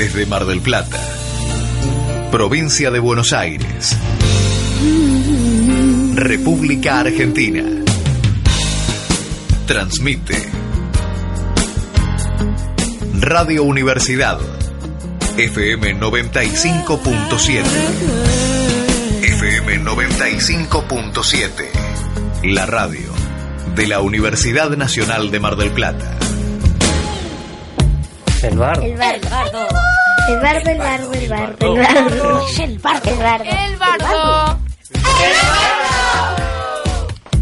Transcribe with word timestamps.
Desde 0.00 0.24
Mar 0.24 0.46
del 0.46 0.62
Plata, 0.62 0.98
provincia 2.32 2.90
de 2.90 3.00
Buenos 3.00 3.34
Aires, 3.34 3.94
República 6.14 7.00
Argentina. 7.00 7.62
Transmite 9.66 10.48
Radio 13.20 13.64
Universidad, 13.64 14.38
FM 15.36 16.00
95.7. 16.00 17.62
FM 19.22 19.84
95.7. 19.84 22.44
La 22.44 22.64
radio 22.64 23.12
de 23.74 23.86
la 23.86 24.00
Universidad 24.00 24.70
Nacional 24.70 25.30
de 25.30 25.40
Mar 25.40 25.56
del 25.56 25.72
Plata. 25.72 26.16
El 28.42 28.56
bardo. 28.56 28.82
El 28.82 28.96
bardo. 28.96 29.68
El 29.68 29.89
bardo, 30.38 30.70
el 30.70 30.78
bardo, 30.78 31.12
el 31.12 31.28
bardo, 31.28 31.74
el 31.74 31.80
bardo. 31.80 32.46
El 32.60 32.78
bardo. 32.78 33.10
El 33.10 33.18
bardo. 33.18 33.50
El 33.50 33.76
bardo. 33.78 34.60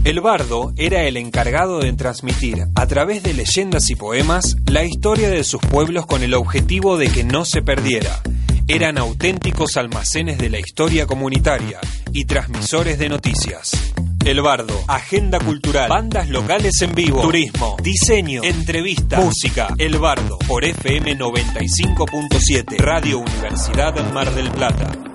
El 0.05 0.21
bardo 0.21 0.73
era 0.77 1.03
el 1.03 1.19
encargado 1.19 1.81
de 1.81 1.93
transmitir, 1.93 2.65
a 2.75 2.87
través 2.87 3.23
de 3.23 3.35
leyendas 3.35 3.91
y 3.91 3.95
poemas, 3.95 4.57
la 4.67 4.83
historia 4.85 5.29
de 5.29 5.45
sus 5.45 5.61
pueblos 5.61 6.07
con 6.07 6.23
el 6.23 6.33
objetivo 6.33 6.97
de 6.97 7.09
que 7.11 7.25
no 7.25 7.45
se 7.45 7.61
perdiera. 7.61 8.23
Eran 8.69 8.97
auténticos 8.97 9.77
almacenes 9.77 10.39
de 10.39 10.49
la 10.49 10.61
historia 10.61 11.07
comunitaria 11.07 11.79
y 12.13 12.25
transmisores 12.25 12.99
de 12.99 13.11
noticias. 13.11 13.73
El 14.25 14.43
Bardo, 14.43 14.75
agenda 14.89 15.39
cultural, 15.39 15.89
bandas 15.89 16.29
locales 16.29 16.83
en 16.83 16.95
vivo, 16.95 17.23
turismo, 17.23 17.77
diseño, 17.83 18.43
entrevista, 18.43 19.21
música. 19.21 19.69
El 19.79 19.99
Bardo, 19.99 20.39
por 20.47 20.65
FM 20.65 21.17
95.7, 21.17 22.77
Radio 22.79 23.19
Universidad 23.21 24.13
Mar 24.13 24.35
del 24.35 24.51
Plata. 24.51 25.08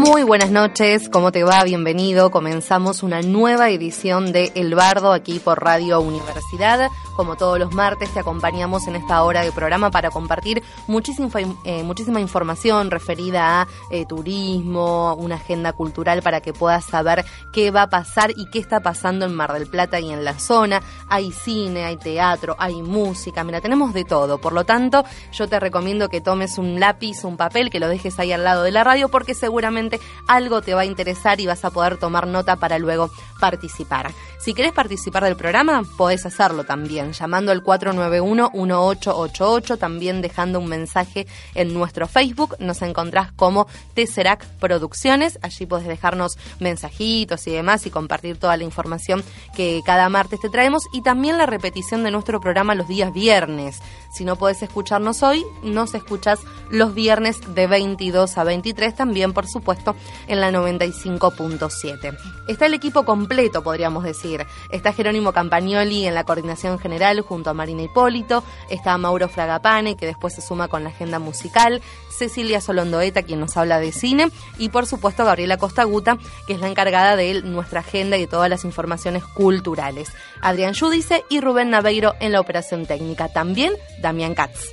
Muy 0.00 0.22
buenas 0.22 0.50
noches, 0.50 1.10
¿cómo 1.10 1.30
te 1.30 1.44
va? 1.44 1.62
Bienvenido. 1.62 2.30
Comenzamos 2.30 3.02
una 3.02 3.20
nueva 3.20 3.68
edición 3.68 4.32
de 4.32 4.50
El 4.54 4.74
Bardo 4.74 5.12
aquí 5.12 5.40
por 5.40 5.62
Radio 5.62 6.00
Universidad. 6.00 6.90
Como 7.20 7.36
todos 7.36 7.58
los 7.58 7.74
martes, 7.74 8.14
te 8.14 8.20
acompañamos 8.20 8.86
en 8.86 8.96
esta 8.96 9.22
hora 9.24 9.42
de 9.42 9.52
programa 9.52 9.90
para 9.90 10.08
compartir 10.08 10.62
muchísima, 10.86 11.28
eh, 11.64 11.82
muchísima 11.82 12.18
información 12.18 12.90
referida 12.90 13.60
a 13.60 13.68
eh, 13.90 14.06
turismo, 14.06 15.14
una 15.16 15.34
agenda 15.34 15.74
cultural 15.74 16.22
para 16.22 16.40
que 16.40 16.54
puedas 16.54 16.86
saber 16.86 17.26
qué 17.52 17.70
va 17.70 17.82
a 17.82 17.90
pasar 17.90 18.30
y 18.30 18.48
qué 18.48 18.58
está 18.58 18.80
pasando 18.80 19.26
en 19.26 19.34
Mar 19.34 19.52
del 19.52 19.66
Plata 19.66 20.00
y 20.00 20.10
en 20.10 20.24
la 20.24 20.38
zona. 20.38 20.80
Hay 21.10 21.30
cine, 21.30 21.84
hay 21.84 21.98
teatro, 21.98 22.56
hay 22.58 22.80
música, 22.80 23.44
mira, 23.44 23.60
tenemos 23.60 23.92
de 23.92 24.04
todo. 24.04 24.38
Por 24.38 24.54
lo 24.54 24.64
tanto, 24.64 25.04
yo 25.30 25.46
te 25.46 25.60
recomiendo 25.60 26.08
que 26.08 26.22
tomes 26.22 26.56
un 26.56 26.80
lápiz, 26.80 27.22
un 27.24 27.36
papel, 27.36 27.68
que 27.68 27.80
lo 27.80 27.88
dejes 27.88 28.18
ahí 28.18 28.32
al 28.32 28.44
lado 28.44 28.62
de 28.62 28.70
la 28.70 28.82
radio 28.82 29.10
porque 29.10 29.34
seguramente 29.34 30.00
algo 30.26 30.62
te 30.62 30.72
va 30.72 30.80
a 30.80 30.86
interesar 30.86 31.38
y 31.38 31.46
vas 31.46 31.66
a 31.66 31.70
poder 31.70 31.98
tomar 31.98 32.26
nota 32.26 32.56
para 32.56 32.78
luego 32.78 33.10
participar. 33.38 34.10
Si 34.38 34.54
querés 34.54 34.72
participar 34.72 35.24
del 35.24 35.36
programa, 35.36 35.82
podés 35.98 36.24
hacerlo 36.24 36.64
también, 36.64 37.09
llamando 37.12 37.52
al 37.52 37.62
491-1888, 37.62 39.78
también 39.78 40.22
dejando 40.22 40.58
un 40.58 40.68
mensaje 40.68 41.26
en 41.54 41.74
nuestro 41.74 42.06
Facebook. 42.06 42.56
Nos 42.58 42.80
encontrás 42.82 43.32
como 43.32 43.66
Tesserac 43.94 44.46
Producciones. 44.58 45.38
Allí 45.42 45.66
podés 45.66 45.86
dejarnos 45.86 46.38
mensajitos 46.58 47.46
y 47.46 47.52
demás 47.52 47.86
y 47.86 47.90
compartir 47.90 48.38
toda 48.38 48.56
la 48.56 48.64
información 48.64 49.22
que 49.54 49.82
cada 49.84 50.08
martes 50.08 50.40
te 50.40 50.48
traemos 50.48 50.84
y 50.92 51.02
también 51.02 51.38
la 51.38 51.46
repetición 51.46 52.02
de 52.02 52.10
nuestro 52.10 52.40
programa 52.40 52.74
los 52.74 52.88
días 52.88 53.12
viernes. 53.12 53.80
Si 54.12 54.24
no 54.24 54.36
podés 54.36 54.62
escucharnos 54.62 55.22
hoy, 55.22 55.44
nos 55.62 55.94
escuchás 55.94 56.40
los 56.70 56.94
viernes 56.94 57.38
de 57.54 57.66
22 57.66 58.38
a 58.38 58.44
23, 58.44 58.94
también 58.94 59.32
por 59.32 59.46
supuesto 59.46 59.94
en 60.26 60.40
la 60.40 60.50
95.7. 60.50 62.16
Está 62.48 62.66
el 62.66 62.74
equipo 62.74 63.04
completo, 63.04 63.62
podríamos 63.62 64.04
decir. 64.04 64.46
Está 64.70 64.92
Jerónimo 64.92 65.32
Campagnoli 65.32 66.06
en 66.06 66.14
la 66.14 66.24
coordinación 66.24 66.78
general 66.78 66.99
junto 67.22 67.50
a 67.50 67.54
Marina 67.54 67.82
Hipólito, 67.82 68.44
está 68.68 68.96
Mauro 68.98 69.28
Fragapane, 69.28 69.96
que 69.96 70.06
después 70.06 70.34
se 70.34 70.42
suma 70.42 70.68
con 70.68 70.84
la 70.84 70.90
agenda 70.90 71.18
musical, 71.18 71.80
Cecilia 72.10 72.60
Solondoeta, 72.60 73.22
quien 73.22 73.40
nos 73.40 73.56
habla 73.56 73.80
de 73.80 73.92
cine, 73.92 74.30
y 74.58 74.68
por 74.68 74.86
supuesto 74.86 75.24
Gabriela 75.24 75.56
Costaguta, 75.56 76.18
que 76.46 76.52
es 76.52 76.60
la 76.60 76.68
encargada 76.68 77.16
de 77.16 77.42
nuestra 77.42 77.80
agenda 77.80 78.16
y 78.16 78.20
de 78.20 78.26
todas 78.26 78.50
las 78.50 78.64
informaciones 78.64 79.24
culturales. 79.24 80.12
Adrián 80.42 80.74
Yudice 80.74 81.24
y 81.30 81.40
Rubén 81.40 81.70
Naveiro 81.70 82.14
en 82.20 82.32
la 82.32 82.40
operación 82.40 82.86
técnica. 82.86 83.28
También 83.28 83.72
Damián 84.00 84.34
Katz. 84.34 84.68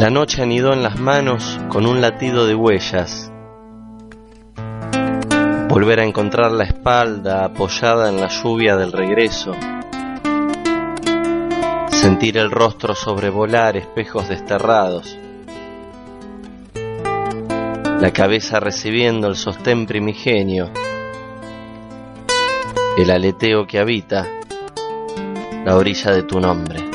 La 0.00 0.08
noche 0.08 0.42
anidó 0.42 0.72
en 0.72 0.82
las 0.82 0.98
manos 0.98 1.60
con 1.68 1.84
un 1.86 2.00
latido 2.00 2.46
de 2.46 2.54
huellas. 2.54 3.29
Volver 5.70 6.00
a 6.00 6.04
encontrar 6.04 6.50
la 6.50 6.64
espalda 6.64 7.44
apoyada 7.44 8.08
en 8.08 8.20
la 8.20 8.26
lluvia 8.26 8.74
del 8.74 8.90
regreso. 8.90 9.52
Sentir 11.92 12.38
el 12.38 12.50
rostro 12.50 12.96
sobrevolar 12.96 13.76
espejos 13.76 14.28
desterrados. 14.28 15.16
La 16.74 18.10
cabeza 18.12 18.58
recibiendo 18.58 19.28
el 19.28 19.36
sostén 19.36 19.86
primigenio. 19.86 20.72
El 22.98 23.08
aleteo 23.08 23.64
que 23.64 23.78
habita 23.78 24.26
la 25.64 25.76
orilla 25.76 26.10
de 26.10 26.24
tu 26.24 26.40
nombre. 26.40 26.89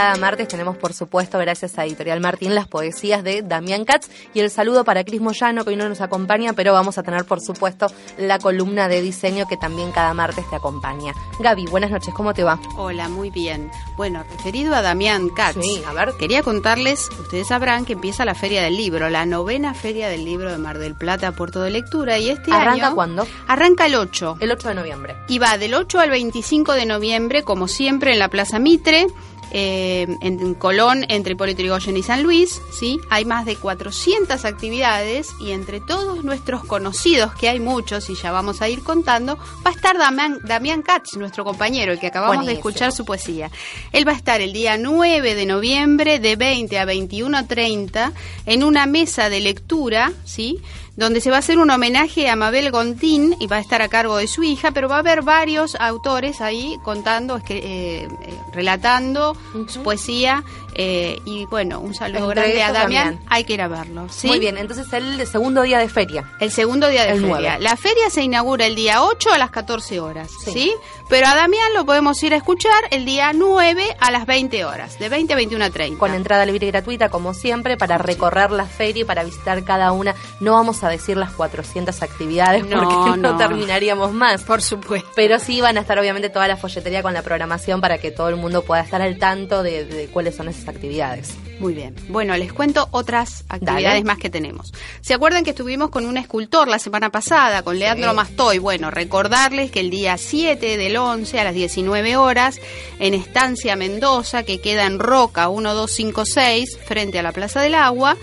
Cada 0.00 0.16
martes 0.16 0.48
tenemos, 0.48 0.78
por 0.78 0.94
supuesto, 0.94 1.36
gracias 1.36 1.78
a 1.78 1.84
Editorial 1.84 2.20
Martín, 2.20 2.54
las 2.54 2.66
poesías 2.66 3.22
de 3.22 3.42
Damián 3.42 3.84
Katz 3.84 4.08
y 4.32 4.40
el 4.40 4.48
saludo 4.48 4.82
para 4.82 5.04
Cris 5.04 5.20
Moyano, 5.20 5.62
que 5.62 5.72
hoy 5.72 5.76
no 5.76 5.90
nos 5.90 6.00
acompaña, 6.00 6.54
pero 6.54 6.72
vamos 6.72 6.96
a 6.96 7.02
tener, 7.02 7.26
por 7.26 7.42
supuesto, 7.42 7.86
la 8.16 8.38
columna 8.38 8.88
de 8.88 9.02
diseño 9.02 9.46
que 9.46 9.58
también 9.58 9.92
cada 9.92 10.14
martes 10.14 10.48
te 10.48 10.56
acompaña. 10.56 11.12
Gaby, 11.38 11.66
buenas 11.66 11.90
noches, 11.90 12.14
¿cómo 12.14 12.32
te 12.32 12.44
va? 12.44 12.58
Hola, 12.78 13.10
muy 13.10 13.28
bien. 13.28 13.70
Bueno, 13.98 14.24
referido 14.30 14.74
a 14.74 14.80
Damián 14.80 15.28
Katz, 15.28 15.58
sí, 15.60 15.82
a 15.86 15.92
ver. 15.92 16.14
quería 16.18 16.42
contarles, 16.42 17.10
ustedes 17.20 17.48
sabrán 17.48 17.84
que 17.84 17.92
empieza 17.92 18.24
la 18.24 18.34
Feria 18.34 18.62
del 18.62 18.78
Libro, 18.78 19.10
la 19.10 19.26
novena 19.26 19.74
Feria 19.74 20.08
del 20.08 20.24
Libro 20.24 20.50
de 20.50 20.56
Mar 20.56 20.78
del 20.78 20.94
Plata, 20.94 21.32
Puerto 21.32 21.60
de 21.60 21.72
Lectura, 21.72 22.16
y 22.16 22.30
este 22.30 22.50
¿Arranca 22.52 22.86
año... 22.86 22.94
cuándo? 22.94 23.26
Arranca 23.46 23.84
el 23.84 23.96
8. 23.96 24.38
El 24.40 24.50
8 24.50 24.68
de 24.68 24.74
noviembre. 24.76 25.16
Y 25.28 25.38
va 25.38 25.58
del 25.58 25.74
8 25.74 25.98
al 26.00 26.08
25 26.08 26.72
de 26.72 26.86
noviembre, 26.86 27.42
como 27.42 27.68
siempre, 27.68 28.14
en 28.14 28.18
la 28.18 28.28
Plaza 28.28 28.58
Mitre 28.58 29.08
eh, 29.52 30.06
en 30.20 30.54
Colón, 30.54 31.04
entre 31.08 31.32
Hipólito 31.32 31.60
Yrigoyen 31.60 31.96
y 31.96 32.02
San 32.02 32.22
Luis, 32.22 32.60
¿sí? 32.72 32.98
Hay 33.10 33.24
más 33.24 33.46
de 33.46 33.56
400 33.56 34.44
actividades 34.44 35.28
y 35.40 35.50
entre 35.50 35.80
todos 35.80 36.24
nuestros 36.24 36.64
conocidos, 36.64 37.34
que 37.34 37.48
hay 37.48 37.60
muchos 37.60 38.08
y 38.10 38.14
ya 38.14 38.30
vamos 38.32 38.62
a 38.62 38.68
ir 38.68 38.82
contando, 38.82 39.36
va 39.36 39.70
a 39.70 39.74
estar 39.74 39.98
Damián, 39.98 40.38
Damián 40.44 40.82
Katz, 40.82 41.16
nuestro 41.16 41.44
compañero, 41.44 41.92
el 41.92 41.98
que 41.98 42.06
acabamos 42.08 42.36
Buenísimo. 42.36 42.54
de 42.54 42.58
escuchar 42.58 42.92
su 42.92 43.04
poesía. 43.04 43.50
Él 43.92 44.06
va 44.06 44.12
a 44.12 44.16
estar 44.16 44.40
el 44.40 44.52
día 44.52 44.76
9 44.78 45.34
de 45.34 45.46
noviembre 45.46 46.18
de 46.18 46.36
20 46.36 46.78
a 46.78 46.86
21.30 46.86 48.12
en 48.46 48.64
una 48.64 48.86
mesa 48.86 49.28
de 49.28 49.40
lectura, 49.40 50.12
¿sí? 50.24 50.60
Donde 51.00 51.22
se 51.22 51.30
va 51.30 51.36
a 51.36 51.38
hacer 51.38 51.58
un 51.58 51.70
homenaje 51.70 52.28
a 52.28 52.36
Mabel 52.36 52.70
Gontín 52.70 53.34
y 53.38 53.46
va 53.46 53.56
a 53.56 53.60
estar 53.60 53.80
a 53.80 53.88
cargo 53.88 54.18
de 54.18 54.26
su 54.26 54.42
hija, 54.42 54.72
pero 54.72 54.86
va 54.86 54.96
a 54.96 54.98
haber 54.98 55.22
varios 55.22 55.74
autores 55.76 56.42
ahí 56.42 56.78
contando, 56.82 57.38
eh, 57.38 57.42
eh, 57.48 58.08
relatando 58.52 59.34
su 59.66 59.82
poesía. 59.82 60.44
Eh, 60.82 61.20
y 61.26 61.44
bueno, 61.44 61.78
un 61.80 61.94
saludo 61.94 62.30
Entre 62.30 62.40
grande 62.54 62.62
a 62.62 62.72
Damián. 62.72 63.20
Hay 63.28 63.44
que 63.44 63.52
ir 63.52 63.60
a 63.60 63.68
verlo. 63.68 64.06
¿sí? 64.08 64.28
Muy 64.28 64.38
bien, 64.38 64.56
entonces 64.56 64.90
el 64.94 65.26
segundo 65.26 65.60
día 65.62 65.78
de 65.78 65.88
feria. 65.90 66.24
El 66.40 66.50
segundo 66.50 66.88
día 66.88 67.02
de 67.02 67.10
El 67.12 67.20
feria. 67.20 67.28
nueve. 67.28 67.56
La 67.60 67.76
feria 67.76 68.08
se 68.08 68.22
inaugura 68.22 68.64
el 68.64 68.74
día 68.74 69.02
8 69.02 69.30
a 69.32 69.38
las 69.38 69.50
14 69.50 70.00
horas, 70.00 70.30
Sí. 70.44 70.52
¿sí? 70.52 70.74
Pero 71.10 71.26
a 71.26 71.34
Damián 71.34 71.74
lo 71.74 71.84
podemos 71.84 72.22
ir 72.22 72.32
a 72.32 72.36
escuchar 72.36 72.72
el 72.92 73.04
día 73.04 73.32
9 73.34 73.96
a 73.98 74.10
las 74.12 74.26
20 74.26 74.64
horas, 74.64 74.98
de 74.98 75.08
20 75.08 75.32
a 75.32 75.36
21 75.36 75.64
a 75.64 75.70
30. 75.70 75.98
Con 75.98 76.14
entrada 76.14 76.46
libre 76.46 76.66
y 76.68 76.70
gratuita, 76.70 77.08
como 77.08 77.34
siempre, 77.34 77.76
para 77.76 77.98
recorrer 77.98 78.50
la 78.52 78.64
feria 78.66 79.02
y 79.02 79.04
para 79.04 79.24
visitar 79.24 79.62
cada 79.64 79.92
una. 79.92 80.14
No 80.38 80.52
vamos 80.52 80.82
a 80.84 80.88
decir 80.88 81.16
las 81.16 81.32
400 81.32 82.00
actividades 82.02 82.64
No, 82.64 82.78
porque 82.82 82.94
no, 83.20 83.32
no. 83.32 83.36
terminaríamos 83.36 84.12
más. 84.12 84.42
Por 84.42 84.62
supuesto. 84.62 85.08
Pero 85.16 85.38
sí 85.40 85.60
van 85.60 85.76
a 85.78 85.80
estar 85.80 85.98
obviamente 85.98 86.30
toda 86.30 86.46
la 86.48 86.56
folletería 86.56 87.02
con 87.02 87.12
la 87.12 87.22
programación 87.22 87.80
para 87.80 87.98
que 87.98 88.12
todo 88.12 88.28
el 88.28 88.36
mundo 88.36 88.62
pueda 88.62 88.80
estar 88.82 89.02
al 89.02 89.18
tanto 89.18 89.62
de, 89.64 89.84
de 89.84 90.06
cuáles 90.06 90.36
son 90.36 90.48
esas 90.48 90.64
actividades. 90.70 91.34
Muy 91.60 91.74
bien. 91.74 91.94
Bueno, 92.08 92.34
les 92.38 92.54
cuento 92.54 92.88
otras 92.90 93.44
actividades 93.50 93.84
Dale. 93.84 94.04
más 94.04 94.16
que 94.16 94.30
tenemos. 94.30 94.72
¿Se 95.02 95.12
acuerdan 95.12 95.44
que 95.44 95.50
estuvimos 95.50 95.90
con 95.90 96.06
un 96.06 96.16
escultor 96.16 96.68
la 96.68 96.78
semana 96.78 97.10
pasada, 97.10 97.62
con 97.62 97.78
Leandro 97.78 98.14
Mastoy? 98.14 98.58
Bueno, 98.58 98.90
recordarles 98.90 99.70
que 99.70 99.80
el 99.80 99.90
día 99.90 100.16
7 100.16 100.78
del 100.78 100.96
11 100.96 101.38
a 101.38 101.44
las 101.44 101.54
19 101.54 102.16
horas, 102.16 102.58
en 102.98 103.12
Estancia 103.12 103.76
Mendoza, 103.76 104.42
que 104.42 104.60
queda 104.60 104.86
en 104.86 104.98
Roca 104.98 105.48
1256, 105.48 106.78
frente 106.82 107.18
a 107.18 107.22
la 107.22 107.32
Plaza 107.32 107.60
del 107.60 107.74
Agua, 107.74 108.16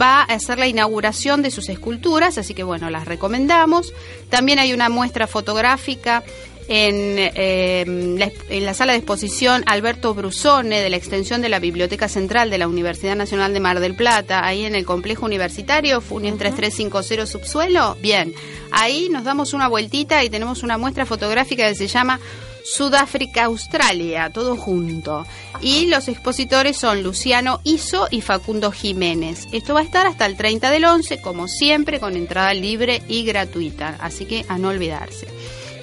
va 0.00 0.20
a 0.20 0.34
hacer 0.34 0.58
la 0.58 0.66
inauguración 0.66 1.42
de 1.42 1.50
sus 1.50 1.68
esculturas, 1.68 2.38
así 2.38 2.54
que 2.54 2.62
bueno, 2.62 2.88
las 2.88 3.06
recomendamos. 3.06 3.92
También 4.30 4.58
hay 4.58 4.72
una 4.72 4.88
muestra 4.88 5.26
fotográfica 5.26 6.24
en, 6.68 7.16
eh, 7.18 7.84
la, 8.18 8.30
en 8.48 8.64
la 8.64 8.74
sala 8.74 8.92
de 8.92 8.98
exposición 8.98 9.62
Alberto 9.66 10.14
Brusone 10.14 10.80
de 10.80 10.90
la 10.90 10.96
extensión 10.96 11.40
de 11.40 11.48
la 11.48 11.58
Biblioteca 11.58 12.08
Central 12.08 12.50
de 12.50 12.58
la 12.58 12.68
Universidad 12.68 13.16
Nacional 13.16 13.54
de 13.54 13.60
Mar 13.60 13.80
del 13.80 13.94
Plata, 13.94 14.46
ahí 14.46 14.64
en 14.64 14.74
el 14.74 14.84
complejo 14.84 15.26
universitario, 15.26 16.00
Funes 16.00 16.36
3350 16.36 17.26
subsuelo. 17.26 17.96
Bien, 18.00 18.34
ahí 18.70 19.08
nos 19.10 19.24
damos 19.24 19.54
una 19.54 19.68
vueltita 19.68 20.22
y 20.24 20.30
tenemos 20.30 20.62
una 20.62 20.78
muestra 20.78 21.06
fotográfica 21.06 21.68
que 21.68 21.74
se 21.74 21.88
llama 21.88 22.20
Sudáfrica 22.64 23.44
Australia, 23.44 24.30
todo 24.30 24.56
junto. 24.56 25.26
Y 25.60 25.86
los 25.86 26.08
expositores 26.08 26.76
son 26.76 27.02
Luciano 27.02 27.60
Iso 27.64 28.08
y 28.10 28.20
Facundo 28.20 28.70
Jiménez. 28.70 29.46
Esto 29.52 29.74
va 29.74 29.80
a 29.80 29.84
estar 29.84 30.06
hasta 30.06 30.26
el 30.26 30.36
30 30.36 30.70
del 30.70 30.84
11, 30.84 31.20
como 31.20 31.48
siempre, 31.48 31.98
con 31.98 32.14
entrada 32.14 32.52
libre 32.52 33.02
y 33.08 33.24
gratuita, 33.24 33.96
así 34.00 34.26
que 34.26 34.44
a 34.48 34.58
no 34.58 34.68
olvidarse. 34.68 35.26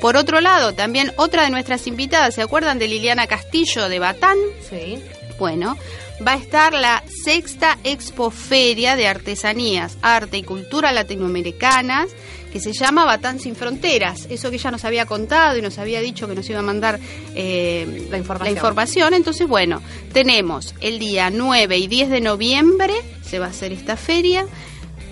Por 0.01 0.17
otro 0.17 0.41
lado, 0.41 0.73
también 0.73 1.11
otra 1.17 1.43
de 1.43 1.49
nuestras 1.49 1.87
invitadas, 1.87 2.35
¿se 2.35 2.41
acuerdan 2.41 2.79
de 2.79 2.87
Liliana 2.87 3.27
Castillo 3.27 3.89
de 3.89 3.99
Batán? 3.99 4.37
Sí. 4.69 5.01
Bueno, 5.39 5.77
va 6.25 6.33
a 6.33 6.37
estar 6.37 6.73
la 6.73 7.03
sexta 7.23 7.77
expoferia 7.83 8.95
de 8.95 9.07
artesanías, 9.07 9.97
arte 10.01 10.37
y 10.37 10.43
cultura 10.43 10.91
latinoamericanas 10.91 12.09
que 12.53 12.61
se 12.61 12.71
llama 12.71 13.03
Batán 13.03 13.37
sin 13.39 13.53
Fronteras. 13.53 14.27
Eso 14.29 14.49
que 14.49 14.55
ella 14.55 14.71
nos 14.71 14.85
había 14.85 15.05
contado 15.05 15.57
y 15.57 15.61
nos 15.61 15.77
había 15.77 15.99
dicho 15.99 16.25
que 16.25 16.35
nos 16.35 16.49
iba 16.49 16.59
a 16.59 16.61
mandar 16.61 17.01
eh, 17.35 18.07
La 18.09 18.17
información. 18.17 18.55
información. 18.55 19.13
Entonces, 19.13 19.45
bueno, 19.45 19.81
tenemos 20.13 20.73
el 20.79 20.97
día 20.97 21.29
9 21.29 21.77
y 21.77 21.87
10 21.87 22.09
de 22.11 22.21
noviembre, 22.21 22.93
se 23.29 23.39
va 23.39 23.47
a 23.47 23.49
hacer 23.49 23.73
esta 23.73 23.97
feria. 23.97 24.45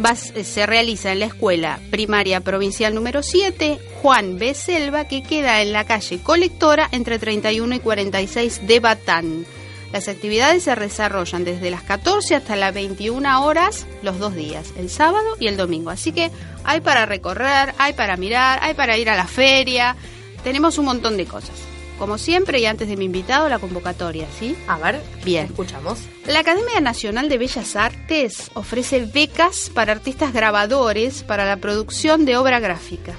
Va 0.03 0.11
a- 0.11 0.15
se 0.15 0.65
realiza 0.65 1.11
en 1.11 1.19
la 1.19 1.25
escuela 1.25 1.79
primaria 1.91 2.39
provincial 2.41 2.93
número 2.95 3.21
7, 3.23 3.79
Juan 4.01 4.37
B. 4.39 4.53
Selva, 4.53 5.07
que 5.07 5.23
queda 5.23 5.61
en 5.61 5.71
la 5.71 5.85
calle 5.85 6.19
Colectora 6.21 6.89
entre 6.91 7.19
31 7.19 7.75
y 7.75 7.79
46 7.79 8.61
de 8.67 8.79
Batán. 8.79 9.45
Las 9.91 10.07
actividades 10.07 10.63
se 10.63 10.73
desarrollan 10.75 11.43
desde 11.43 11.69
las 11.69 11.83
14 11.83 12.33
hasta 12.35 12.55
las 12.55 12.73
21 12.73 13.45
horas 13.45 13.85
los 14.01 14.17
dos 14.17 14.33
días, 14.35 14.73
el 14.75 14.89
sábado 14.89 15.37
y 15.39 15.47
el 15.47 15.55
domingo. 15.57 15.91
Así 15.91 16.11
que 16.11 16.31
hay 16.63 16.81
para 16.81 17.05
recorrer, 17.05 17.75
hay 17.77 17.93
para 17.93 18.17
mirar, 18.17 18.57
hay 18.63 18.73
para 18.73 18.97
ir 18.97 19.09
a 19.11 19.15
la 19.15 19.27
feria. 19.27 19.95
Tenemos 20.43 20.79
un 20.79 20.85
montón 20.85 21.15
de 21.15 21.25
cosas. 21.25 21.51
Como 21.99 22.17
siempre, 22.17 22.59
y 22.59 22.65
antes 22.65 22.87
de 22.87 22.97
mi 22.97 23.05
invitado, 23.05 23.47
la 23.47 23.59
convocatoria, 23.59 24.25
¿sí? 24.39 24.55
A 24.67 24.77
ver, 24.79 24.99
Bien. 25.23 25.45
escuchamos. 25.45 25.99
La 26.27 26.39
Academia 26.39 26.79
Nacional 26.79 27.27
de 27.27 27.37
Bellas 27.37 27.75
Artes 27.75 28.49
ofrece 28.53 29.05
becas 29.05 29.69
para 29.73 29.91
artistas 29.91 30.31
grabadores 30.31 31.21
para 31.23 31.45
la 31.45 31.57
producción 31.57 32.23
de 32.23 32.37
obra 32.37 32.61
gráfica. 32.61 33.13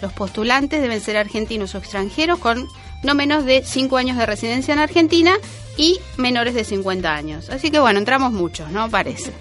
Los 0.00 0.12
postulantes 0.12 0.80
deben 0.80 1.00
ser 1.00 1.16
argentinos 1.16 1.74
o 1.74 1.78
extranjeros 1.78 2.38
con 2.38 2.68
no 3.02 3.14
menos 3.16 3.44
de 3.44 3.64
5 3.64 3.96
años 3.96 4.16
de 4.16 4.26
residencia 4.26 4.72
en 4.72 4.78
Argentina 4.78 5.36
y 5.76 5.98
menores 6.16 6.54
de 6.54 6.62
50 6.62 7.12
años. 7.12 7.50
Así 7.50 7.72
que 7.72 7.80
bueno, 7.80 7.98
entramos 7.98 8.32
muchos, 8.32 8.70
¿no? 8.70 8.88
Parece. 8.88 9.32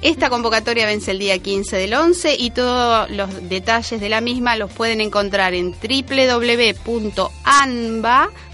Esta 0.00 0.30
convocatoria 0.30 0.86
vence 0.86 1.10
el 1.10 1.18
día 1.18 1.38
15 1.38 1.76
del 1.76 1.92
11 1.92 2.36
y 2.38 2.50
todos 2.50 3.10
los 3.10 3.48
detalles 3.50 4.00
de 4.00 4.08
la 4.08 4.22
misma 4.22 4.56
los 4.56 4.72
pueden 4.72 5.02
encontrar 5.02 5.52
en 5.52 5.74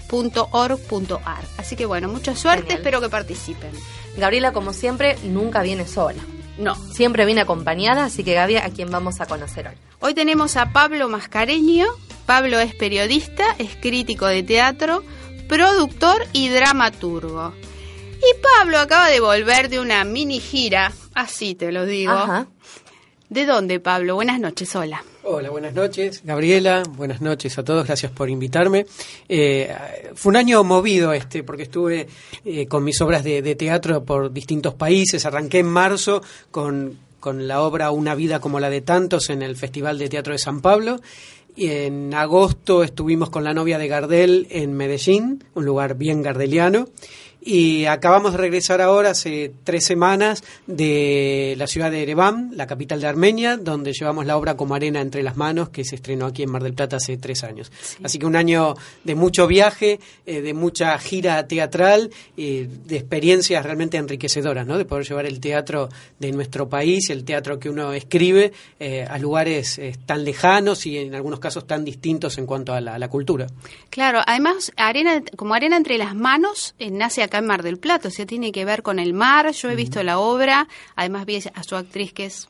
www.anba.org.ar. 0.09 1.43
Así 1.57 1.75
que 1.75 1.85
bueno, 1.85 2.07
mucha 2.07 2.35
suerte, 2.35 2.63
Genial. 2.63 2.79
espero 2.79 3.01
que 3.01 3.09
participen. 3.09 3.71
Gabriela, 4.17 4.51
como 4.51 4.73
siempre, 4.73 5.17
nunca 5.23 5.61
viene 5.61 5.87
sola. 5.87 6.21
No. 6.57 6.75
Siempre 6.91 7.25
viene 7.25 7.41
acompañada, 7.41 8.05
así 8.05 8.23
que 8.23 8.33
Gaby, 8.33 8.57
a 8.57 8.69
quien 8.69 8.91
vamos 8.91 9.21
a 9.21 9.25
conocer 9.25 9.67
hoy. 9.67 9.75
Hoy 10.01 10.13
tenemos 10.13 10.57
a 10.57 10.71
Pablo 10.73 11.07
Mascareño. 11.07 11.85
Pablo 12.25 12.59
es 12.59 12.75
periodista, 12.75 13.55
es 13.57 13.75
crítico 13.75 14.25
de 14.27 14.43
teatro, 14.43 15.03
productor 15.47 16.25
y 16.33 16.49
dramaturgo. 16.49 17.53
Y 18.17 18.41
Pablo 18.59 18.79
acaba 18.79 19.07
de 19.07 19.21
volver 19.21 19.69
de 19.69 19.79
una 19.79 20.03
mini 20.03 20.39
gira, 20.41 20.91
así 21.15 21.55
te 21.55 21.71
lo 21.71 21.85
digo. 21.85 22.11
Ajá. 22.11 22.47
¿De 23.29 23.45
dónde, 23.45 23.79
Pablo? 23.79 24.15
Buenas 24.15 24.39
noches, 24.39 24.75
hola. 24.75 25.03
Hola, 25.31 25.51
buenas 25.51 25.75
noches. 25.75 26.21
Gabriela, 26.23 26.81
buenas 26.97 27.21
noches 27.21 27.55
a 27.59 27.63
todos, 27.63 27.85
gracias 27.85 28.11
por 28.11 28.31
invitarme. 28.31 28.87
Eh, 29.27 29.71
fue 30.15 30.31
un 30.31 30.37
año 30.37 30.63
movido 30.63 31.13
este, 31.13 31.43
porque 31.43 31.63
estuve 31.63 32.07
eh, 32.43 32.65
con 32.65 32.83
mis 32.83 32.99
obras 32.99 33.23
de, 33.23 33.43
de 33.43 33.53
teatro 33.53 34.03
por 34.03 34.33
distintos 34.33 34.73
países. 34.73 35.27
Arranqué 35.27 35.59
en 35.59 35.67
marzo 35.67 36.23
con, 36.49 36.97
con 37.19 37.47
la 37.47 37.61
obra 37.61 37.91
Una 37.91 38.15
vida 38.15 38.39
como 38.39 38.59
la 38.59 38.71
de 38.71 38.81
tantos 38.81 39.29
en 39.29 39.43
el 39.43 39.55
Festival 39.55 39.99
de 39.99 40.09
Teatro 40.09 40.33
de 40.33 40.39
San 40.39 40.61
Pablo. 40.61 40.99
Y 41.55 41.67
en 41.67 42.11
agosto 42.15 42.81
estuvimos 42.83 43.29
con 43.29 43.43
la 43.43 43.53
novia 43.53 43.77
de 43.77 43.87
Gardel 43.87 44.47
en 44.49 44.73
Medellín, 44.73 45.43
un 45.53 45.63
lugar 45.63 45.95
bien 45.95 46.23
gardeliano. 46.23 46.87
Y 47.41 47.85
acabamos 47.85 48.33
de 48.33 48.37
regresar 48.37 48.81
ahora, 48.81 49.11
hace 49.11 49.53
tres 49.63 49.85
semanas, 49.85 50.43
de 50.67 51.55
la 51.57 51.67
ciudad 51.67 51.89
de 51.89 52.03
Ereván, 52.03 52.51
la 52.53 52.67
capital 52.67 52.99
de 52.99 53.07
Armenia, 53.07 53.55
donde 53.55 53.93
llevamos 53.93 54.25
la 54.25 54.37
obra 54.37 54.57
como 54.57 54.75
arena 54.75 54.99
entre 54.99 55.23
las 55.23 55.37
manos, 55.37 55.69
que 55.69 55.85
se 55.85 55.95
estrenó 55.95 56.25
aquí 56.25 56.43
en 56.43 56.51
Mar 56.51 56.63
del 56.63 56.73
Plata 56.73 56.97
hace 56.97 57.17
tres 57.17 57.43
años. 57.43 57.71
Así 58.03 58.19
que 58.19 58.25
un 58.25 58.35
año 58.35 58.75
de 59.05 59.15
mucho 59.15 59.47
viaje, 59.47 59.99
eh, 60.25 60.41
de 60.41 60.53
mucha 60.53 60.97
gira 60.99 61.47
teatral, 61.47 62.11
eh, 62.35 62.67
de 62.85 62.97
experiencias 62.97 63.63
realmente 63.63 63.97
enriquecedoras, 63.97 64.67
¿no? 64.67 64.77
De 64.77 64.85
poder 64.85 65.07
llevar 65.07 65.25
el 65.25 65.39
teatro 65.39 65.89
de 66.19 66.31
nuestro 66.33 66.67
país, 66.67 67.09
el 67.09 67.23
teatro 67.23 67.57
que 67.57 67.69
uno 67.69 67.93
escribe, 67.93 68.51
eh, 68.79 69.05
a 69.09 69.17
lugares 69.17 69.79
eh, 69.79 69.95
tan 70.05 70.25
lejanos 70.25 70.85
y 70.85 70.97
en 70.97 71.15
algunos 71.15 71.39
casos 71.39 71.65
tan 71.65 71.85
distintos 71.85 72.37
en 72.37 72.45
cuanto 72.45 72.73
a 72.73 72.81
la, 72.81 72.95
a 72.95 72.99
la 72.99 73.07
cultura. 73.07 73.47
Claro, 73.89 74.19
además, 74.25 74.71
arena, 74.75 75.23
como 75.37 75.53
arena 75.53 75.77
entre 75.77 75.97
las 75.97 76.15
manos, 76.15 76.75
nace 76.79 77.23
acá 77.29 77.37
en 77.37 77.45
Mar 77.45 77.63
del 77.63 77.77
Plata, 77.77 78.09
o 78.09 78.11
sea, 78.11 78.25
tiene 78.25 78.51
que 78.51 78.65
ver 78.65 78.83
con 78.83 78.99
el 78.99 79.13
mar. 79.13 79.51
Yo 79.51 79.69
he 79.69 79.75
visto 79.75 80.03
la 80.03 80.19
obra, 80.19 80.67
además 80.95 81.25
vi 81.25 81.37
a 81.37 81.63
su 81.63 81.75
actriz 81.75 82.13
que 82.13 82.25
es 82.25 82.49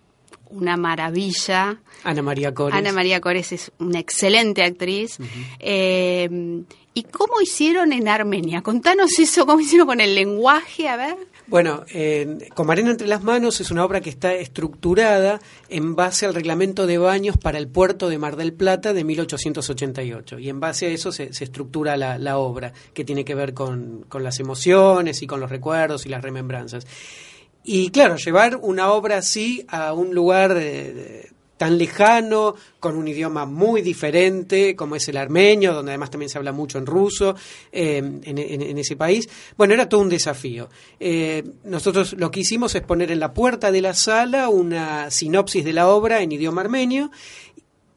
una 0.50 0.78
maravilla. 0.78 1.80
Ana 2.04 2.22
María 2.22 2.54
Cores. 2.54 2.76
Ana 2.76 2.92
María 2.92 3.22
Cores 3.22 3.52
es 3.52 3.72
una 3.80 4.00
excelente 4.00 4.64
actriz. 4.64 5.18
Eh, 5.60 6.64
¿Y 6.94 7.04
cómo 7.04 7.40
hicieron 7.42 7.94
en 7.94 8.08
Armenia? 8.08 8.62
Contanos 8.62 9.18
eso, 9.20 9.46
cómo 9.46 9.60
hicieron 9.62 9.88
con 9.88 10.02
el 10.02 10.16
lenguaje, 10.16 10.90
a 10.90 10.98
ver. 10.98 11.18
Bueno, 11.50 11.84
eh, 11.92 12.50
Como 12.54 12.72
Arena 12.72 12.92
entre 12.92 13.08
las 13.08 13.24
manos 13.24 13.60
es 13.60 13.72
una 13.72 13.84
obra 13.84 14.02
que 14.02 14.12
está 14.12 14.34
estructurada 14.36 15.42
en 15.68 15.96
base 15.96 16.28
al 16.28 16.36
reglamento 16.36 16.86
de 16.86 17.00
baños 17.00 17.38
para 17.38 17.58
el 17.58 17.68
puerto 17.68 18.08
de 18.08 18.20
Mar 18.20 18.36
del 18.36 18.54
Plata 18.54 18.94
de 18.94 19.04
1888. 19.04 20.38
Y 20.38 20.50
en 20.50 20.60
base 20.60 20.86
a 20.86 20.90
eso 20.90 21.12
se, 21.12 21.34
se 21.34 21.44
estructura 21.44 21.98
la, 21.98 22.38
obra, 22.38 22.74
que 22.94 23.04
tiene 23.04 23.26
que 23.26 23.34
ver 23.34 23.56
con, 23.56 24.06
con 24.08 24.24
las 24.24 24.40
emociones 24.40 25.24
y 25.24 25.28
con 25.28 25.40
los 25.40 25.50
recuerdos 25.50 26.06
y 26.06 26.10
las 26.10 26.22
remembranzas. 26.22 26.86
Y 27.64 27.90
claro, 27.90 28.18
llevar 28.18 28.58
una 28.62 28.92
obra 28.92 29.18
así 29.18 29.66
a 29.68 29.94
un 29.94 30.14
lugar 30.14 30.54
tan 31.60 31.78
lejano, 31.78 32.56
con 32.80 32.96
un 32.96 33.06
idioma 33.06 33.46
muy 33.46 33.82
diferente, 33.82 34.78
como 34.78 34.96
es 34.96 35.10
el 35.10 35.18
armenio, 35.18 35.74
donde 35.74 35.92
además 35.92 36.10
también 36.10 36.30
se 36.30 36.38
habla 36.38 36.54
mucho 36.54 36.78
en 36.78 36.86
ruso 36.86 37.36
eh, 37.70 37.98
en, 37.98 38.78
ese 38.78 38.96
país. 38.96 39.28
Bueno, 39.58 39.74
era 39.74 39.90
todo 39.90 40.00
un 40.00 40.08
desafío. 40.08 40.70
Eh, 41.02 41.44
nosotros 41.66 42.14
lo 42.14 42.32
que 42.32 42.40
hicimos 42.40 42.74
es 42.76 42.82
poner 42.82 43.12
en 43.12 43.20
la 43.20 43.34
puerta 43.34 43.74
de 43.74 43.82
la 43.82 43.94
sala 43.94 44.48
una 44.48 45.12
sinopsis 45.12 45.66
de 45.66 45.74
la 45.74 45.90
obra 45.90 46.22
en 46.22 46.32
idioma 46.32 46.62
armenio 46.62 47.12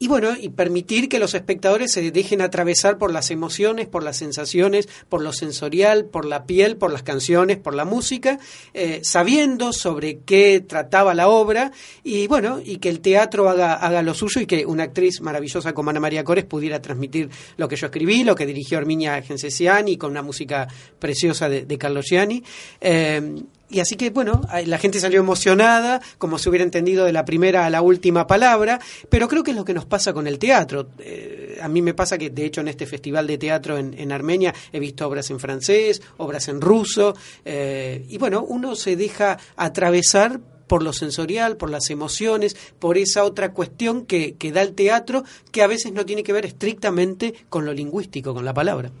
y 0.03 0.09
bueno, 0.09 0.35
y 0.37 0.49
permitir 0.49 1.07
que 1.07 1.17
los 1.17 1.33
espectadores 1.33 1.93
se 1.93 2.11
dejen 2.11 2.41
atravesar 2.41 2.97
por 2.97 3.13
las 3.13 3.31
emociones, 3.31 3.87
por 3.87 4.03
las 4.03 4.17
sensaciones, 4.17 4.89
por 5.07 5.23
lo 5.23 5.31
sensorial, 5.31 6.03
por 6.03 6.25
la 6.25 6.45
piel, 6.45 6.75
por 6.75 6.91
las 6.91 7.03
canciones, 7.03 7.55
por 7.57 7.73
la 7.73 7.85
música, 7.85 8.37
eh, 8.73 8.99
sabiendo 9.01 9.71
sobre 9.71 10.19
qué 10.19 10.59
trataba 10.59 11.13
la 11.13 11.29
obra 11.29 11.71
y 12.03 12.27
bueno, 12.27 12.59
y 12.61 12.79
que 12.79 12.89
el 12.89 12.99
teatro 12.99 13.47
haga, 13.47 13.75
haga 13.75 14.01
lo 14.01 14.13
suyo 14.13 14.41
y 14.41 14.45
que 14.45 14.65
una 14.65 14.83
actriz 14.83 15.21
maravillosa 15.21 15.73
como 15.73 15.91
Ana 15.91 16.01
María 16.01 16.25
Cores 16.25 16.43
pudiera 16.43 16.81
transmitir 16.81 17.29
lo 17.55 17.69
que 17.69 17.77
yo 17.77 17.85
escribí, 17.85 18.25
lo 18.25 18.35
que 18.35 18.45
dirigió 18.45 18.79
Arminia 18.79 19.21
Gensesiani 19.21 19.95
con 19.95 20.11
una 20.11 20.21
música 20.21 20.67
preciosa 20.99 21.47
de, 21.47 21.77
Carlos 21.77 22.07
Gianni. 22.09 22.43
Eh, 22.81 23.21
y 23.69 23.79
así 23.79 23.95
que, 23.95 24.11
bueno, 24.11 24.41
la 24.65 24.77
gente 24.77 24.99
salió 24.99 25.19
emocionada, 25.19 25.99
como 26.19 26.37
se 26.37 26.49
hubiera 26.49 26.63
entendido 26.63 27.05
de 27.05 27.11
la 27.11 27.25
primera 27.25 27.65
a 27.65 27.69
la 27.69 27.81
última 27.81 28.27
palabra, 28.27 28.79
pero 29.09 29.27
creo 29.27 29.43
que 29.43 29.51
es 29.51 29.57
lo 29.57 29.65
que 29.65 29.73
nos 29.73 29.85
pasa 29.85 30.13
con 30.13 30.27
el 30.27 30.37
teatro. 30.37 30.89
Eh, 30.99 31.57
a 31.59 31.67
mí 31.67 31.81
me 31.81 31.95
pasa 31.95 32.17
que, 32.17 32.29
de 32.29 32.45
hecho, 32.45 32.61
en 32.61 32.67
este 32.67 32.85
festival 32.85 33.25
de 33.25 33.37
teatro 33.39 33.77
en, 33.77 34.11
Armenia 34.11 34.53
he 34.71 34.79
visto 34.79 35.07
obras 35.07 35.29
en 35.31 35.39
francés, 35.39 36.01
obras 36.17 36.47
en 36.49 36.61
ruso, 36.61 37.15
eh, 37.45 38.05
y 38.09 38.17
bueno, 38.19 38.43
uno 38.47 38.75
se 38.75 38.95
deja 38.95 39.39
atravesar 39.55 40.39
por 40.67 40.83
lo 40.83 40.93
sensorial, 40.93 41.57
por 41.57 41.71
las 41.71 41.89
emociones, 41.89 42.55
por 42.77 42.97
esa 42.97 43.23
otra 43.23 43.53
cuestión 43.53 44.05
que, 44.05 44.35
que 44.35 44.51
da 44.51 44.61
el 44.61 44.73
teatro, 44.73 45.23
que 45.51 45.63
a 45.63 45.67
veces 45.67 45.93
no 45.93 46.05
tiene 46.05 46.21
que 46.21 46.33
ver 46.33 46.45
estrictamente 46.45 47.33
con 47.49 47.65
lo 47.65 47.73
lingüístico, 47.73 48.35
con 48.35 48.45
la 48.45 48.53
palabra. 48.53 48.91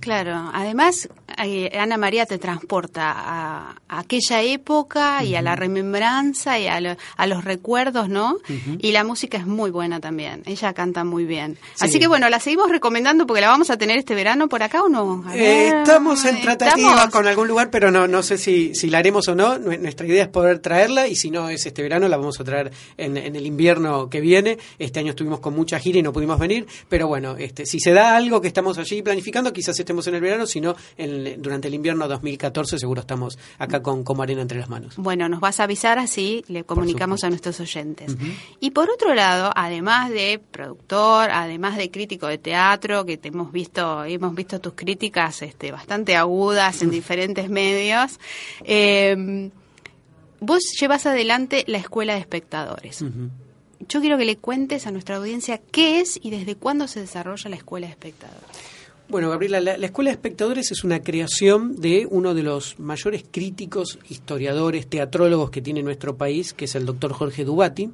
Claro, 0.00 0.50
además 0.52 1.08
eh, 1.44 1.76
Ana 1.76 1.96
María 1.96 2.26
te 2.26 2.38
transporta 2.38 3.12
a, 3.16 3.76
aquella 3.88 4.42
época 4.42 5.22
y 5.24 5.34
a 5.36 5.42
la 5.42 5.56
remembranza 5.56 6.58
y 6.58 6.66
a, 6.66 6.80
los 6.80 7.44
recuerdos, 7.44 8.08
¿no? 8.08 8.38
Y 8.78 8.92
la 8.92 9.04
música 9.04 9.38
es 9.38 9.46
muy 9.46 9.70
buena 9.70 10.00
también, 10.00 10.42
ella 10.46 10.72
canta 10.72 11.04
muy 11.04 11.24
bien. 11.24 11.58
Así 11.80 11.98
que 11.98 12.06
bueno, 12.06 12.28
la 12.28 12.40
seguimos 12.40 12.70
recomendando 12.70 13.26
porque 13.26 13.40
la 13.40 13.48
vamos 13.48 13.70
a 13.70 13.76
tener 13.76 13.98
este 13.98 14.14
verano 14.14 14.48
por 14.48 14.62
acá 14.62 14.82
o 14.82 14.88
no. 14.88 15.24
Eh, 15.32 15.68
estamos 15.68 16.24
en 16.24 16.40
tratativa 16.40 17.08
con 17.10 17.26
algún 17.26 17.48
lugar, 17.48 17.70
pero 17.70 17.90
no, 17.90 18.06
no 18.06 18.22
sé 18.22 18.38
si, 18.38 18.74
si 18.74 18.90
la 18.90 18.98
haremos 18.98 19.28
o 19.28 19.34
no. 19.34 19.58
Nuestra 19.58 20.06
idea 20.06 20.24
es 20.24 20.28
poder 20.28 20.58
traerla 20.58 21.08
y 21.08 21.16
si 21.16 21.30
no 21.30 21.48
es 21.48 21.66
este 21.66 21.82
verano, 21.82 22.08
la 22.08 22.16
vamos 22.16 22.40
a 22.40 22.44
traer 22.44 22.72
en, 22.96 23.16
en 23.16 23.36
el 23.36 23.46
invierno 23.46 24.08
que 24.10 24.20
viene. 24.20 24.58
Este 24.78 25.00
año 25.00 25.10
estuvimos 25.10 25.40
con 25.40 25.54
mucha 25.54 25.78
gira 25.78 25.98
y 25.98 26.02
no 26.02 26.12
pudimos 26.12 26.38
venir, 26.38 26.66
pero 26.88 27.08
bueno, 27.08 27.36
este, 27.38 27.66
si 27.66 27.80
se 27.80 27.92
da 27.92 28.16
algo 28.16 28.40
que 28.40 28.48
estamos 28.48 28.78
allí 28.78 29.02
planificando, 29.02 29.52
quizás 29.52 29.78
estemos 29.78 30.06
en 30.06 30.14
el 30.16 30.20
verano, 30.20 30.46
sino 30.46 30.74
durante 31.38 31.68
el 31.68 31.74
invierno 31.74 32.08
2014 32.08 32.78
seguro 32.78 33.00
estamos 33.00 33.38
acá 33.58 33.75
con 33.82 34.04
arena 34.20 34.42
entre 34.42 34.58
las 34.58 34.68
manos. 34.68 34.96
Bueno, 34.96 35.28
nos 35.28 35.40
vas 35.40 35.60
a 35.60 35.64
avisar 35.64 35.98
así 35.98 36.44
le 36.48 36.64
comunicamos 36.64 37.24
a 37.24 37.28
nuestros 37.28 37.60
oyentes. 37.60 38.16
Y 38.60 38.70
por 38.70 38.90
otro 38.90 39.14
lado, 39.14 39.52
además 39.54 40.10
de 40.10 40.40
productor, 40.50 41.30
además 41.30 41.76
de 41.76 41.90
crítico 41.90 42.26
de 42.26 42.38
teatro, 42.38 43.04
que 43.04 43.16
te 43.16 43.28
hemos 43.28 43.52
visto, 43.52 44.04
hemos 44.04 44.34
visto 44.34 44.60
tus 44.60 44.74
críticas 44.74 45.42
este, 45.42 45.72
bastante 45.72 46.16
agudas 46.16 46.82
en 46.82 46.90
diferentes 46.90 47.48
medios, 47.50 48.18
eh, 48.64 49.50
vos 50.40 50.62
llevas 50.80 51.06
adelante 51.06 51.64
la 51.66 51.78
Escuela 51.78 52.14
de 52.14 52.20
Espectadores. 52.20 53.04
Yo 53.88 54.00
quiero 54.00 54.16
que 54.16 54.24
le 54.24 54.36
cuentes 54.36 54.86
a 54.86 54.90
nuestra 54.90 55.16
audiencia 55.16 55.58
qué 55.58 56.00
es 56.00 56.18
y 56.22 56.30
desde 56.30 56.56
cuándo 56.56 56.88
se 56.88 57.00
desarrolla 57.00 57.50
la 57.50 57.56
Escuela 57.56 57.86
de 57.86 57.92
Espectadores. 57.92 58.75
Bueno, 59.08 59.30
Gabriela, 59.30 59.60
la, 59.60 59.74
Escuela 59.74 60.10
de 60.10 60.14
Espectadores 60.14 60.72
es 60.72 60.82
una 60.82 61.00
creación 61.00 61.76
de 61.76 62.08
uno 62.10 62.34
de 62.34 62.42
los 62.42 62.76
mayores 62.80 63.24
críticos, 63.30 64.00
historiadores, 64.08 64.88
teatrólogos 64.88 65.50
que 65.50 65.62
tiene 65.62 65.80
nuestro 65.84 66.16
país, 66.16 66.52
que 66.52 66.64
es 66.64 66.74
el 66.74 66.86
doctor 66.86 67.12
Jorge 67.12 67.44
Dubati. 67.44 67.88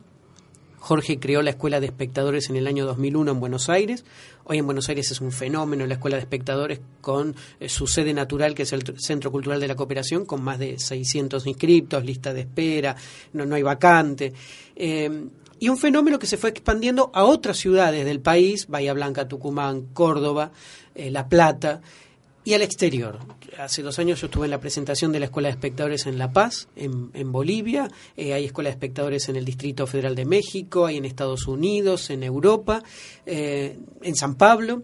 Jorge 0.78 1.18
creó 1.18 1.42
la 1.42 1.50
Escuela 1.50 1.80
de 1.80 1.86
Espectadores 1.86 2.48
en 2.48 2.56
el 2.56 2.66
año 2.66 2.86
2001 2.86 3.30
en 3.30 3.40
Buenos 3.40 3.68
Aires. 3.68 4.06
Hoy 4.44 4.56
en 4.56 4.64
Buenos 4.64 4.88
Aires 4.88 5.10
es 5.10 5.20
un 5.20 5.32
fenómeno 5.32 5.86
la 5.86 5.94
Escuela 5.94 6.16
de 6.16 6.22
Espectadores 6.22 6.80
con 7.02 7.36
eh, 7.60 7.68
su 7.68 7.86
sede 7.86 8.14
natural, 8.14 8.54
que 8.54 8.62
es 8.62 8.72
el 8.72 8.82
Centro 8.98 9.30
Cultural 9.30 9.60
de 9.60 9.68
la 9.68 9.74
Cooperación, 9.74 10.24
con 10.24 10.42
más 10.42 10.58
de 10.58 10.78
600 10.78 11.46
inscriptos, 11.46 12.06
lista 12.06 12.32
de 12.32 12.40
espera, 12.40 12.96
no, 13.34 13.44
no 13.44 13.54
hay 13.54 13.62
vacante. 13.62 14.32
Eh, 14.74 15.28
y 15.62 15.68
un 15.68 15.78
fenómeno 15.78 16.18
que 16.18 16.26
se 16.26 16.38
fue 16.38 16.50
expandiendo 16.50 17.12
a 17.14 17.22
otras 17.22 17.56
ciudades 17.56 18.04
del 18.04 18.18
país, 18.18 18.66
Bahía 18.66 18.94
Blanca, 18.94 19.28
Tucumán, 19.28 19.82
Córdoba, 19.92 20.50
eh, 20.96 21.08
La 21.12 21.28
Plata 21.28 21.80
y 22.42 22.54
al 22.54 22.62
exterior. 22.62 23.20
Hace 23.56 23.82
dos 23.82 24.00
años 24.00 24.20
yo 24.20 24.26
estuve 24.26 24.46
en 24.46 24.50
la 24.50 24.58
presentación 24.58 25.12
de 25.12 25.20
la 25.20 25.26
Escuela 25.26 25.46
de 25.46 25.52
Espectadores 25.52 26.06
en 26.08 26.18
La 26.18 26.32
Paz, 26.32 26.66
en, 26.74 27.30
Bolivia, 27.30 27.88
eh, 28.16 28.32
hay 28.32 28.46
Escuela 28.46 28.70
de 28.70 28.72
Espectadores 28.72 29.28
en 29.28 29.36
el 29.36 29.44
Distrito 29.44 29.86
Federal 29.86 30.16
de 30.16 30.24
México, 30.24 30.86
hay 30.86 30.96
en 30.96 31.04
Estados 31.04 31.46
Unidos, 31.46 32.10
en 32.10 32.24
Europa, 32.24 32.82
eh, 33.24 33.78
en 34.02 34.16
San 34.16 34.34
Pablo 34.34 34.82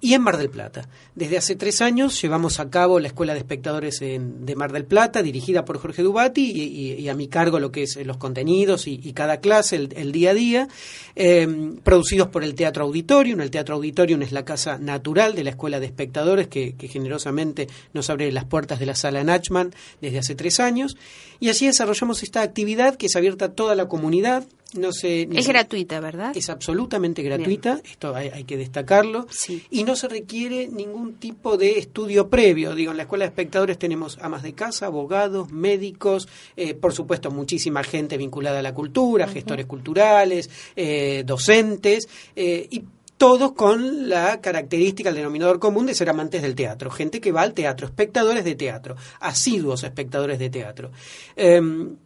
y 0.00 0.12
en 0.12 0.22
Mar 0.22 0.36
del 0.36 0.50
Plata. 0.50 0.88
Desde 1.14 1.38
hace 1.38 1.56
tres 1.56 1.80
años 1.80 2.20
llevamos 2.20 2.60
a 2.60 2.68
cabo 2.68 3.00
la 3.00 3.08
Escuela 3.08 3.32
de 3.32 3.38
Espectadores 3.38 3.98
de 4.00 4.54
Mar 4.54 4.70
del 4.70 4.84
Plata, 4.84 5.22
dirigida 5.22 5.64
por 5.64 5.78
Jorge 5.78 6.02
Dubati, 6.02 6.42
y, 6.42 7.08
a 7.08 7.14
mi 7.14 7.28
cargo 7.28 7.58
lo 7.58 7.72
que 7.72 7.84
es 7.84 7.96
los 8.04 8.18
contenidos 8.18 8.86
y, 8.86 9.12
cada 9.14 9.40
clase, 9.40 9.76
el, 9.76 10.12
día 10.12 10.30
a 10.30 10.34
día, 10.34 10.68
em, 11.14 11.76
producidos 11.78 12.28
por 12.28 12.44
el 12.44 12.54
Teatro 12.54 12.84
Auditorium. 12.84 13.40
El 13.40 13.50
Teatro 13.50 13.76
Auditorium 13.76 14.20
es 14.20 14.32
la 14.32 14.44
casa 14.44 14.78
natural 14.78 15.34
de 15.34 15.44
la 15.44 15.50
Escuela 15.50 15.80
de 15.80 15.86
Espectadores 15.86 16.48
que, 16.48 16.74
generosamente 16.88 17.66
nos 17.94 18.10
abre 18.10 18.30
las 18.32 18.44
puertas 18.44 18.78
de 18.78 18.86
la 18.86 18.94
sala 18.94 19.24
Nachman 19.24 19.74
desde 20.02 20.18
hace 20.18 20.34
tres 20.34 20.60
años. 20.60 20.96
Y 21.40 21.48
así 21.48 21.66
desarrollamos 21.66 22.22
esta 22.22 22.42
actividad 22.42 22.96
que 22.96 23.06
es 23.06 23.16
abierta 23.16 23.46
a 23.46 23.52
toda 23.52 23.74
la 23.74 23.88
comunidad, 23.88 24.44
no 24.74 24.92
sé, 24.92 25.28
es 25.32 25.46
gratuita, 25.46 26.00
¿verdad? 26.00 26.36
Es 26.36 26.50
absolutamente 26.50 27.22
gratuita, 27.22 27.80
esto 27.84 28.14
hay, 28.14 28.44
que 28.44 28.56
destacarlo. 28.56 29.26
Y 29.70 29.84
no 29.84 29.94
se 29.96 30.08
requiere 30.08 30.66
ningún 30.68 31.14
tipo 31.14 31.56
de 31.56 31.78
estudio 31.78 32.28
previo. 32.28 32.74
Digo, 32.74 32.90
en 32.90 32.96
la 32.96 33.04
Escuela 33.04 33.24
de 33.24 33.28
Espectadores 33.28 33.78
tenemos 33.78 34.18
amas 34.20 34.42
de 34.42 34.54
casa, 34.54 34.86
abogados, 34.86 35.50
médicos, 35.50 36.28
eh, 36.56 36.74
por 36.74 36.92
supuesto 36.92 37.30
muchísima 37.30 37.84
gente 37.84 38.16
vinculada 38.16 38.58
a 38.58 38.62
la 38.62 38.74
cultura, 38.74 39.28
gestores 39.28 39.66
culturales, 39.66 40.50
eh, 40.74 41.22
docentes, 41.24 42.08
eh, 42.34 42.66
y 42.70 42.84
todos 43.16 43.52
con 43.52 44.08
la 44.08 44.40
característica, 44.40 45.08
el 45.08 45.14
denominador 45.14 45.58
común 45.58 45.86
de 45.86 45.94
ser 45.94 46.10
amantes 46.10 46.42
del 46.42 46.54
teatro, 46.54 46.90
gente 46.90 47.20
que 47.20 47.32
va 47.32 47.42
al 47.42 47.54
teatro, 47.54 47.86
espectadores 47.86 48.44
de 48.44 48.56
teatro, 48.56 48.96
asiduos 49.20 49.84
espectadores 49.84 50.38
de 50.38 50.50
teatro. 50.50 50.90
Em, 51.34 51.96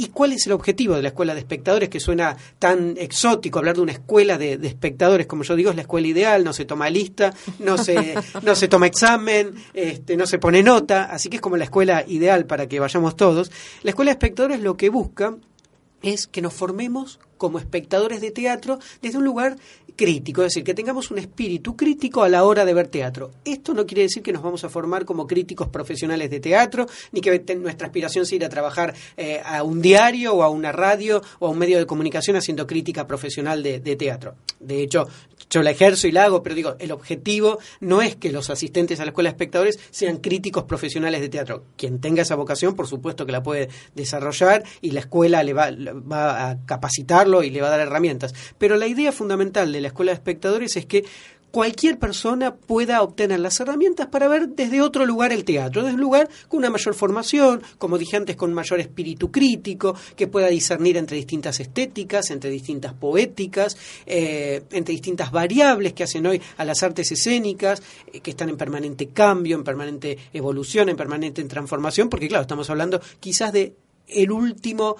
¿Y 0.00 0.06
cuál 0.06 0.32
es 0.32 0.46
el 0.46 0.52
objetivo 0.52 0.94
de 0.94 1.02
la 1.02 1.08
escuela 1.08 1.34
de 1.34 1.40
espectadores 1.40 1.90
que 1.90 2.00
suena 2.00 2.34
tan 2.58 2.94
exótico? 2.96 3.58
Hablar 3.58 3.76
de 3.76 3.82
una 3.82 3.92
escuela 3.92 4.38
de, 4.38 4.54
espectadores, 4.62 5.26
como 5.26 5.42
yo 5.42 5.54
digo, 5.54 5.68
es 5.68 5.76
la 5.76 5.82
escuela 5.82 6.08
ideal, 6.08 6.42
no 6.42 6.54
se 6.54 6.64
toma 6.64 6.88
lista, 6.88 7.34
no 7.58 7.76
se, 7.76 8.14
no 8.42 8.54
se 8.54 8.66
toma 8.68 8.86
examen, 8.86 9.54
este, 9.74 10.16
no 10.16 10.24
se 10.24 10.38
pone 10.38 10.62
nota, 10.62 11.04
así 11.04 11.28
que 11.28 11.36
es 11.36 11.42
como 11.42 11.58
la 11.58 11.64
escuela 11.64 12.02
ideal 12.08 12.46
para 12.46 12.66
que 12.66 12.80
vayamos 12.80 13.14
todos. 13.14 13.52
La 13.82 13.90
escuela 13.90 14.08
de 14.08 14.12
espectadores 14.12 14.62
lo 14.62 14.78
que 14.78 14.88
busca 14.88 15.36
es 16.00 16.26
que 16.26 16.40
nos 16.40 16.54
formemos 16.54 17.20
como 17.40 17.58
espectadores 17.58 18.20
de 18.20 18.30
teatro 18.30 18.78
desde 19.00 19.16
un 19.16 19.24
lugar 19.24 19.56
crítico, 19.96 20.42
es 20.42 20.48
decir, 20.48 20.62
que 20.62 20.74
tengamos 20.74 21.10
un 21.10 21.18
espíritu 21.18 21.74
crítico 21.74 22.22
a 22.22 22.28
la 22.28 22.44
hora 22.44 22.66
de 22.66 22.74
ver 22.74 22.88
teatro. 22.88 23.30
Esto 23.46 23.72
no 23.72 23.86
quiere 23.86 24.02
decir 24.02 24.22
que 24.22 24.32
nos 24.32 24.42
vamos 24.42 24.62
a 24.62 24.68
formar 24.68 25.06
como 25.06 25.26
críticos 25.26 25.68
profesionales 25.68 26.30
de 26.30 26.38
teatro, 26.38 26.86
ni 27.12 27.22
que 27.22 27.42
nuestra 27.56 27.86
aspiración 27.86 28.26
sea 28.26 28.36
ir 28.36 28.44
a 28.44 28.50
trabajar 28.50 28.94
eh, 29.16 29.40
a 29.42 29.62
un 29.62 29.80
diario 29.80 30.34
o 30.34 30.42
a 30.42 30.50
una 30.50 30.70
radio 30.70 31.22
o 31.38 31.46
a 31.46 31.50
un 31.50 31.58
medio 31.58 31.78
de 31.78 31.86
comunicación 31.86 32.36
haciendo 32.36 32.66
crítica 32.66 33.06
profesional 33.06 33.62
de, 33.62 33.80
teatro. 33.96 34.36
De 34.58 34.82
hecho, 34.82 35.08
yo 35.48 35.62
la 35.62 35.70
ejerzo 35.70 36.06
y 36.06 36.12
la 36.12 36.24
hago, 36.24 36.42
pero 36.42 36.54
digo, 36.54 36.76
el 36.78 36.92
objetivo 36.92 37.58
no 37.80 38.02
es 38.02 38.16
que 38.16 38.30
los 38.30 38.50
asistentes 38.50 39.00
a 39.00 39.04
la 39.04 39.10
escuela 39.10 39.30
de 39.30 39.32
espectadores 39.32 39.78
sean 39.90 40.18
críticos 40.18 40.64
profesionales 40.64 41.22
de 41.22 41.28
teatro. 41.30 41.64
Quien 41.76 42.00
tenga 42.00 42.22
esa 42.22 42.36
vocación, 42.36 42.76
por 42.76 42.86
supuesto 42.86 43.24
que 43.24 43.32
la 43.32 43.42
puede 43.42 43.68
desarrollar 43.94 44.62
y 44.80 44.90
la 44.90 45.00
escuela 45.00 45.42
le 45.42 45.54
va, 45.54 45.70
va 45.70 46.50
a 46.50 46.58
capacitarlo 47.30 47.42
y 47.42 47.50
le 47.50 47.60
va 47.60 47.68
a 47.68 47.70
dar 47.70 47.80
herramientas. 47.80 48.34
Pero 48.58 48.76
la 48.76 48.86
idea 48.86 49.12
fundamental 49.12 49.72
de 49.72 49.80
la 49.80 49.88
Escuela 49.88 50.12
de 50.12 50.16
Espectadores 50.16 50.76
es 50.76 50.86
que 50.86 51.04
cualquier 51.50 51.98
persona 51.98 52.54
pueda 52.54 53.02
obtener 53.02 53.40
las 53.40 53.58
herramientas 53.58 54.06
para 54.06 54.28
ver 54.28 54.50
desde 54.50 54.80
otro 54.80 55.04
lugar 55.04 55.32
el 55.32 55.44
teatro, 55.44 55.82
desde 55.82 55.96
un 55.96 56.00
lugar 56.00 56.28
con 56.46 56.58
una 56.58 56.70
mayor 56.70 56.94
formación, 56.94 57.60
como 57.76 57.98
dije 57.98 58.16
antes, 58.16 58.36
con 58.36 58.54
mayor 58.54 58.78
espíritu 58.78 59.32
crítico, 59.32 59.96
que 60.14 60.28
pueda 60.28 60.46
discernir 60.46 60.96
entre 60.96 61.16
distintas 61.16 61.58
estéticas, 61.58 62.30
entre 62.30 62.50
distintas 62.50 62.94
poéticas, 62.94 63.76
eh, 64.06 64.62
entre 64.70 64.92
distintas 64.92 65.32
variables 65.32 65.92
que 65.92 66.04
hacen 66.04 66.24
hoy 66.24 66.40
a 66.56 66.64
las 66.64 66.84
artes 66.84 67.10
escénicas, 67.10 67.82
eh, 68.12 68.20
que 68.20 68.30
están 68.30 68.48
en 68.48 68.56
permanente 68.56 69.08
cambio, 69.08 69.56
en 69.56 69.64
permanente 69.64 70.16
evolución, 70.32 70.88
en 70.88 70.96
permanente 70.96 71.42
transformación, 71.42 72.08
porque 72.08 72.28
claro, 72.28 72.42
estamos 72.42 72.70
hablando 72.70 73.00
quizás 73.18 73.52
de 73.52 73.74
el 74.12 74.30
último 74.30 74.96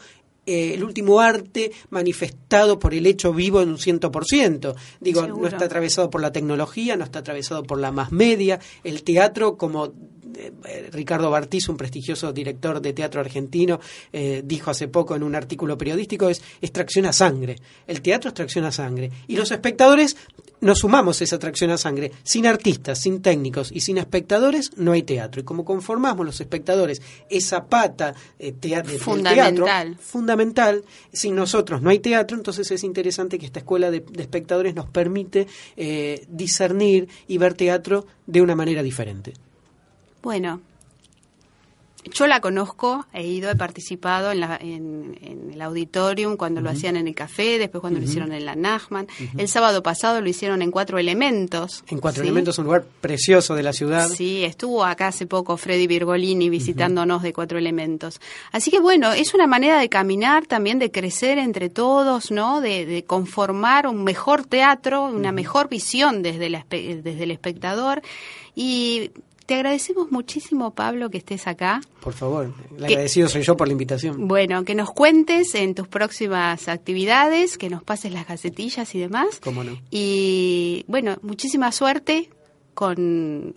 eh, 0.51 0.75
el 0.75 0.83
último 0.83 1.21
arte 1.21 1.71
manifestado 1.91 2.81
por 2.81 2.93
el 2.93 3.07
hecho 3.07 3.33
vivo 3.33 3.63
en 3.63 3.69
un 3.69 3.79
ciento 3.79 4.11
por 4.11 4.25
ciento. 4.25 4.75
Digo, 4.99 5.25
no 5.25 5.47
está 5.47 5.67
atravesado 5.67 6.11
por 6.11 6.21
la 6.21 6.33
tecnología, 6.33 6.97
no 6.97 7.05
está 7.05 7.21
atravesado 7.21 7.63
por 7.63 7.79
la 7.79 7.93
más 7.93 8.11
media. 8.11 8.59
El 8.83 9.05
teatro, 9.05 9.57
como 9.57 9.93
Ricardo 10.93 11.31
Bartiz, 11.31 11.69
un 11.69 11.77
prestigioso 11.77 12.33
director 12.33 12.81
de 12.81 12.93
teatro 12.93 13.21
argentino, 13.21 13.81
eh, 14.13 14.43
dijo 14.45 14.71
hace 14.71 14.89
poco 14.89 15.15
en 15.17 15.23
un 15.23 15.35
artículo 15.35 15.77
periodístico, 15.77 16.29
es 16.29 16.43
extracción 16.61 17.07
a 17.07 17.13
sangre. 17.13 17.57
El 17.87 18.03
teatro 18.03 18.29
es 18.29 18.35
tracción 18.35 18.65
a 18.65 18.73
sangre. 18.73 19.11
Y 19.29 19.37
los 19.37 19.51
espectadores 19.51 20.17
nos 20.61 20.81
sumamos 20.81 21.23
esa 21.23 21.39
tracción 21.39 21.71
a 21.71 21.79
sangre. 21.79 22.13
Sin 22.23 22.47
artistas, 22.47 23.01
sin 23.01 23.23
técnicos 23.23 23.71
y 23.73 23.81
sin 23.81 23.99
espectadores 23.99 24.73
no 24.77 24.93
hay 24.93 25.03
teatro. 25.03 25.41
Y 25.41 25.45
como 25.45 25.65
conformamos 25.65 26.27
los 26.27 26.41
espectadores 26.41 27.01
esa 27.29 27.67
pata 27.67 28.15
eh, 28.39 28.55
fundamental. 28.99 29.57
teatro 29.57 29.97
fundamental, 30.01 30.85
sin 31.13 31.35
nosotros 31.35 31.83
no 31.83 31.91
hay 31.91 31.99
teatro, 32.01 32.37
entonces 32.37 32.71
es 32.71 32.85
interesante 32.85 33.39
que 33.39 33.47
esta 33.47 33.61
escuela 33.61 33.91
de, 33.91 34.05
espectadores 34.19 34.75
nos 34.75 34.89
permite 34.89 35.47
discernir 36.29 37.09
y 37.27 37.39
ver 37.39 37.55
teatro 37.55 38.07
de 38.27 38.43
una 38.43 38.55
manera 38.55 38.83
diferente. 38.83 39.33
Bueno, 40.23 40.61
yo 42.13 42.27
la 42.27 42.41
conozco, 42.41 43.07
he 43.13 43.27
ido, 43.27 43.51
he 43.51 43.57
participado 43.57 44.33
en, 44.33 44.41
la, 44.41 44.57
en, 44.61 45.51
el 45.53 45.61
auditorium 45.61 46.37
cuando 46.37 46.61
lo 46.61 46.71
hacían 46.71 46.97
en 46.97 47.07
el 47.07 47.15
café, 47.15 47.59
después 47.59 47.81
cuando 47.81 48.01
lo 48.01 48.07
hicieron 48.07 48.33
en 48.33 48.47
la 48.47 48.57
Nachman. 48.57 49.07
El 49.37 49.49
sábado 49.49 49.83
pasado 49.83 50.21
lo 50.21 50.29
hicieron 50.29 50.63
en 50.63 50.71
Cuatro 50.71 50.99
Elementos. 50.99 51.85
En 51.89 51.99
Cuatro 51.99 52.23
Elementos, 52.23 52.59
un 52.59 52.65
lugar 52.65 52.85
precioso 53.01 53.55
de 53.55 53.63
la 53.63 53.73
ciudad. 53.73 54.09
Sí, 54.09 54.45
estuvo 54.45 54.85
acá 54.85 55.09
hace 55.09 55.27
poco 55.27 55.57
Freddy 55.57 55.87
Virgolini 55.87 56.49
visitándonos 56.49 57.23
de 57.23 57.33
Cuatro 57.33 57.59
Elementos. 57.59 58.21
Así 58.51 58.71
que 58.71 58.81
bueno, 58.81 59.13
es 59.13 59.35
una 59.35 59.47
manera 59.47 59.79
de 59.79 59.89
caminar 59.89 60.47
también, 60.47 60.79
de 60.79 60.91
crecer 60.91 61.39
entre 61.39 61.69
todos, 61.69 62.31
¿no? 62.31 62.61
De, 62.61 62.87
de 62.87 63.05
conformar 63.05 63.87
un 63.87 64.05
mejor 64.05 64.47
teatro, 64.47 65.05
una 65.05 65.33
mejor 65.33 65.69
visión 65.69 66.23
desde, 66.23 66.49
la, 66.49 66.65
desde 66.71 67.23
el 67.23 67.31
espectador. 67.31 68.01
Y 68.55 69.11
te 69.51 69.57
agradecemos 69.57 70.13
muchísimo, 70.13 70.77
Pablo, 70.77 71.11
que 71.11 71.19
estés 71.19 71.49
acá. 71.49 71.81
Por 71.99 72.13
favor, 72.13 72.55
el 72.79 72.85
agradecido 72.85 73.29
soy 73.29 73.43
yo 73.43 73.57
por 73.57 73.67
la 73.67 73.73
invitación. 73.73 74.29
Bueno, 74.29 74.65
que 74.65 74.77
nos 74.77 74.93
cuentes 74.93 75.57
en 75.57 75.75
tus 75.75 75.89
próximas 75.89 76.69
actividades, 76.69 77.59
que 77.59 77.69
nos 77.69 77.83
pases 77.83 78.13
las 78.13 78.29
gacetillas 78.29 78.95
y 78.95 79.01
demás. 79.01 79.41
Cómo 79.43 79.65
no. 79.65 79.77
Y 79.91 80.85
bueno, 80.87 81.17
muchísima 81.23 81.73
suerte 81.73 82.31
con, 82.75 83.57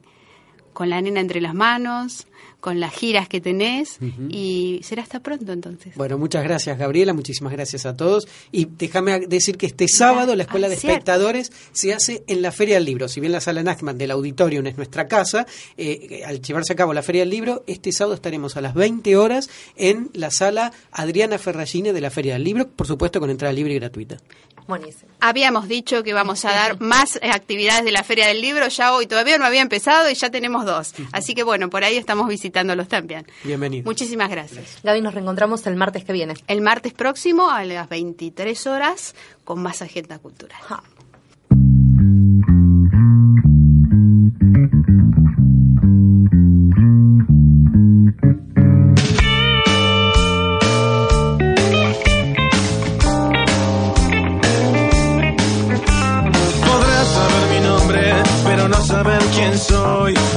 con 0.73 0.89
la 0.89 0.99
nena 0.99 1.19
entre 1.19 1.41
las 1.41 1.53
manos, 1.53 2.25
con 2.63 2.79
las 2.79 2.93
giras 2.93 3.27
que 3.27 3.41
tenés 3.41 3.97
y 4.29 4.79
será 4.83 5.03
hasta 5.03 5.19
pronto 5.19 5.51
entonces. 5.51 5.95
Bueno, 5.95 6.17
muchas 6.17 6.45
gracias 6.45 6.77
Gabriela, 6.77 7.11
muchísimas 7.11 7.51
gracias 7.51 7.85
a 7.85 7.97
todos 7.97 8.25
y 8.53 8.69
déjame 8.77 9.19
decir 9.27 9.57
que 9.57 9.65
este 9.65 9.89
sábado 9.89 10.33
la 10.33 10.43
Escuela 10.43 10.67
ah, 10.67 10.69
de 10.69 10.75
Espectadores 10.77 11.51
se 11.73 11.93
hace 11.93 12.23
en 12.25 12.41
la 12.41 12.53
Feria 12.53 12.75
del 12.75 12.85
Libro, 12.85 13.09
si 13.09 13.19
bien 13.19 13.33
la 13.33 13.41
sala 13.41 13.63
Nachman 13.63 13.97
del 13.97 14.11
auditorio 14.11 14.61
es 14.63 14.77
nuestra 14.77 15.09
casa, 15.09 15.45
eh, 15.75 16.21
al 16.25 16.41
llevarse 16.41 16.71
a 16.71 16.77
cabo 16.77 16.93
la 16.93 17.03
Feria 17.03 17.23
del 17.23 17.31
Libro, 17.31 17.65
este 17.67 17.91
sábado 17.91 18.15
estaremos 18.15 18.55
a 18.55 18.61
las 18.61 18.75
20 18.75 19.17
horas 19.17 19.49
en 19.75 20.09
la 20.13 20.31
sala 20.31 20.71
Adriana 20.93 21.39
Ferragine 21.39 21.91
de 21.91 21.99
la 21.99 22.11
Feria 22.11 22.35
del 22.35 22.45
Libro, 22.45 22.69
por 22.69 22.87
supuesto 22.87 23.19
con 23.19 23.29
entrada 23.29 23.51
libre 23.51 23.73
y 23.73 23.79
gratuita. 23.79 24.19
Buenísimo. 24.67 25.11
Habíamos 25.19 25.67
dicho 25.67 26.03
que 26.03 26.13
vamos 26.13 26.45
a 26.45 26.51
dar 26.51 26.79
más 26.81 27.19
actividades 27.21 27.85
de 27.85 27.91
la 27.91 28.03
Feria 28.03 28.27
del 28.27 28.41
Libro, 28.41 28.67
ya 28.67 28.93
hoy 28.93 29.07
todavía 29.07 29.37
no 29.37 29.45
había 29.45 29.61
empezado 29.61 30.09
y 30.09 30.15
ya 30.15 30.29
tenemos 30.29 30.65
dos. 30.65 30.93
Así 31.11 31.35
que 31.35 31.43
bueno, 31.43 31.69
por 31.69 31.83
ahí 31.83 31.97
estamos 31.97 32.27
visitándolos 32.27 32.87
también. 32.87 33.25
Bienvenido. 33.43 33.85
Muchísimas 33.85 34.29
gracias. 34.29 34.79
Gaby, 34.83 35.01
nos 35.01 35.13
reencontramos 35.13 35.65
el 35.67 35.75
martes 35.75 36.03
que 36.03 36.13
viene. 36.13 36.33
El 36.47 36.61
martes 36.61 36.93
próximo 36.93 37.49
a 37.49 37.63
las 37.63 37.89
23 37.89 38.67
horas 38.67 39.15
con 39.43 39.61
más 39.61 39.81
agenda 39.81 40.19
cultural. 40.19 40.59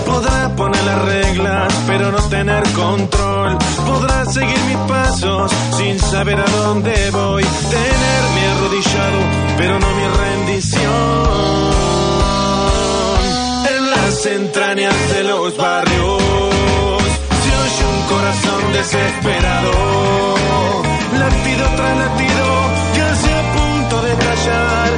Podrá 0.04 0.54
poner 0.56 0.82
las 0.84 1.04
reglas, 1.04 1.72
pero 1.86 2.10
no 2.10 2.18
tener 2.28 2.62
control. 2.72 3.56
Podrá 3.86 4.24
seguir 4.24 4.58
mis 4.66 4.76
pasos 4.88 5.52
sin 5.76 5.98
saber 5.98 6.40
a 6.40 6.44
dónde 6.44 6.92
voy. 7.10 7.44
Tenerme 7.44 8.46
arrodillado, 8.52 9.18
pero 9.56 9.78
no 9.78 9.86
mi 9.94 10.06
rendición. 10.22 10.82
En 13.76 13.90
las 13.90 14.26
entrañas 14.26 14.94
de 15.12 15.22
los 15.24 15.56
barrios 15.56 16.22
se 17.42 17.50
oye 17.64 17.84
un 17.94 18.02
corazón 18.08 18.72
desesperado. 18.72 19.72
Latido 21.18 21.66
tras 21.76 21.96
latido, 21.98 22.46
casi 22.96 23.30
a 23.30 23.42
punto 23.52 24.02
de 24.02 24.14
callar, 24.16 24.90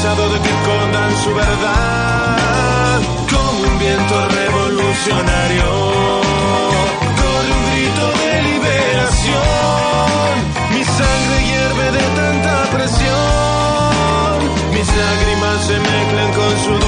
cansado 0.00 0.28
de 0.30 0.38
que 0.38 0.48
escondan 0.48 1.16
su 1.24 1.34
verdad 1.34 3.00
movimiento 3.32 4.28
revolucionario. 4.28 5.64
Con 7.20 7.42
un 7.56 7.62
grito 7.72 8.06
de 8.22 8.42
liberación, 8.42 9.34
mi 10.72 10.84
sangre 10.84 11.36
hierve 11.48 11.86
de 11.98 12.04
tanta 12.14 12.56
presión, 12.76 14.36
mis 14.72 14.88
lágrimas 14.96 15.66
se 15.66 15.76
mezclan 15.80 16.32
con 16.32 16.52
sudor. 16.64 16.87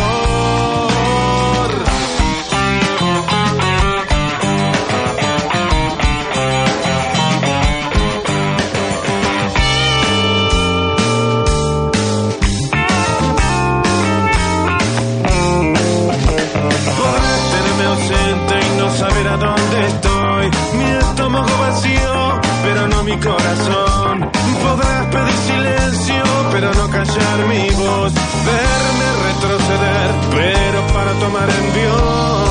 Corazón. 23.21 24.31
Podrás 24.63 25.07
pedir 25.07 25.39
silencio, 25.51 26.23
pero 26.53 26.75
no 26.75 26.91
callar 26.91 27.39
mi 27.49 27.71
voz. 27.71 28.13
Verme 28.49 29.09
retroceder, 29.29 30.11
pero 30.37 30.87
para 30.95 31.13
tomar 31.25 31.49
envión. 31.51 32.51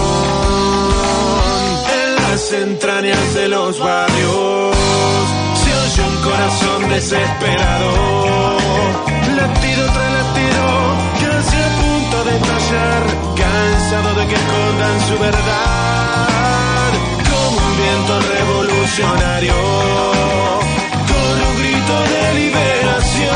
En 2.01 2.15
las 2.15 2.51
entrañas 2.51 3.34
de 3.34 3.47
los 3.49 3.79
barrios 3.79 4.75
se 5.62 5.71
oye 5.84 6.01
un 6.10 6.17
corazón 6.23 6.89
desesperado. 6.89 7.89
Latido 9.36 9.84
tras 9.93 10.12
latido, 10.19 10.65
casi 11.21 11.58
a 11.58 11.69
punto 11.82 12.17
de 12.25 12.32
estallar, 12.38 13.03
cansado 13.41 14.10
de 14.19 14.27
que 14.27 14.36
escondan 14.36 14.99
su 15.08 15.19
verdad. 15.19 15.88
Como 17.89 18.02
un 18.02 18.06
viento 18.06 18.19
revolucionario 18.19 19.54
de 21.88 22.34
liberación. 22.36 23.34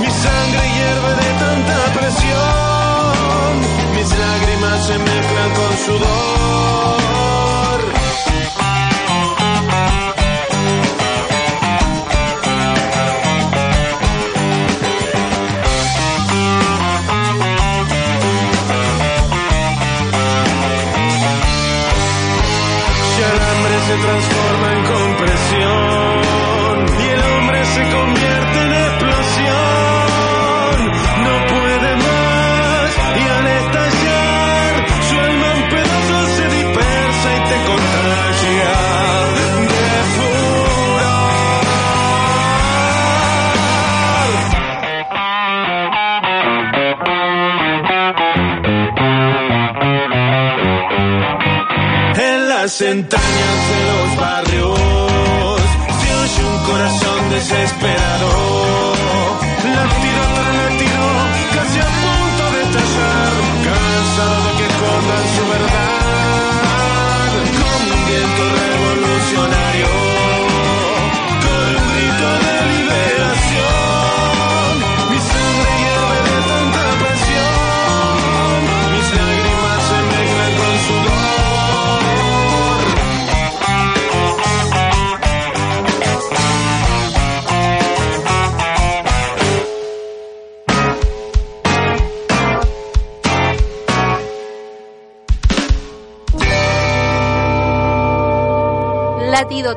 Mi 0.00 0.10
sangre 0.10 0.62
hierve 0.74 1.10
de 1.22 1.30
tanta 1.38 1.78
presión. 1.98 3.52
Mis 3.94 4.10
lágrimas 4.18 4.86
se 4.86 4.98
mezclan 4.98 5.50
con 5.54 5.72
sudor. 5.84 7.19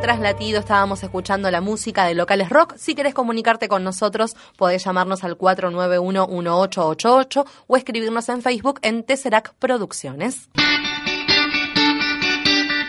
Tras 0.03 0.19
latido 0.19 0.59
estábamos 0.59 1.01
escuchando 1.01 1.49
la 1.49 1.61
música 1.61 2.03
de 2.03 2.13
Locales 2.13 2.49
Rock. 2.49 2.73
Si 2.75 2.93
querés 2.93 3.13
comunicarte 3.13 3.69
con 3.69 3.85
nosotros, 3.85 4.35
podés 4.57 4.83
llamarnos 4.83 5.23
al 5.23 5.37
491-1888 5.37 7.45
o 7.67 7.77
escribirnos 7.77 8.27
en 8.27 8.41
Facebook 8.41 8.81
en 8.81 9.03
Tesserac 9.03 9.53
Producciones. 9.53 10.49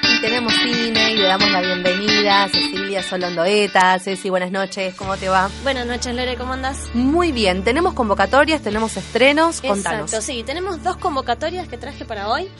Y 0.02 0.20
tenemos 0.22 0.52
cine 0.54 1.12
y 1.12 1.18
le 1.18 1.28
damos 1.28 1.52
la 1.52 1.60
bienvenida 1.60 2.42
a 2.42 2.48
Cecilia 2.48 3.00
Solondoeta. 3.04 3.96
Ceci, 4.00 4.28
buenas 4.28 4.50
noches, 4.50 4.96
¿cómo 4.96 5.16
te 5.16 5.28
va? 5.28 5.48
Buenas 5.62 5.86
noches, 5.86 6.16
Lore, 6.16 6.36
¿cómo 6.36 6.54
andás? 6.54 6.90
Muy 6.94 7.30
bien, 7.30 7.62
tenemos 7.62 7.94
convocatorias, 7.94 8.60
tenemos 8.60 8.96
estrenos, 8.96 9.60
contanos. 9.60 10.12
Exacto, 10.12 10.20
sí, 10.20 10.42
tenemos 10.42 10.82
dos 10.82 10.96
convocatorias 10.96 11.68
que 11.68 11.78
traje 11.78 12.04
para 12.04 12.28
hoy. 12.28 12.50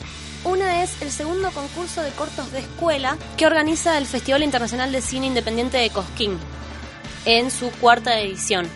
Una 0.44 0.82
es 0.82 1.00
el 1.00 1.10
segundo 1.10 1.50
concurso 1.50 2.02
de 2.02 2.10
cortos 2.10 2.52
de 2.52 2.60
escuela 2.60 3.16
que 3.36 3.46
organiza 3.46 3.96
el 3.96 4.06
Festival 4.06 4.42
Internacional 4.42 4.92
de 4.92 5.00
Cine 5.00 5.26
Independiente 5.26 5.78
de 5.78 5.88
Cosquín 5.88 6.38
en 7.24 7.50
su 7.50 7.70
cuarta 7.70 8.20
edición. 8.20 8.68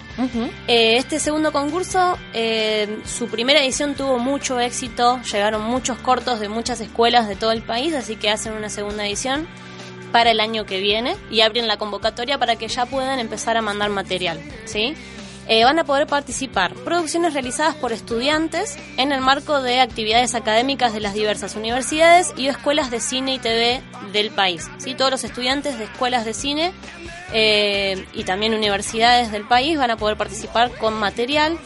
Eh, 0.67 0.97
este 0.97 1.21
segundo 1.21 1.53
concurso, 1.53 2.19
eh, 2.33 3.01
su 3.05 3.29
primera 3.29 3.63
edición 3.63 3.95
tuvo 3.95 4.19
mucho 4.19 4.59
éxito, 4.59 5.21
llegaron 5.31 5.63
muchos 5.63 5.99
cortos 5.99 6.41
de 6.41 6.49
muchas 6.49 6.81
escuelas 6.81 7.29
de 7.29 7.37
todo 7.37 7.53
el 7.53 7.63
país, 7.63 7.95
así 7.95 8.17
que 8.17 8.31
hacen 8.31 8.55
una 8.55 8.71
segunda 8.71 9.07
edición 9.07 9.47
para 10.11 10.31
el 10.31 10.41
año 10.41 10.65
que 10.65 10.81
viene 10.81 11.17
y 11.31 11.43
abren 11.43 11.69
la 11.69 11.77
convocatoria 11.77 12.39
para 12.39 12.57
que 12.57 12.69
ya 12.69 12.87
puedan 12.87 13.19
empezar 13.19 13.59
a 13.59 13.63
mandar 13.63 13.91
material, 13.91 14.41
¿sí? 14.65 14.95
Eh, 15.51 15.65
van 15.65 15.79
a 15.79 15.85
poder 15.85 16.07
participar 16.07 16.75
producciones 16.75 17.33
realizadas 17.33 17.75
por 17.75 17.93
estudiantes 17.93 18.77
en 18.99 19.13
el 19.13 19.23
marco 19.23 19.63
de 19.63 19.81
actividades 19.81 20.35
académicas 20.35 20.93
de 20.93 21.01
las 21.01 21.15
diversas 21.15 21.57
universidades 21.57 22.35
y 22.37 22.49
escuelas 22.49 22.91
de 22.91 23.01
cine 23.01 23.35
y 23.35 23.39
TV 23.39 23.81
del 24.13 24.31
país. 24.31 24.69
¿sí? 24.77 24.95
Todos 24.95 25.11
los 25.11 25.25
estudiantes 25.25 25.79
de 25.79 25.85
escuelas 25.85 26.27
de 26.27 26.35
cine 26.35 26.73
eh, 27.33 28.07
y 28.13 28.25
también 28.25 28.53
universidades 28.53 29.33
del 29.33 29.49
país 29.49 29.79
van 29.79 29.91
a 29.91 29.97
poder 29.97 30.19
participar 30.19 30.71
con 30.77 30.93
material 30.93 31.59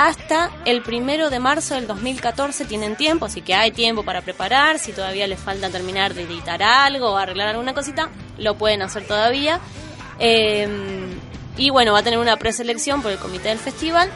hasta 0.00 0.50
el 0.64 0.82
primero 0.82 1.30
de 1.30 1.38
marzo 1.38 1.76
del 1.76 1.86
2014 1.86 2.64
tienen 2.64 2.96
tiempo, 2.96 3.26
así 3.26 3.40
que 3.40 3.54
hay 3.54 3.70
tiempo 3.70 4.02
para 4.02 4.22
preparar. 4.22 4.80
Si 4.80 4.92
todavía 4.92 5.28
les 5.28 5.38
falta 5.38 5.70
terminar 5.70 6.14
de 6.14 6.22
editar 6.22 6.60
algo 6.60 7.12
o 7.12 7.16
arreglar 7.16 7.48
alguna 7.48 7.72
cosita, 7.72 8.08
lo 8.36 8.58
pueden 8.58 8.82
hacer 8.82 9.06
todavía. 9.06 9.60
Eh, 10.18 10.66
y 11.56 11.70
bueno, 11.70 11.92
va 11.92 12.00
a 12.00 12.02
tener 12.02 12.18
una 12.18 12.36
preselección 12.38 13.02
por 13.02 13.12
el 13.12 13.18
comité 13.18 13.50
del 13.50 13.58
festival. 13.58 14.10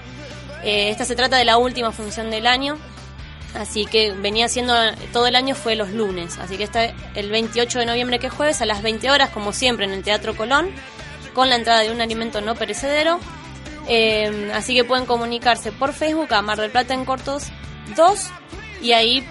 Eh, 0.64 0.90
esta 0.90 1.06
se 1.06 1.16
trata 1.16 1.38
de 1.38 1.46
la 1.46 1.60
última 1.60 1.92
función 1.92 2.32
del 2.32 2.48
año. 2.48 2.80
Así 3.54 3.86
que 3.86 4.14
venía 4.14 4.48
siendo 4.48 4.74
todo 5.14 5.28
el 5.28 5.36
año 5.36 5.54
fue 5.54 5.76
los 5.76 5.92
lunes. 5.92 6.40
Así 6.40 6.58
que 6.58 6.64
está 6.64 6.86
el 7.14 7.30
28 7.30 7.78
de 7.78 7.86
noviembre 7.86 8.18
que 8.18 8.28
es 8.28 8.34
jueves 8.34 8.60
a 8.64 8.66
las 8.66 8.82
20 8.82 9.12
horas, 9.12 9.30
como 9.30 9.54
siempre, 9.54 9.86
en 9.86 9.92
el 9.92 10.02
Teatro 10.02 10.36
Colón, 10.36 10.72
con 11.36 11.50
la 11.50 11.58
entrada 11.58 11.82
de 11.82 11.92
un 11.92 12.02
alimento 12.02 12.42
no 12.42 12.56
perecedero. 12.56 13.20
Eh, 13.88 14.52
así 14.56 14.74
que 14.74 14.84
pueden 14.84 15.06
comunicarse 15.06 15.72
por 15.72 15.94
Facebook 15.94 16.34
a 16.34 16.42
Mar 16.42 16.58
del 16.58 16.72
Plata 16.72 16.96
en 16.96 17.06
Cortos 17.06 17.44
2 17.96 18.30
y 18.82 18.94
ahí 18.94 19.24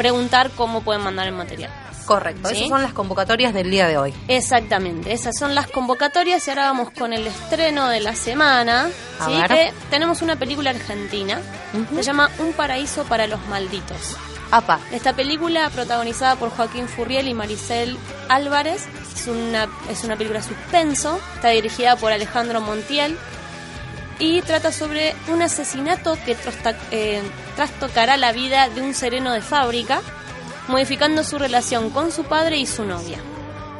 preguntar 0.00 0.50
cómo 0.56 0.80
pueden 0.80 1.02
mandar 1.02 1.26
el 1.26 1.34
material. 1.34 1.70
Correcto, 2.06 2.48
¿Sí? 2.48 2.56
esas 2.56 2.68
son 2.70 2.80
las 2.82 2.94
convocatorias 2.94 3.52
del 3.52 3.70
día 3.70 3.86
de 3.86 3.98
hoy. 3.98 4.14
Exactamente, 4.28 5.12
esas 5.12 5.36
son 5.38 5.54
las 5.54 5.66
convocatorias 5.66 6.44
y 6.46 6.50
ahora 6.50 6.64
vamos 6.72 6.88
con 6.98 7.12
el 7.12 7.26
estreno 7.26 7.86
de 7.88 8.00
la 8.00 8.14
semana. 8.14 8.88
A 9.20 9.26
¿sí? 9.26 9.32
ver. 9.36 9.48
Que 9.48 9.72
tenemos 9.90 10.22
una 10.22 10.36
película 10.36 10.70
argentina, 10.70 11.38
se 11.94 12.02
llama 12.02 12.30
Un 12.38 12.54
paraíso 12.54 13.04
para 13.04 13.26
los 13.26 13.46
malditos. 13.48 14.16
Apa. 14.50 14.80
Esta 14.90 15.12
película, 15.12 15.68
protagonizada 15.68 16.36
por 16.36 16.48
Joaquín 16.50 16.88
Furriel 16.88 17.28
y 17.28 17.34
Maricel 17.34 17.98
Álvarez, 18.30 18.86
es 19.14 19.26
una, 19.28 19.68
es 19.90 20.02
una 20.02 20.16
película 20.16 20.40
suspenso, 20.42 21.20
está 21.34 21.50
dirigida 21.50 21.96
por 21.96 22.10
Alejandro 22.10 22.62
Montiel 22.62 23.16
y 24.18 24.42
trata 24.42 24.72
sobre 24.72 25.14
un 25.28 25.42
asesinato 25.42 26.18
que 26.24 26.34
trosta- 26.36 26.74
eh, 26.90 27.22
trastocará 27.64 28.16
la 28.16 28.32
vida 28.32 28.70
de 28.70 28.80
un 28.80 28.94
sereno 28.94 29.32
de 29.34 29.42
fábrica, 29.42 30.00
modificando 30.68 31.22
su 31.22 31.38
relación 31.38 31.90
con 31.90 32.10
su 32.10 32.24
padre 32.24 32.56
y 32.56 32.64
su 32.64 32.86
novia. 32.86 33.18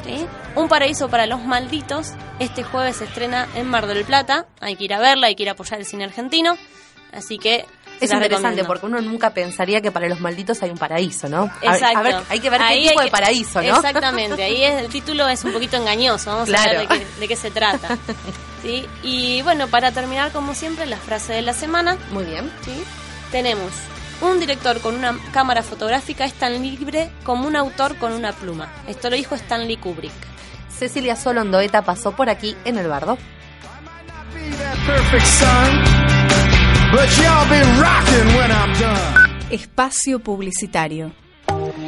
¿sí? 0.04 0.26
Un 0.54 0.68
paraíso 0.68 1.08
para 1.08 1.24
los 1.24 1.42
malditos, 1.42 2.08
este 2.40 2.62
jueves 2.62 2.96
se 2.96 3.04
estrena 3.04 3.48
en 3.54 3.66
Mar 3.66 3.86
del 3.86 4.04
Plata, 4.04 4.44
hay 4.60 4.76
que 4.76 4.84
ir 4.84 4.92
a 4.92 4.98
verla, 4.98 5.28
hay 5.28 5.34
que 5.34 5.44
ir 5.44 5.48
a 5.48 5.52
apoyar 5.52 5.80
el 5.80 5.86
cine 5.86 6.04
argentino, 6.04 6.58
así 7.14 7.38
que... 7.38 7.64
Es 8.00 8.10
interesante 8.12 8.28
recomiendo. 8.62 8.66
porque 8.66 8.86
uno 8.86 9.00
nunca 9.00 9.30
pensaría 9.32 9.80
que 9.80 9.90
para 9.90 10.08
los 10.08 10.20
malditos 10.20 10.62
hay 10.62 10.68
un 10.70 10.78
paraíso, 10.78 11.28
¿no? 11.30 11.50
Exacto. 11.62 11.98
A 11.98 12.02
ver, 12.02 12.16
hay 12.28 12.40
que 12.40 12.48
ver 12.50 12.60
Ahí 12.62 12.82
qué 12.82 12.88
tipo 12.90 13.02
de 13.02 13.10
paraíso, 13.10 13.62
¿no? 13.62 13.76
Exactamente, 13.76 14.42
ahí 14.42 14.62
es- 14.62 14.78
el 14.82 14.88
título 14.88 15.26
es 15.28 15.42
un 15.44 15.52
poquito 15.54 15.76
engañoso, 15.78 16.30
vamos 16.30 16.50
a 16.52 16.66
ver 16.66 16.80
de 16.80 16.86
qué, 16.86 17.06
de 17.20 17.28
qué 17.28 17.36
se 17.36 17.50
trata. 17.50 17.96
¿sí? 18.62 18.86
Y 19.02 19.40
bueno, 19.42 19.68
para 19.68 19.90
terminar, 19.92 20.32
como 20.32 20.54
siempre, 20.54 20.84
la 20.84 20.96
frase 20.98 21.32
de 21.32 21.40
la 21.42 21.54
semana. 21.54 21.96
Muy 22.10 22.24
bien. 22.24 22.50
¿sí? 22.64 22.72
Tenemos, 23.30 23.70
un 24.20 24.40
director 24.40 24.80
con 24.80 24.96
una 24.96 25.16
cámara 25.32 25.62
fotográfica 25.62 26.24
es 26.24 26.34
tan 26.34 26.62
libre 26.62 27.10
como 27.24 27.46
un 27.46 27.56
autor 27.56 27.96
con 27.96 28.12
una 28.12 28.32
pluma. 28.32 28.68
Esto 28.88 29.08
lo 29.08 29.16
dijo 29.16 29.34
Stanley 29.34 29.76
Kubrick. 29.76 30.12
Cecilia 30.68 31.14
Solondoeta 31.14 31.82
pasó 31.82 32.12
por 32.12 32.28
aquí 32.28 32.56
en 32.64 32.78
el 32.78 32.88
bardo. 32.88 33.18
Espacio 39.50 40.18
Publicitario. 40.18 41.12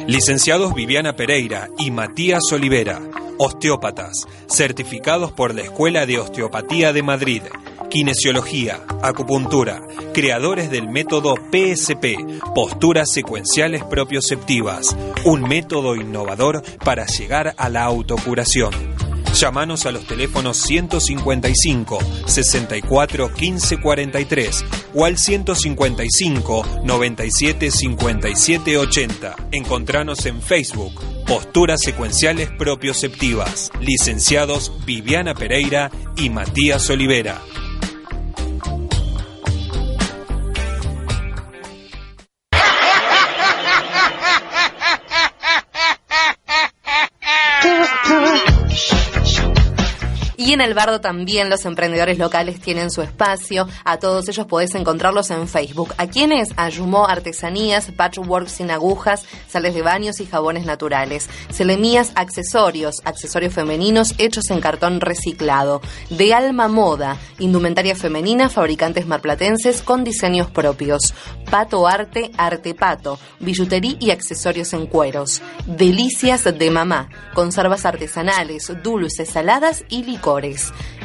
Licenciados 0.07 0.73
Viviana 0.73 1.15
Pereira 1.15 1.69
y 1.77 1.91
Matías 1.91 2.43
Olivera, 2.51 2.99
osteópatas, 3.37 4.27
certificados 4.47 5.31
por 5.31 5.55
la 5.55 5.61
Escuela 5.61 6.05
de 6.05 6.19
Osteopatía 6.19 6.93
de 6.93 7.03
Madrid, 7.03 7.41
kinesiología, 7.93 8.81
acupuntura, 9.03 9.83
creadores 10.15 10.71
del 10.71 10.89
método 10.89 11.35
PSP, 11.35 12.41
posturas 12.55 13.11
secuenciales 13.11 13.83
propioceptivas, 13.83 14.97
un 15.25 15.43
método 15.43 15.95
innovador 15.95 16.63
para 16.83 17.05
llegar 17.05 17.53
a 17.55 17.69
la 17.69 17.83
autocuración. 17.83 18.73
Llámanos 19.35 19.85
a 19.85 19.91
los 19.91 20.07
teléfonos 20.07 20.57
155 20.57 21.99
64 22.25 23.31
15 23.31 23.77
43 23.77 24.65
o 24.95 25.05
al 25.05 25.19
155 25.19 26.65
97 26.83 27.69
57 27.69 28.77
80. 28.79 29.35
Encontranos 29.51 30.25
en 30.25 30.41
Facebook. 30.41 30.99
Posturas 31.27 31.79
secuenciales 31.81 32.49
propioceptivas. 32.57 33.71
Licenciados 33.79 34.71
Viviana 34.83 35.35
Pereira 35.35 35.91
y 36.15 36.31
Matías 36.31 36.89
Olivera. 36.89 37.39
En 50.53 50.61
el 50.61 50.75
Bardo 50.75 51.01
también 51.01 51.49
los 51.49 51.65
emprendedores 51.65 52.19
locales 52.19 52.61
tienen 52.61 52.91
su 52.91 53.01
espacio. 53.01 53.67
A 53.85 53.97
todos 53.97 54.29
ellos 54.29 54.45
podés 54.45 54.75
encontrarlos 54.75 55.31
en 55.31 55.47
Facebook. 55.47 55.95
¿A 55.97 56.05
quiénes? 56.05 56.49
A 56.57 56.69
Artesanías, 57.09 57.89
Patchwork 57.97 58.47
sin 58.47 58.69
agujas, 58.69 59.25
sales 59.47 59.73
de 59.73 59.81
baños 59.81 60.19
y 60.19 60.27
jabones 60.27 60.67
naturales. 60.67 61.27
Selemías 61.49 62.11
Accesorios, 62.13 63.01
accesorios 63.03 63.51
femeninos 63.51 64.13
hechos 64.19 64.51
en 64.51 64.61
cartón 64.61 65.01
reciclado. 65.01 65.81
De 66.11 66.35
Alma 66.35 66.67
Moda, 66.67 67.17
indumentaria 67.39 67.95
femenina, 67.95 68.47
fabricantes 68.47 69.07
marplatenses 69.07 69.81
con 69.81 70.03
diseños 70.03 70.51
propios. 70.51 71.15
Pato 71.49 71.87
Arte, 71.87 72.29
Arte 72.37 72.75
Pato, 72.75 73.17
billutería 73.39 73.97
y 73.99 74.11
accesorios 74.11 74.71
en 74.73 74.85
cueros. 74.85 75.41
Delicias 75.65 76.43
de 76.43 76.69
Mamá, 76.69 77.09
conservas 77.33 77.87
artesanales, 77.87 78.71
dulces, 78.83 79.29
saladas 79.29 79.83
y 79.89 80.03
licores. 80.03 80.42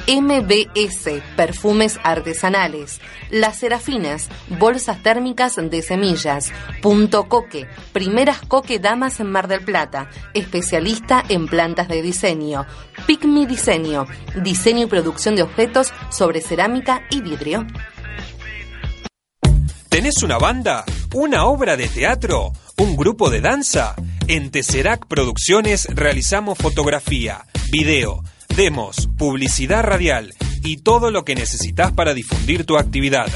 MBS, 0.06 1.22
perfumes 1.36 1.98
artesanales. 2.02 3.00
Las 3.30 3.58
Serafinas, 3.58 4.28
bolsas 4.58 5.02
térmicas 5.02 5.56
de 5.56 5.82
semillas. 5.82 6.52
Punto 6.82 7.28
Coque, 7.28 7.66
primeras 7.92 8.40
coque 8.40 8.78
damas 8.78 9.20
en 9.20 9.30
Mar 9.30 9.48
del 9.48 9.64
Plata, 9.64 10.10
especialista 10.34 11.22
en 11.28 11.46
plantas 11.46 11.88
de 11.88 12.02
diseño. 12.02 12.66
Picmi 13.06 13.46
Diseño, 13.46 14.06
diseño 14.42 14.84
y 14.84 14.86
producción 14.86 15.36
de 15.36 15.42
objetos 15.42 15.92
sobre 16.10 16.40
cerámica 16.40 17.02
y 17.10 17.20
vidrio. 17.20 17.66
¿Tenés 19.88 20.22
una 20.22 20.38
banda? 20.38 20.84
¿Una 21.14 21.46
obra 21.46 21.76
de 21.76 21.88
teatro? 21.88 22.52
¿Un 22.76 22.96
grupo 22.96 23.30
de 23.30 23.40
danza? 23.40 23.96
En 24.28 24.50
Tesserac 24.50 25.06
Producciones 25.06 25.86
realizamos 25.90 26.58
fotografía, 26.58 27.46
video, 27.72 28.22
demos, 28.58 29.08
publicidad 29.16 29.82
radial 29.84 30.34
y 30.64 30.78
todo 30.78 31.12
lo 31.12 31.24
que 31.24 31.36
necesitas 31.36 31.92
para 31.92 32.12
difundir 32.12 32.66
tu 32.66 32.76
actividad. 32.76 33.28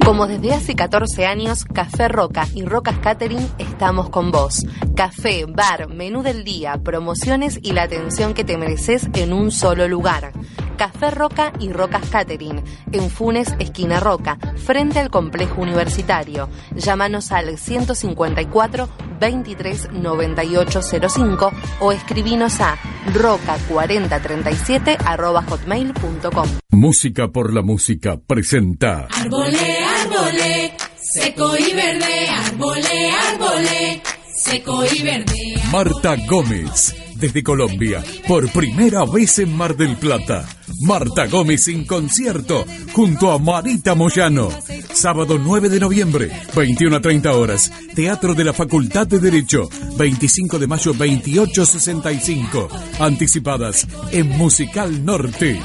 Como 0.04 0.26
desde 0.28 0.54
hace 0.54 0.76
14 0.76 1.26
años, 1.26 1.63
Café 1.63 2.10
Roca 2.10 2.45
y 2.54 2.65
Rocas 2.65 2.97
Catering 2.97 3.47
estamos 3.58 4.10
con 4.10 4.32
vos. 4.32 4.65
Café, 4.97 5.45
bar, 5.45 5.88
menú 5.88 6.24
del 6.24 6.43
día, 6.43 6.78
promociones 6.84 7.58
y 7.62 7.71
la 7.71 7.84
atención 7.84 8.34
que 8.34 8.43
te 8.43 8.58
mereces 8.58 9.08
en 9.13 9.32
un 9.32 9.52
solo 9.52 9.88
lugar. 9.88 10.34
Café 10.82 11.12
Roca 11.12 11.54
y 11.60 11.72
Rocas 11.72 12.10
Catering, 12.10 12.63
en 12.91 13.12
Funes, 13.12 13.54
esquina 13.60 14.00
Roca, 14.00 14.39
frente 14.65 14.98
al 14.98 15.12
complejo 15.12 15.62
universitario. 15.62 16.50
Llámanos 16.76 17.32
al 17.32 17.56
154 17.56 18.89
23 19.20 19.91
9805 19.91 21.52
o 21.82 21.91
escribinos 21.91 22.60
a 22.62 22.80
roca4037 23.13 24.98
arroba 25.06 25.44
hotmail.com. 25.44 26.50
Música 26.72 27.28
por 27.28 27.54
la 27.54 27.62
música 27.62 28.17
presenta. 28.17 29.08
Árbole, 29.12 29.78
árbole, 30.04 30.74
seco 31.00 31.58
y 31.60 31.74
verde, 31.76 32.28
árbole, 32.28 33.12
árbole, 33.30 34.02
seco 34.36 34.84
y 34.91 35.04
verde. 35.04 35.62
Marta 35.72 36.15
Gómez, 36.28 36.96
desde 37.22 37.44
Colombia, 37.44 38.04
por 38.28 38.52
primera 38.52 39.06
vez 39.06 39.40
en 39.40 39.56
Mar 39.56 39.78
del 39.78 39.96
Plata. 39.96 40.46
Marta 40.82 41.28
Gómez 41.28 41.68
en 41.68 41.86
concierto, 41.86 42.66
junto 42.92 43.32
a 43.32 43.38
Marita 43.38 43.94
Moyano. 43.94 44.50
Sábado 44.94 45.38
9 45.38 45.70
de 45.70 45.80
noviembre, 45.80 46.32
21 46.56 46.96
a 46.96 47.00
30 47.00 47.34
horas. 47.34 47.72
Teatro 47.94 48.34
de 48.34 48.44
la 48.44 48.54
Facultad 48.54 49.06
de 49.06 49.20
Derecho, 49.20 49.70
25 49.98 50.58
de 50.58 50.68
mayo, 50.68 50.94
2865. 50.94 52.68
Anticipadas 53.00 53.88
en 54.12 54.28
Musical 54.30 55.06
Norte. 55.06 55.62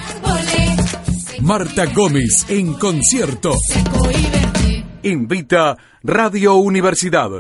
Marta 1.41 1.87
Gómez 1.87 2.45
en 2.51 2.75
concierto. 2.75 3.55
Invita 5.03 5.77
Radio 6.03 6.57
Universidad. 6.57 7.31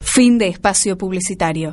Fin 0.00 0.36
de 0.36 0.48
espacio 0.48 0.98
publicitario. 0.98 1.72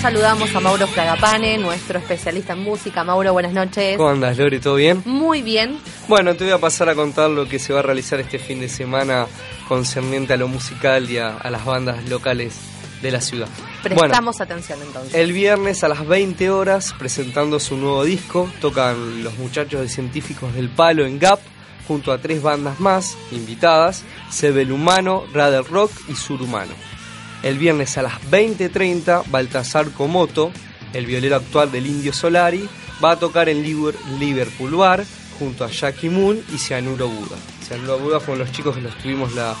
Saludamos 0.00 0.54
a 0.54 0.60
Mauro 0.60 0.86
Fragapane, 0.86 1.58
nuestro 1.58 1.98
especialista 1.98 2.52
en 2.52 2.60
música. 2.60 3.04
Mauro, 3.04 3.32
buenas 3.32 3.52
noches. 3.52 3.96
¿Cómo 3.96 4.10
andas, 4.10 4.36
Lori? 4.36 4.60
¿Todo 4.60 4.76
bien? 4.76 5.02
Muy 5.04 5.42
bien. 5.42 5.78
Bueno, 6.08 6.34
te 6.34 6.44
voy 6.44 6.52
a 6.52 6.58
pasar 6.58 6.88
a 6.88 6.94
contar 6.94 7.30
lo 7.30 7.48
que 7.48 7.58
se 7.58 7.72
va 7.72 7.80
a 7.80 7.82
realizar 7.82 8.20
este 8.20 8.38
fin 8.38 8.60
de 8.60 8.68
semana 8.68 9.26
concerniente 9.68 10.34
a 10.34 10.36
lo 10.36 10.48
musical 10.48 11.10
y 11.10 11.18
a, 11.18 11.36
a 11.36 11.50
las 11.50 11.64
bandas 11.64 12.08
locales 12.08 12.58
de 13.02 13.10
la 13.10 13.20
ciudad. 13.20 13.48
Prestamos 13.82 14.40
atención 14.40 14.78
entonces. 14.82 15.14
El 15.14 15.32
viernes 15.32 15.82
a 15.84 15.88
las 15.88 16.06
20 16.06 16.50
horas, 16.50 16.94
presentando 16.98 17.58
su 17.58 17.76
nuevo 17.76 18.04
disco, 18.04 18.50
tocan 18.60 19.22
los 19.22 19.36
muchachos 19.38 19.80
de 19.80 19.88
Científicos 19.88 20.54
del 20.54 20.68
Palo 20.68 21.06
en 21.06 21.18
Gap, 21.18 21.40
junto 21.88 22.12
a 22.12 22.18
tres 22.18 22.42
bandas 22.42 22.80
más 22.80 23.16
invitadas, 23.30 24.04
Sebel 24.30 24.72
Humano, 24.72 25.24
Radar 25.32 25.64
Rock 25.64 25.92
y 26.08 26.14
Surhumano. 26.14 26.95
El 27.42 27.58
viernes 27.58 27.96
a 27.98 28.02
las 28.02 28.20
20.30, 28.30 29.24
Baltasar 29.30 29.90
Comoto, 29.90 30.50
el 30.92 31.06
violero 31.06 31.36
actual 31.36 31.70
del 31.70 31.86
Indio 31.86 32.12
Solari, 32.12 32.68
va 33.04 33.12
a 33.12 33.16
tocar 33.18 33.48
en 33.48 33.62
Liverpool 33.62 34.74
Bar 34.74 35.04
junto 35.38 35.64
a 35.64 35.68
Jackie 35.68 36.08
Moon 36.08 36.42
y 36.52 36.58
Cianuro 36.58 37.08
Buda. 37.08 37.36
Cianuro 37.66 37.98
Buda 37.98 38.20
fueron 38.20 38.40
los 38.40 38.52
chicos 38.52 38.74
que 38.74 38.82
los 38.82 38.96
tuvimos 38.98 39.34
la, 39.34 39.54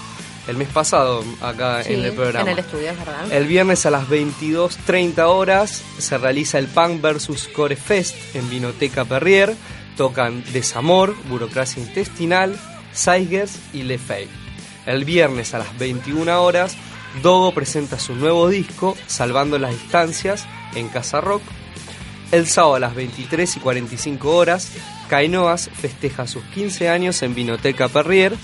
el 0.46 0.56
mes 0.56 0.68
pasado 0.68 1.24
acá 1.40 1.82
Sí, 1.82 1.94
en 1.94 2.04
el 2.04 2.12
programa. 2.12 2.50
En 2.50 2.58
el 2.58 2.64
estudio, 2.64 2.90
es 2.90 2.98
verdad. 2.98 3.32
El 3.32 3.46
viernes 3.46 3.84
a 3.86 3.90
las 3.90 4.08
22.30 4.08 5.18
horas 5.26 5.82
se 5.98 6.18
realiza 6.18 6.58
el 6.58 6.66
Punk 6.66 7.00
vs 7.00 7.48
Core 7.54 7.76
Fest 7.76 8.16
en 8.34 8.48
Vinoteca 8.48 9.04
Perrier. 9.04 9.54
Tocan 9.96 10.44
Desamor, 10.52 11.14
Burocracia 11.28 11.82
Intestinal, 11.82 12.58
Zeigers 12.94 13.58
y 13.72 13.82
Le 13.82 13.98
Fay. 13.98 14.28
El 14.84 15.04
viernes 15.04 15.54
a 15.54 15.58
las 15.58 15.78
21 15.78 16.42
horas, 16.42 16.76
Dogo 17.22 17.52
presenta 17.52 17.98
su 17.98 18.14
nuevo 18.14 18.48
disco, 18.48 18.96
Salvando 19.06 19.58
las 19.58 19.72
Distancias, 19.72 20.46
en 20.74 20.88
Casa 20.88 21.20
Rock. 21.20 21.42
El 22.30 22.46
sábado 22.46 22.74
a 22.74 22.80
las 22.80 22.94
23 22.94 23.56
y 23.56 23.60
45 23.60 24.36
horas, 24.36 24.72
Cainoas 25.08 25.70
festeja 25.72 26.26
sus 26.26 26.44
15 26.44 26.88
años 26.88 27.22
en 27.22 27.34
Vinoteca 27.34 27.88
Perrier. 27.88 28.36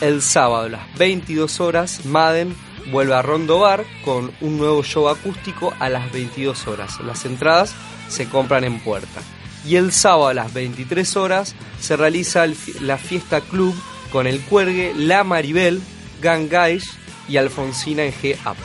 El 0.00 0.22
sábado 0.22 0.64
a 0.64 0.68
las 0.68 0.98
22 0.98 1.60
horas, 1.60 2.06
Madden 2.06 2.54
vuelve 2.90 3.14
a 3.14 3.22
Rondo 3.22 3.58
Bar 3.58 3.84
con 4.04 4.32
un 4.40 4.58
nuevo 4.58 4.82
show 4.82 5.08
acústico 5.08 5.74
a 5.78 5.88
las 5.88 6.10
22 6.12 6.66
horas. 6.66 7.00
Las 7.00 7.24
entradas 7.26 7.74
se 8.08 8.28
compran 8.28 8.64
en 8.64 8.80
puerta. 8.80 9.20
Y 9.66 9.76
el 9.76 9.92
sábado 9.92 10.28
a 10.28 10.34
las 10.34 10.52
23 10.54 11.16
horas 11.16 11.54
se 11.80 11.96
realiza 11.96 12.46
la 12.80 12.96
fiesta 12.96 13.40
club 13.40 13.74
con 14.10 14.26
el 14.26 14.40
cuergue 14.40 14.92
La 14.96 15.24
Maribel, 15.24 15.80
Gangaish 16.20 17.03
y 17.28 17.36
Alfonsina 17.36 18.02
en 18.04 18.12
G-Up. 18.12 18.56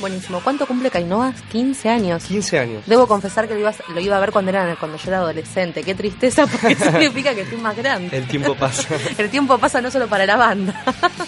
Buenísimo. 0.00 0.40
¿Cuánto 0.40 0.66
cumple 0.66 0.90
Cainoas? 0.90 1.40
15 1.52 1.88
años. 1.88 2.24
15 2.24 2.58
años. 2.58 2.82
Debo 2.86 3.06
confesar 3.06 3.46
que 3.46 3.54
lo 3.54 3.60
iba, 3.60 3.72
lo 3.94 4.00
iba 4.00 4.16
a 4.16 4.20
ver 4.20 4.32
cuando, 4.32 4.50
era, 4.50 4.74
cuando 4.74 4.98
yo 4.98 5.04
era 5.08 5.18
adolescente. 5.18 5.84
Qué 5.84 5.94
tristeza, 5.94 6.46
porque 6.46 6.74
significa 6.76 7.32
que 7.34 7.42
estoy 7.42 7.58
más 7.58 7.76
grande. 7.76 8.16
El 8.16 8.26
tiempo 8.26 8.56
pasa. 8.56 8.88
El 9.18 9.30
tiempo 9.30 9.58
pasa 9.58 9.80
no 9.80 9.92
solo 9.92 10.08
para 10.08 10.26
la 10.26 10.36
banda. 10.36 10.82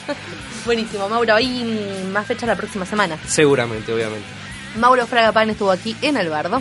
Buenísimo, 0.65 1.09
Mauro. 1.09 1.35
Hay 1.35 2.09
más 2.13 2.27
fechas 2.27 2.49
la 2.49 2.57
próxima 2.57 2.85
semana. 2.85 3.17
Seguramente, 3.27 3.93
obviamente. 3.93 4.27
Mauro 4.77 5.07
Fragapán 5.07 5.51
estuvo 5.51 5.71
aquí 5.71 5.97
en 6.03 6.17
El 6.17 6.29
Bardo. 6.29 6.61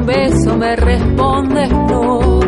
Un 0.00 0.06
beso 0.06 0.56
me 0.56 0.76
respondes 0.76 1.70
no. 1.70 2.40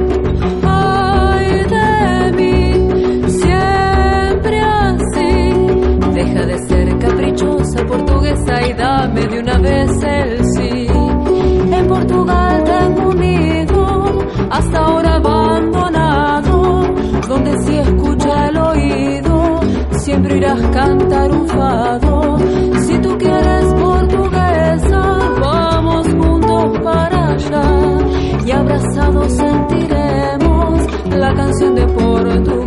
Ay 0.65 1.65
de 1.75 2.33
mí, 2.37 3.23
siempre 3.29 4.61
así. 4.61 6.15
Deja 6.15 6.47
de 6.47 6.59
ser 6.69 6.99
caprichosa 6.99 7.87
portuguesa 7.87 8.67
y 8.67 8.73
dame 8.73 9.27
de 9.27 9.39
una 9.41 9.59
vez 9.59 9.91
el 10.03 10.45
sí. 10.55 10.87
En 11.73 11.87
Portugal 11.89 12.65
tengo 12.65 13.09
un 13.11 13.19
nido, 13.19 14.19
hasta 14.51 14.79
ahora 14.79 15.17
abandonado, 15.17 16.83
donde 17.29 17.59
si 17.65 17.77
escucha 17.77 18.49
el 18.49 18.57
oído, 18.57 19.61
siempre 19.99 20.37
irás 20.39 20.61
cantar 20.69 21.31
un 21.31 21.49
fado. 21.49 22.39
Si 22.87 22.99
tú 22.99 23.17
quieres 23.19 23.75
y 28.53 28.55
abrazados 28.55 29.33
sentiremos 29.33 30.83
la 31.17 31.35
canción 31.35 31.75
de 31.75 31.87
Portugal. 31.87 32.62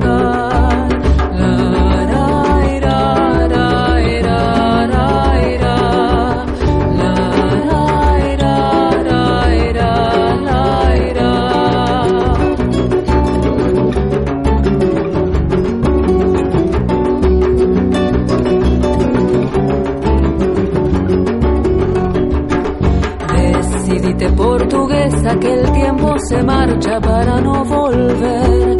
Marcha 26.66 27.00
para 27.00 27.42
no 27.42 27.64
volver. 27.64 28.78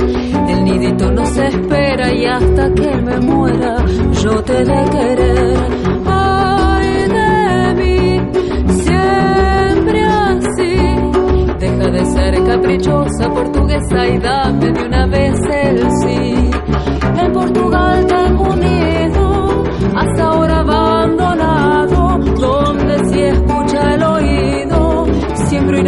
El 0.50 0.64
nidito 0.64 1.12
no 1.12 1.26
se 1.26 1.48
espera 1.48 2.14
y 2.14 2.26
hasta 2.26 2.74
que 2.74 2.96
me 3.02 3.20
muera 3.20 3.86
yo 4.24 4.44
te 4.44 4.66
de 4.66 4.90
querer. 4.92 5.58
Ay 6.06 7.08
de 7.18 7.74
mí, 7.80 8.22
siempre 8.84 10.02
así. 10.04 10.76
Deja 11.60 11.88
de 11.92 12.06
ser 12.06 12.44
caprichosa 12.44 13.30
portuguesa 13.34 14.08
y 14.08 14.18
dame 14.20 14.72
de 14.72 14.84
una 14.84 15.06
vez 15.08 15.36
el 15.52 15.92
sí. 16.02 16.50
En 17.18 17.32
Portugal 17.34 18.06
tengo 18.08 18.35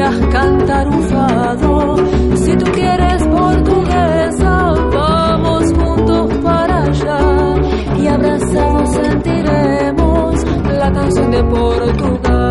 a 0.07 0.29
cantar 0.29 0.87
un 0.87 1.01
fado. 1.03 1.95
Si 2.37 2.55
tú 2.55 2.65
quieres 2.71 3.23
portuguesa, 3.27 4.73
vamos 4.93 5.65
juntos 5.73 6.33
para 6.43 6.83
allá 6.83 7.55
y 7.97 8.07
abrazados 8.07 8.89
sentiremos 8.93 10.43
la 10.79 10.91
canción 10.93 11.31
de 11.31 11.43
Portugal. 11.43 12.46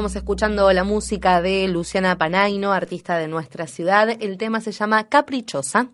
Estábamos 0.00 0.16
escuchando 0.16 0.72
la 0.72 0.82
música 0.82 1.42
de 1.42 1.68
Luciana 1.68 2.16
Panaino, 2.16 2.72
artista 2.72 3.18
de 3.18 3.28
nuestra 3.28 3.66
ciudad. 3.66 4.08
El 4.08 4.38
tema 4.38 4.62
se 4.62 4.72
llama 4.72 5.04
Caprichosa. 5.10 5.90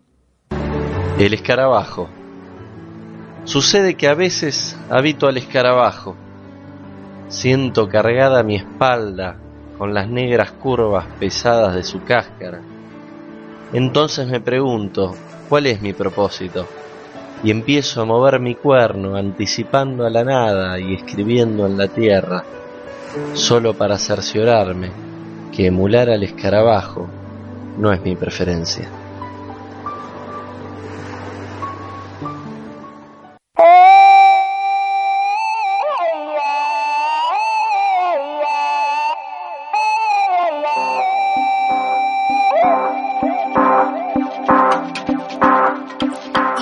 El 1.19 1.33
escarabajo. 1.33 2.07
Sucede 3.43 3.95
que 3.95 4.07
a 4.07 4.13
veces 4.13 4.77
habito 4.89 5.27
al 5.27 5.35
escarabajo. 5.35 6.15
Siento 7.27 7.89
cargada 7.89 8.43
mi 8.43 8.55
espalda 8.55 9.35
con 9.77 9.93
las 9.93 10.07
negras 10.07 10.53
curvas 10.53 11.05
pesadas 11.19 11.75
de 11.75 11.83
su 11.83 12.05
cáscara. 12.05 12.61
Entonces 13.73 14.25
me 14.29 14.39
pregunto, 14.39 15.15
¿cuál 15.49 15.65
es 15.65 15.81
mi 15.81 15.91
propósito? 15.91 16.65
Y 17.43 17.51
empiezo 17.51 18.03
a 18.03 18.05
mover 18.05 18.39
mi 18.39 18.55
cuerno 18.55 19.17
anticipando 19.17 20.05
a 20.05 20.09
la 20.09 20.23
nada 20.23 20.79
y 20.79 20.93
escribiendo 20.93 21.65
en 21.65 21.77
la 21.77 21.89
tierra, 21.89 22.45
solo 23.33 23.77
para 23.77 23.97
cerciorarme 23.97 24.93
que 25.51 25.67
emular 25.67 26.09
al 26.09 26.23
escarabajo 26.23 27.09
no 27.77 27.93
es 27.93 28.01
mi 28.01 28.15
preferencia. 28.15 29.06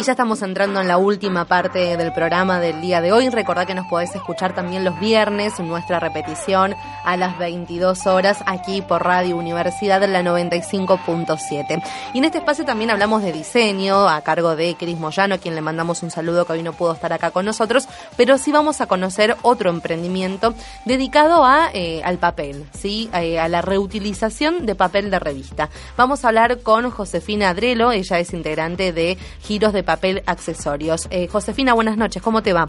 Ya 0.05 0.11
estamos 0.11 0.43
entrando 0.43 0.81
en 0.81 0.87
la 0.87 0.99
última 0.99 1.45
parte 1.45 1.97
del 1.97 2.13
programa 2.13 2.59
del 2.59 2.79
día 2.79 3.01
de 3.01 3.11
hoy. 3.11 3.29
Recordad 3.29 3.65
que 3.65 3.73
nos 3.73 3.87
podés 3.87 4.13
escuchar 4.13 4.53
también 4.53 4.83
los 4.83 4.99
viernes, 4.99 5.59
nuestra 5.59 5.99
repetición 5.99 6.75
a 7.03 7.17
las 7.17 7.39
22 7.39 8.05
horas 8.05 8.43
aquí 8.45 8.83
por 8.83 9.03
Radio 9.03 9.35
Universidad 9.35 10.03
en 10.03 10.13
la 10.13 10.21
95.7. 10.21 11.81
Y 12.13 12.19
en 12.19 12.23
este 12.23 12.37
espacio 12.37 12.65
también 12.65 12.91
hablamos 12.91 13.23
de 13.23 13.31
diseño 13.31 14.07
a 14.07 14.21
cargo 14.21 14.55
de 14.55 14.75
Cris 14.75 14.99
Moyano, 14.99 15.35
a 15.35 15.37
quien 15.39 15.55
le 15.55 15.61
mandamos 15.61 16.03
un 16.03 16.11
saludo 16.11 16.45
que 16.45 16.53
hoy 16.53 16.61
no 16.61 16.73
pudo 16.73 16.93
estar 16.93 17.11
acá 17.11 17.31
con 17.31 17.45
nosotros, 17.45 17.87
pero 18.15 18.37
sí 18.37 18.51
vamos 18.51 18.81
a 18.81 18.85
conocer 18.85 19.35
otro 19.41 19.71
emprendimiento 19.71 20.53
dedicado 20.85 21.43
a, 21.43 21.71
eh, 21.73 22.03
al 22.03 22.19
papel, 22.19 22.67
¿sí? 22.77 23.09
Eh, 23.15 23.39
a 23.39 23.47
la 23.47 23.63
reutilización 23.63 24.67
de 24.67 24.75
papel 24.75 25.09
de 25.09 25.17
revista. 25.17 25.71
Vamos 25.97 26.23
a 26.23 26.27
hablar 26.27 26.59
con 26.59 26.91
Josefina 26.91 27.49
Adrelo, 27.49 27.91
ella 27.91 28.19
es 28.19 28.33
integrante 28.33 28.93
de 28.93 29.17
Giros 29.41 29.73
de 29.73 29.81
Papel 29.81 29.94
Accesorios. 30.25 31.07
Eh, 31.11 31.27
Josefina, 31.27 31.73
buenas 31.73 31.97
noches, 31.97 32.21
¿cómo 32.21 32.41
te 32.41 32.53
va? 32.53 32.67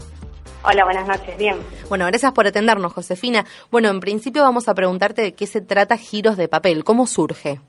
Hola, 0.63 0.83
buenas 0.85 1.07
noches, 1.07 1.37
bien. 1.37 1.55
Bueno, 1.87 2.05
gracias 2.07 2.31
por 2.33 2.47
atendernos, 2.47 2.91
Josefina. 2.93 3.45
Bueno, 3.71 3.89
en 3.89 3.99
principio 3.99 4.41
vamos 4.43 4.67
a 4.67 4.73
preguntarte 4.73 5.21
de 5.21 5.33
qué 5.33 5.45
se 5.45 5.61
trata 5.61 5.97
Giros 5.97 6.35
de 6.35 6.47
Papel, 6.47 6.83
¿cómo 6.83 7.05
surge? 7.07 7.59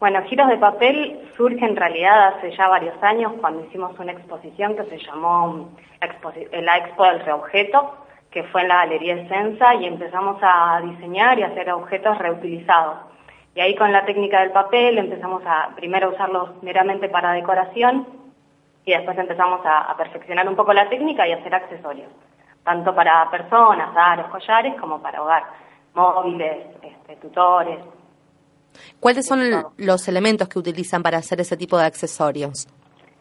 Bueno, 0.00 0.22
Giros 0.28 0.48
de 0.48 0.56
Papel 0.56 1.20
surge 1.36 1.64
en 1.64 1.76
realidad 1.76 2.28
hace 2.28 2.56
ya 2.56 2.68
varios 2.68 3.00
años 3.02 3.32
cuando 3.40 3.64
hicimos 3.66 3.92
una 3.98 4.12
exposición 4.12 4.74
que 4.76 4.84
se 4.84 4.98
llamó 4.98 5.68
la, 6.00 6.08
exposi- 6.08 6.48
eh, 6.50 6.62
la 6.62 6.78
Expo 6.78 7.04
del 7.04 7.20
Reobjeto, 7.20 7.94
que 8.30 8.44
fue 8.44 8.62
en 8.62 8.68
la 8.68 8.76
Galería 8.76 9.16
Essenza 9.16 9.74
y 9.74 9.84
empezamos 9.84 10.38
a 10.42 10.80
diseñar 10.82 11.38
y 11.38 11.42
hacer 11.42 11.70
objetos 11.70 12.16
reutilizados. 12.18 12.98
Y 13.54 13.60
ahí 13.60 13.74
con 13.76 13.92
la 13.92 14.06
técnica 14.06 14.40
del 14.40 14.52
papel 14.52 14.96
empezamos 14.98 15.42
a 15.44 15.74
primero 15.76 16.10
usarlos 16.10 16.62
meramente 16.62 17.08
para 17.08 17.32
decoración 17.32 18.06
y 18.84 18.92
después 18.92 19.16
empezamos 19.18 19.64
a, 19.64 19.90
a 19.90 19.96
perfeccionar 19.96 20.48
un 20.48 20.56
poco 20.56 20.72
la 20.72 20.88
técnica 20.88 21.26
y 21.28 21.32
hacer 21.32 21.54
accesorios, 21.54 22.10
tanto 22.64 22.94
para 22.94 23.30
personas, 23.30 23.94
aros, 23.96 24.26
collares, 24.30 24.74
como 24.80 25.00
para 25.00 25.22
hogar, 25.22 25.44
móviles, 25.94 26.66
este, 26.82 27.16
tutores. 27.16 27.78
¿Cuáles 29.00 29.26
son 29.26 29.40
los 29.78 30.08
elementos 30.08 30.48
que 30.48 30.58
utilizan 30.58 31.02
para 31.02 31.18
hacer 31.18 31.40
ese 31.40 31.56
tipo 31.56 31.76
de 31.76 31.84
accesorios? 31.86 32.68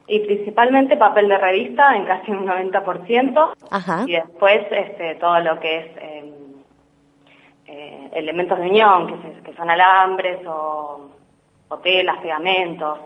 Y 0.08 0.20
principalmente 0.22 0.98
papel 0.98 1.28
de 1.28 1.38
revista 1.38 1.96
en 1.96 2.06
casi 2.06 2.32
un 2.32 2.46
90%. 2.48 3.54
Ajá. 3.72 4.04
Y 4.08 4.14
después 4.14 4.62
este, 4.72 5.16
todo 5.16 5.40
lo 5.40 5.60
que 5.60 5.78
es 5.78 5.86
eh, 5.98 6.34
eh, 7.68 8.10
elementos 8.14 8.58
de 8.60 8.66
unión, 8.70 9.08
que, 9.08 9.28
se- 9.36 9.42
que 9.44 9.54
son 9.56 9.70
alambres 9.70 10.46
o, 10.48 11.10
o 11.70 11.78
telas, 11.80 12.18
pegamentos, 12.20 13.00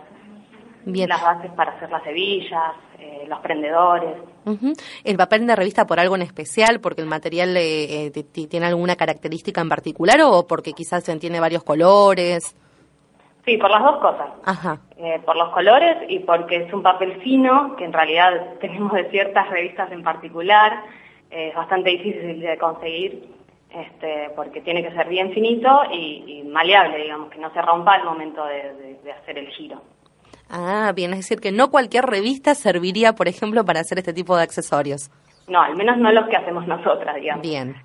Bien. 0.85 1.09
las 1.09 1.21
bases 1.21 1.51
para 1.51 1.71
hacer 1.73 1.89
las 1.89 2.05
hebillas, 2.05 2.73
eh, 2.99 3.25
los 3.27 3.39
prendedores. 3.39 4.15
Ujú. 4.45 4.73
¿El 5.03 5.17
papel 5.17 5.47
de 5.47 5.55
revista 5.55 5.85
por 5.85 5.99
algo 5.99 6.15
en 6.15 6.21
especial, 6.23 6.79
porque 6.81 7.01
el 7.01 7.07
material 7.07 7.55
eh, 7.57 8.05
eh, 8.07 8.11
ti- 8.11 8.23
ti- 8.23 8.47
tiene 8.47 8.65
alguna 8.67 8.95
característica 8.95 9.61
en 9.61 9.69
particular 9.69 10.19
o 10.23 10.45
porque 10.47 10.73
quizás 10.73 11.03
tiene 11.19 11.39
varios 11.39 11.63
colores? 11.63 12.55
Sí, 13.45 13.57
por 13.57 13.69
las 13.69 13.83
dos 13.83 13.97
cosas. 13.97 14.27
Ajá. 14.45 14.79
Eh, 14.97 15.19
por 15.25 15.35
los 15.35 15.49
colores 15.53 15.97
y 16.07 16.19
porque 16.19 16.57
es 16.63 16.73
un 16.73 16.81
papel 16.81 17.19
fino, 17.21 17.75
que 17.75 17.83
en 17.85 17.91
realidad 17.93 18.53
tenemos 18.61 18.91
de 18.93 19.09
ciertas 19.09 19.49
revistas 19.49 19.91
en 19.91 20.03
particular, 20.03 20.83
es 21.29 21.53
bastante 21.55 21.89
difícil 21.89 22.39
de 22.39 22.57
conseguir 22.57 23.29
este, 23.71 24.29
porque 24.35 24.61
tiene 24.61 24.83
que 24.83 24.91
ser 24.91 25.09
bien 25.09 25.33
finito 25.33 25.67
y, 25.91 26.23
y 26.27 26.43
maleable, 26.43 26.97
digamos, 26.97 27.29
que 27.31 27.39
no 27.39 27.51
se 27.53 27.61
rompa 27.61 27.93
al 27.95 28.03
momento 28.05 28.45
de, 28.45 28.73
de- 28.75 28.99
de 29.03 29.11
hacer 29.11 29.37
el 29.39 29.47
giro. 29.47 29.81
Ah, 30.49 30.91
bien, 30.95 31.11
es 31.13 31.19
decir, 31.19 31.39
que 31.39 31.51
no 31.51 31.69
cualquier 31.71 32.05
revista 32.05 32.55
serviría, 32.55 33.13
por 33.13 33.27
ejemplo, 33.27 33.63
para 33.65 33.79
hacer 33.81 33.97
este 33.99 34.13
tipo 34.13 34.35
de 34.35 34.43
accesorios. 34.43 35.09
No, 35.47 35.61
al 35.61 35.75
menos 35.75 35.97
no 35.97 36.11
los 36.11 36.27
que 36.29 36.37
hacemos 36.37 36.67
nosotras, 36.67 37.15
digamos. 37.15 37.41
Bien. 37.41 37.75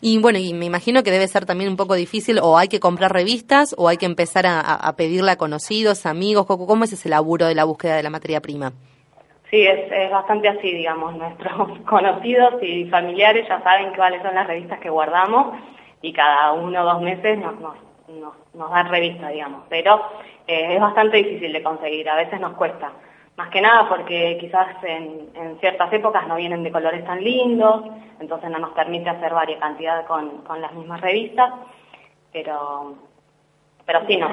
Y 0.00 0.18
bueno, 0.20 0.38
y 0.38 0.52
me 0.52 0.66
imagino 0.66 1.02
que 1.02 1.10
debe 1.10 1.28
ser 1.28 1.46
también 1.46 1.70
un 1.70 1.76
poco 1.76 1.94
difícil, 1.94 2.38
o 2.42 2.58
hay 2.58 2.68
que 2.68 2.80
comprar 2.80 3.12
revistas, 3.12 3.74
o 3.78 3.88
hay 3.88 3.96
que 3.96 4.06
empezar 4.06 4.46
a, 4.46 4.60
a- 4.60 4.74
a 4.88 4.96
pedirle 4.96 5.30
a 5.30 5.36
conocidos, 5.36 6.06
amigos, 6.06 6.46
¿cómo 6.46 6.66
cómo 6.66 6.84
es 6.84 6.92
ese 6.92 7.08
laburo 7.08 7.46
de 7.46 7.54
la 7.54 7.64
búsqueda 7.64 7.96
de 7.96 8.02
la 8.02 8.10
materia 8.10 8.40
prima? 8.40 8.72
Sí, 9.50 9.62
es, 9.64 9.90
es 9.92 10.10
bastante 10.10 10.48
así, 10.48 10.72
digamos, 10.72 11.16
nuestros 11.16 11.78
conocidos 11.88 12.54
y 12.62 12.86
familiares 12.86 13.46
ya 13.48 13.62
saben 13.62 13.94
cuáles 13.94 14.20
son 14.22 14.34
las 14.34 14.46
revistas 14.48 14.80
que 14.80 14.90
guardamos 14.90 15.56
y 16.02 16.12
cada 16.12 16.52
uno 16.52 16.82
o 16.82 16.84
dos 16.84 17.00
meses 17.02 17.38
nos, 17.38 17.58
nos, 17.60 17.76
nos, 18.08 18.34
nos 18.54 18.70
dan 18.72 18.88
revistas, 18.88 19.32
digamos, 19.32 19.62
pero 19.68 20.02
eh, 20.46 20.74
es 20.74 20.80
bastante 20.80 21.18
difícil 21.18 21.52
de 21.52 21.62
conseguir, 21.62 22.08
a 22.08 22.16
veces 22.16 22.40
nos 22.40 22.54
cuesta, 22.54 22.92
más 23.36 23.48
que 23.50 23.60
nada 23.60 23.88
porque 23.88 24.38
quizás 24.40 24.82
en, 24.82 25.30
en 25.34 25.58
ciertas 25.60 25.92
épocas 25.92 26.26
no 26.26 26.36
vienen 26.36 26.62
de 26.62 26.72
colores 26.72 27.04
tan 27.04 27.22
lindos, 27.22 27.84
entonces 28.18 28.50
no 28.50 28.58
nos 28.58 28.70
permite 28.70 29.10
hacer 29.10 29.32
varias 29.32 29.60
cantidad 29.60 30.06
con, 30.06 30.38
con 30.38 30.60
las 30.60 30.72
mismas 30.72 31.00
revistas, 31.00 31.52
pero, 32.32 32.94
pero 33.84 34.06
sí, 34.06 34.16
no, 34.16 34.28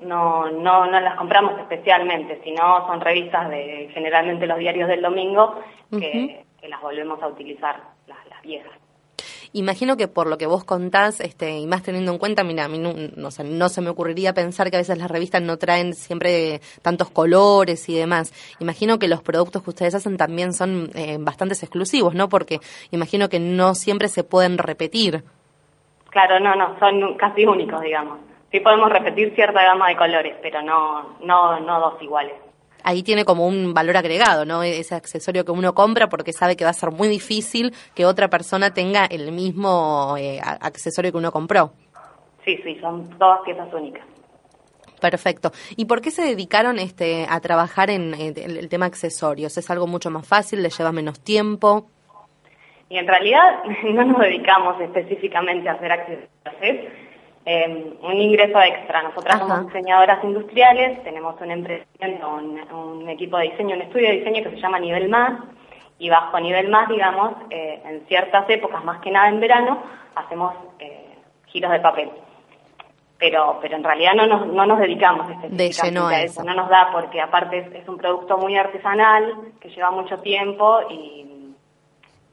no, 0.00 0.50
no, 0.50 0.86
no 0.86 1.00
las 1.00 1.16
compramos 1.16 1.58
especialmente, 1.60 2.40
sino 2.42 2.86
son 2.86 3.00
revistas 3.00 3.50
de 3.50 3.90
generalmente 3.92 4.46
los 4.46 4.58
diarios 4.58 4.88
del 4.88 5.02
domingo 5.02 5.60
que, 5.90 6.44
que 6.60 6.68
las 6.68 6.80
volvemos 6.80 7.22
a 7.22 7.28
utilizar, 7.28 7.76
las, 8.06 8.26
las 8.28 8.42
viejas. 8.42 8.81
Imagino 9.54 9.98
que 9.98 10.08
por 10.08 10.28
lo 10.28 10.38
que 10.38 10.46
vos 10.46 10.64
contás, 10.64 11.20
este, 11.20 11.58
y 11.58 11.66
más 11.66 11.82
teniendo 11.82 12.10
en 12.12 12.18
cuenta, 12.18 12.42
mira, 12.42 12.64
a 12.64 12.68
mí 12.68 12.78
no, 12.78 12.94
no, 12.94 13.28
no 13.44 13.68
se 13.68 13.80
me 13.82 13.90
ocurriría 13.90 14.32
pensar 14.32 14.70
que 14.70 14.76
a 14.76 14.80
veces 14.80 14.96
las 14.96 15.10
revistas 15.10 15.42
no 15.42 15.58
traen 15.58 15.92
siempre 15.92 16.60
tantos 16.80 17.10
colores 17.10 17.86
y 17.90 17.94
demás. 17.94 18.32
Imagino 18.60 18.98
que 18.98 19.08
los 19.08 19.22
productos 19.22 19.62
que 19.62 19.70
ustedes 19.70 19.94
hacen 19.94 20.16
también 20.16 20.54
son 20.54 20.90
eh, 20.94 21.18
bastantes 21.20 21.62
exclusivos, 21.62 22.14
¿no? 22.14 22.30
Porque 22.30 22.60
imagino 22.92 23.28
que 23.28 23.40
no 23.40 23.74
siempre 23.74 24.08
se 24.08 24.24
pueden 24.24 24.56
repetir. 24.56 25.22
Claro, 26.08 26.40
no, 26.40 26.54
no, 26.54 26.78
son 26.78 27.16
casi 27.16 27.44
únicos, 27.44 27.80
digamos. 27.82 28.18
Sí 28.50 28.60
podemos 28.60 28.90
repetir 28.90 29.34
cierta 29.34 29.62
gama 29.62 29.88
de 29.88 29.96
colores, 29.96 30.36
pero 30.42 30.62
no, 30.62 31.16
no, 31.20 31.60
no 31.60 31.80
dos 31.80 32.02
iguales. 32.02 32.34
Ahí 32.84 33.02
tiene 33.02 33.24
como 33.24 33.46
un 33.46 33.74
valor 33.74 33.96
agregado, 33.96 34.44
¿no? 34.44 34.62
Ese 34.62 34.94
accesorio 34.94 35.44
que 35.44 35.52
uno 35.52 35.74
compra 35.74 36.08
porque 36.08 36.32
sabe 36.32 36.56
que 36.56 36.64
va 36.64 36.70
a 36.70 36.74
ser 36.74 36.90
muy 36.90 37.08
difícil 37.08 37.74
que 37.94 38.06
otra 38.06 38.28
persona 38.28 38.74
tenga 38.74 39.06
el 39.06 39.32
mismo 39.32 40.16
eh, 40.18 40.40
accesorio 40.42 41.12
que 41.12 41.18
uno 41.18 41.32
compró. 41.32 41.72
Sí, 42.44 42.58
sí, 42.64 42.78
son 42.80 43.08
todas 43.18 43.40
piezas 43.44 43.72
únicas. 43.72 44.04
Perfecto. 45.00 45.50
¿Y 45.76 45.86
por 45.86 46.00
qué 46.00 46.12
se 46.12 46.22
dedicaron 46.22 46.78
este, 46.78 47.26
a 47.28 47.40
trabajar 47.40 47.90
en 47.90 48.14
eh, 48.14 48.32
el, 48.36 48.68
tema 48.68 48.86
accesorios? 48.86 49.58
¿Es 49.58 49.68
algo 49.70 49.88
mucho 49.88 50.10
más 50.10 50.26
fácil? 50.26 50.62
¿Le 50.62 50.70
lleva 50.70 50.92
menos 50.92 51.20
tiempo? 51.20 51.88
Y 52.88 52.98
en 52.98 53.08
realidad 53.08 53.64
no 53.84 54.04
nos 54.04 54.20
dedicamos 54.20 54.80
específicamente 54.80 55.68
a 55.68 55.72
hacer 55.72 55.90
accesorios, 55.90 56.28
es 56.60 57.01
eh, 57.44 57.94
un 58.02 58.20
ingreso 58.20 58.60
extra. 58.60 59.02
Nosotras 59.02 59.38
somos 59.38 59.66
diseñadoras 59.66 60.22
industriales, 60.24 61.02
tenemos 61.02 61.40
un 61.40 61.50
emprendimiento, 61.50 62.28
un, 62.28 62.60
un 62.72 63.08
equipo 63.08 63.38
de 63.38 63.50
diseño, 63.50 63.76
un 63.76 63.82
estudio 63.82 64.08
de 64.08 64.16
diseño 64.18 64.42
que 64.42 64.50
se 64.50 64.60
llama 64.60 64.78
Nivel 64.78 65.08
Más, 65.08 65.40
y 65.98 66.08
bajo 66.08 66.38
Nivel 66.40 66.68
Más, 66.68 66.88
digamos, 66.88 67.32
eh, 67.50 67.80
en 67.84 68.06
ciertas 68.06 68.48
épocas, 68.50 68.84
más 68.84 69.00
que 69.00 69.10
nada 69.10 69.28
en 69.28 69.40
verano, 69.40 69.82
hacemos 70.14 70.54
eh, 70.78 71.16
giros 71.46 71.72
de 71.72 71.80
papel. 71.80 72.10
Pero, 73.18 73.58
pero 73.62 73.76
en 73.76 73.84
realidad 73.84 74.14
no 74.16 74.26
nos, 74.26 74.46
no 74.48 74.66
nos 74.66 74.80
dedicamos 74.80 75.30
específicamente 75.30 75.80
lleno 75.84 76.08
a 76.08 76.10
a 76.10 76.22
eso, 76.22 76.42
no 76.42 76.54
nos 76.54 76.68
da 76.68 76.88
porque 76.90 77.20
aparte 77.20 77.58
es, 77.58 77.72
es 77.72 77.88
un 77.88 77.96
producto 77.96 78.36
muy 78.36 78.56
artesanal, 78.56 79.52
que 79.60 79.68
lleva 79.68 79.92
mucho 79.92 80.18
tiempo 80.18 80.80
y, 80.90 81.54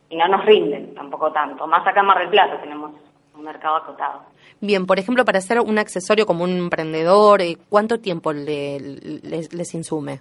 y 0.09 0.17
no 0.17 0.27
nos 0.27 0.43
rinden 0.45 0.95
tampoco 0.95 1.31
tanto. 1.31 1.67
Más 1.67 1.85
acá 1.85 1.99
en 1.99 2.05
Mar 2.07 2.17
del 2.17 2.29
Plata 2.29 2.59
tenemos 2.59 2.91
un 3.39 3.45
mercado 3.45 3.77
acotado. 3.77 4.21
Bien, 4.61 4.85
por 4.85 4.99
ejemplo, 4.99 5.25
para 5.25 5.39
hacer 5.39 5.59
un 5.59 5.77
accesorio 5.79 6.25
como 6.25 6.43
un 6.43 6.51
emprendedor, 6.57 7.41
eh, 7.41 7.57
¿cuánto 7.69 7.99
tiempo 7.99 8.31
le- 8.33 8.79
les, 8.79 9.53
les 9.53 9.73
insume? 9.73 10.19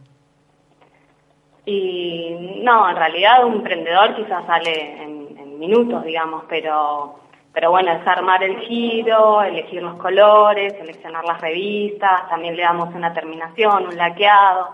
Y 1.67 2.31
no, 2.63 2.89
en 2.89 2.97
realidad 2.97 3.45
un 3.45 3.55
emprendedor 3.57 4.17
quizás 4.17 4.47
sale 4.47 5.03
en, 5.03 5.37
en 5.39 5.59
minutos, 5.59 6.03
digamos, 6.05 6.45
pero, 6.49 7.17
pero 7.53 7.71
bueno, 7.71 7.93
es 7.93 8.07
armar 8.07 8.43
el 8.43 8.59
giro, 8.61 9.43
elegir 9.43 9.83
los 9.83 9.99
colores, 9.99 10.73
seleccionar 10.79 11.25
las 11.25 11.41
revistas, 11.41 12.29
también 12.31 12.57
le 12.57 12.63
damos 12.63 12.95
una 12.95 13.13
terminación, 13.13 13.87
un 13.89 13.97
laqueado, 13.97 14.69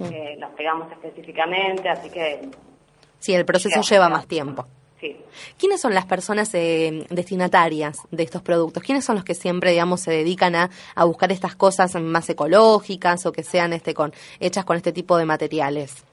eh, 0.00 0.36
los 0.38 0.50
pegamos 0.50 0.90
específicamente, 0.92 1.88
así 1.88 2.10
que 2.10 2.48
Sí, 3.18 3.34
el 3.34 3.46
proceso 3.46 3.80
lleva 3.80 4.10
más 4.10 4.26
tiempo. 4.26 4.66
Sí. 5.04 5.16
¿Quiénes 5.58 5.80
son 5.80 5.94
las 5.94 6.06
personas 6.06 6.54
eh, 6.54 7.06
destinatarias 7.10 7.98
de 8.10 8.22
estos 8.22 8.42
productos? 8.42 8.82
¿Quiénes 8.82 9.04
son 9.04 9.16
los 9.16 9.24
que 9.24 9.34
siempre, 9.34 9.70
digamos, 9.70 10.00
se 10.00 10.10
dedican 10.10 10.54
a, 10.54 10.70
a 10.94 11.04
buscar 11.04 11.32
estas 11.32 11.54
cosas 11.54 11.94
más 12.00 12.28
ecológicas 12.30 13.26
o 13.26 13.32
que 13.32 13.42
sean 13.42 13.72
este 13.72 13.94
con 13.94 14.12
hechas 14.40 14.64
con 14.64 14.76
este 14.76 14.92
tipo 14.92 15.16
de 15.16 15.26
materiales? 15.26 16.04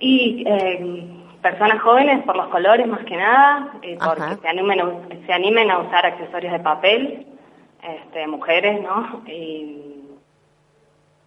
Y 0.00 0.44
eh, 0.46 1.24
personas 1.42 1.80
jóvenes 1.82 2.24
por 2.24 2.36
los 2.36 2.48
colores 2.48 2.86
más 2.86 3.04
que 3.04 3.16
nada, 3.16 3.72
eh, 3.82 3.96
porque 4.02 4.22
Ajá. 4.22 4.36
se 4.36 4.48
animen, 4.48 4.80
a, 4.80 5.26
se 5.26 5.32
animen 5.32 5.70
a 5.70 5.78
usar 5.80 6.06
accesorios 6.06 6.52
de 6.52 6.60
papel, 6.60 7.26
este, 7.82 8.26
mujeres, 8.26 8.80
¿no? 8.82 9.22
Y, 9.26 10.04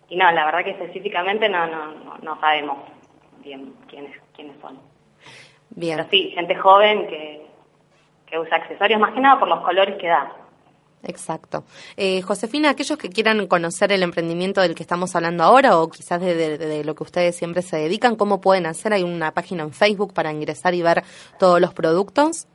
y 0.10 0.16
no, 0.16 0.32
la 0.32 0.45
verdad 0.45 0.64
que 0.64 0.72
específicamente 0.72 1.47
no, 1.47 1.68
no, 1.68 1.91
no, 1.91 2.18
no 2.22 2.39
sabemos 2.39 2.78
bien 3.43 3.74
quiénes, 3.88 4.12
quiénes 4.36 4.60
son. 4.62 4.91
Bien. 5.72 5.97
Pero 5.97 6.09
sí, 6.09 6.32
gente 6.36 6.55
joven 6.55 7.07
que, 7.07 7.41
que 8.28 8.38
usa 8.39 8.57
accesorios 8.57 8.99
más 8.99 9.13
que 9.13 9.19
nada 9.22 9.39
por 9.39 9.47
los 9.47 9.61
colores 9.61 9.95
que 9.99 10.07
da. 10.07 10.32
Exacto. 11.03 11.63
Eh, 11.97 12.22
Josefina, 12.22 12.69
aquellos 12.69 12.95
que 12.97 13.09
quieran 13.09 13.47
conocer 13.47 13.91
el 13.91 14.03
emprendimiento 14.03 14.61
del 14.61 14.76
que 14.76 14.84
estamos 14.84 15.15
hablando 15.15 15.43
ahora 15.43 15.80
o 15.80 15.89
quizás 15.89 16.22
de, 16.22 16.36
de- 16.36 16.57
de 16.59 16.84
lo 16.84 16.93
que 16.93 17.01
ustedes 17.03 17.36
siempre 17.36 17.63
se 17.63 17.78
dedican, 17.78 18.15
¿cómo 18.15 18.39
pueden 18.39 18.67
hacer? 18.67 18.93
¿Hay 18.93 19.01
una 19.01 19.32
página 19.32 19.63
en 19.63 19.72
Facebook 19.74 20.13
para 20.13 20.32
ingresar 20.32 20.76
y 20.76 20.84
ver 20.84 21.01
todos 21.39 21.59
los 21.59 21.74
productos? 21.74 22.47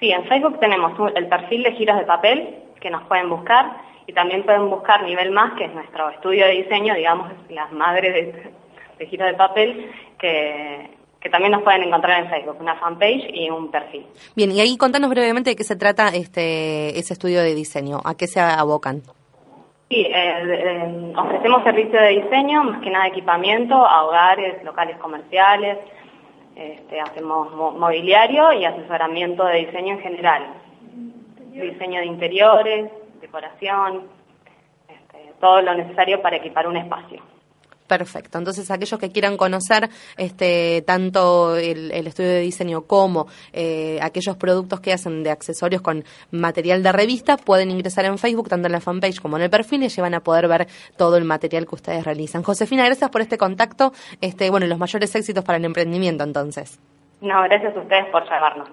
Sí, 0.00 0.10
en 0.10 0.24
Facebook 0.26 0.58
tenemos 0.58 0.92
el 1.14 1.28
perfil 1.28 1.64
de 1.64 1.72
giros 1.72 1.98
de 1.98 2.04
papel 2.04 2.62
que 2.80 2.88
nos 2.88 3.02
pueden 3.08 3.28
buscar 3.28 3.76
y 4.06 4.12
también 4.14 4.42
pueden 4.44 4.70
buscar 4.70 5.02
Nivel 5.02 5.30
Más, 5.30 5.52
que 5.58 5.66
es 5.66 5.74
nuestro 5.74 6.08
estudio 6.10 6.46
de 6.46 6.52
diseño, 6.52 6.94
digamos, 6.94 7.30
las 7.50 7.70
madres 7.72 8.14
de, 8.14 8.52
de 8.98 9.06
giros 9.06 9.28
de 9.28 9.34
papel, 9.34 9.90
que, 10.18 10.90
que 11.22 11.30
también 11.30 11.52
nos 11.52 11.62
pueden 11.62 11.84
encontrar 11.84 12.24
en 12.24 12.30
Facebook, 12.30 12.56
una 12.60 12.74
fanpage 12.76 13.30
y 13.32 13.48
un 13.48 13.70
perfil. 13.70 14.04
Bien, 14.34 14.50
y 14.50 14.60
ahí 14.60 14.76
contanos 14.76 15.08
brevemente 15.10 15.50
de 15.50 15.56
qué 15.56 15.64
se 15.64 15.76
trata 15.76 16.08
este 16.08 16.98
ese 16.98 17.12
estudio 17.12 17.40
de 17.42 17.54
diseño, 17.54 18.00
a 18.04 18.14
qué 18.16 18.26
se 18.26 18.40
abocan. 18.40 19.02
Sí, 19.88 20.00
eh, 20.00 20.12
eh, 20.14 21.12
ofrecemos 21.16 21.62
servicio 21.64 22.00
de 22.00 22.08
diseño, 22.22 22.64
más 22.64 22.80
que 22.82 22.90
nada 22.90 23.06
equipamiento 23.08 23.74
a 23.74 24.04
hogares, 24.04 24.64
locales 24.64 24.96
comerciales, 24.96 25.78
este, 26.56 27.00
hacemos 27.00 27.52
mo- 27.54 27.72
mobiliario 27.72 28.52
y 28.54 28.64
asesoramiento 28.64 29.44
de 29.44 29.66
diseño 29.66 29.94
en 29.94 30.00
general. 30.00 30.46
Diseño 31.52 32.00
de 32.00 32.06
interiores, 32.06 32.90
decoración, 33.20 34.04
este, 34.88 35.34
todo 35.40 35.60
lo 35.60 35.74
necesario 35.74 36.22
para 36.22 36.36
equipar 36.36 36.66
un 36.66 36.78
espacio. 36.78 37.20
Perfecto. 37.86 38.38
Entonces, 38.38 38.70
aquellos 38.70 38.98
que 38.98 39.10
quieran 39.10 39.36
conocer 39.36 39.90
este 40.16 40.82
tanto 40.86 41.56
el, 41.56 41.90
estudio 42.06 42.30
de 42.30 42.40
diseño 42.40 42.82
como 42.82 43.26
eh, 43.52 43.98
aquellos 44.00 44.36
productos 44.36 44.80
que 44.80 44.92
hacen 44.92 45.22
de 45.22 45.30
accesorios 45.30 45.82
con 45.82 46.04
material 46.30 46.82
de 46.82 46.92
revista, 46.92 47.36
pueden 47.36 47.70
ingresar 47.70 48.04
en 48.04 48.18
Facebook, 48.18 48.48
tanto 48.48 48.66
en 48.66 48.72
la 48.72 48.80
fanpage 48.80 49.20
como 49.20 49.36
en 49.36 49.44
el 49.44 49.50
perfil, 49.50 49.82
y 49.82 49.86
allí 49.86 50.00
van 50.00 50.14
a 50.14 50.20
poder 50.20 50.48
ver 50.48 50.68
todo 50.96 51.16
el 51.16 51.24
material 51.24 51.66
que 51.66 51.74
ustedes 51.74 52.04
realizan. 52.04 52.42
Josefina, 52.42 52.84
gracias 52.84 53.10
por 53.10 53.20
este 53.20 53.36
contacto. 53.36 53.92
Este, 54.20 54.48
bueno, 54.50 54.66
los 54.66 54.78
mayores 54.78 55.14
éxitos 55.14 55.44
para 55.44 55.58
el 55.58 55.64
emprendimiento, 55.64 56.24
entonces. 56.24 56.78
No, 57.22 57.40
gracias 57.44 57.76
a 57.76 57.80
ustedes 57.80 58.06
por 58.10 58.24
llamarnos. 58.28 58.68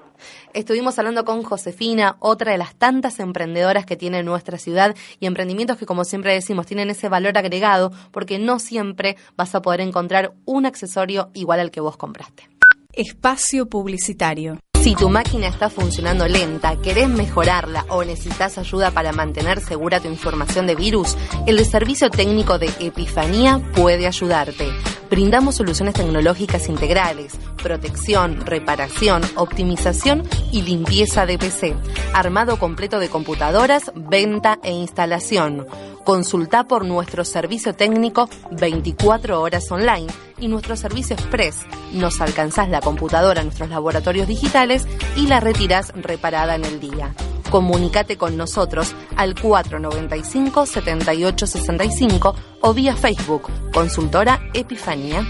Estuvimos 0.54 0.98
hablando 0.98 1.24
con 1.24 1.44
Josefina, 1.44 2.18
otra 2.20 2.52
de 2.52 2.58
las 2.58 2.74
tantas 2.76 3.20
emprendedoras 3.20 3.86
que 3.86 3.96
tiene 3.96 4.24
nuestra 4.24 4.58
ciudad 4.58 4.96
y 5.20 5.28
emprendimientos 5.28 5.78
que, 5.78 5.86
como 5.86 6.04
siempre 6.04 6.34
decimos, 6.34 6.66
tienen 6.66 6.90
ese 6.90 7.10
valor 7.10 7.38
agregado 7.38 7.92
porque 8.12 8.40
no 8.40 8.58
siempre 8.58 9.18
vas 9.38 9.54
a 9.54 9.62
poder 9.62 9.82
encontrar 9.82 10.34
un 10.46 10.66
accesorio 10.66 11.30
igual 11.36 11.60
al 11.60 11.70
que 11.70 11.80
vos 11.80 11.96
compraste. 11.96 12.50
Espacio 12.92 13.68
Publicitario. 13.70 14.58
Si 14.82 14.96
tu 14.96 15.10
máquina 15.10 15.48
está 15.48 15.70
funcionando 15.70 16.26
lenta, 16.26 16.78
querés 16.78 17.10
mejorarla 17.10 17.86
o 17.90 18.02
necesitas 18.06 18.58
ayuda 18.58 18.92
para 18.92 19.12
mantener 19.12 19.60
segura 19.60 20.00
tu 20.00 20.08
información 20.08 20.68
de 20.68 20.76
virus, 20.76 21.18
el 21.46 21.64
servicio 21.66 22.10
técnico 22.10 22.58
de 22.58 22.72
Epifanía 22.80 23.60
puede 23.76 24.08
ayudarte. 24.08 24.70
Brindamos 25.10 25.56
soluciones 25.56 25.96
tecnológicas 25.96 26.70
integrales, 26.70 27.38
protección, 27.62 28.46
reparación, 28.46 29.22
optimización 29.36 30.24
y 30.52 30.62
limpieza 30.62 31.26
de 31.26 31.38
PC, 31.38 31.76
armado 32.14 32.58
completo 32.58 33.00
de 33.00 33.10
computadoras, 33.10 33.92
venta 33.96 34.60
e 34.64 34.72
instalación. 34.72 35.68
Consulta 36.04 36.64
por 36.64 36.86
nuestro 36.86 37.24
servicio 37.26 37.76
técnico 37.76 38.30
24 38.52 39.42
horas 39.42 39.72
online 39.72 40.08
y 40.40 40.48
nuestro 40.48 40.76
servicio 40.76 41.16
express. 41.16 41.58
Nos 41.94 42.22
alcanzás 42.22 42.70
la 42.70 42.82
computadora 42.82 43.42
en 43.42 43.48
nuestros 43.48 43.70
laboratorios 43.70 44.28
digitales 44.28 44.88
y 45.16 45.28
la 45.28 45.40
retirás 45.40 45.94
reparada 45.96 46.56
en 46.56 46.66
el 46.66 46.80
día. 46.80 47.14
Comunicate 47.50 48.18
con 48.18 48.38
nosotros 48.38 48.96
al 49.16 49.36
495-7865 49.36 52.36
o 52.62 52.74
vía 52.74 52.96
Facebook, 52.96 53.50
consultora 53.74 54.40
Epifanía. 54.54 55.26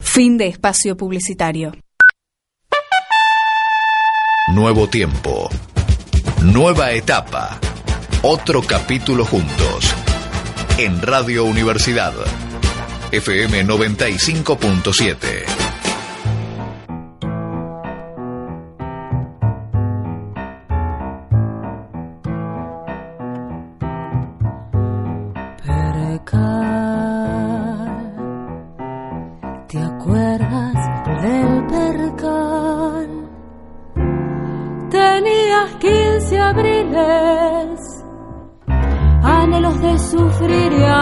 Fin 0.00 0.36
de 0.36 0.48
espacio 0.48 0.94
publicitario. 0.98 1.72
Nuevo 4.54 4.88
tiempo. 4.88 5.48
Nueva 6.42 6.92
etapa. 6.92 7.58
Otro 8.22 8.62
capítulo 8.62 9.24
juntos. 9.24 9.94
En 10.76 11.00
Radio 11.00 11.44
Universidad. 11.44 12.12
FM 13.12 13.64
95.7. 13.64 15.57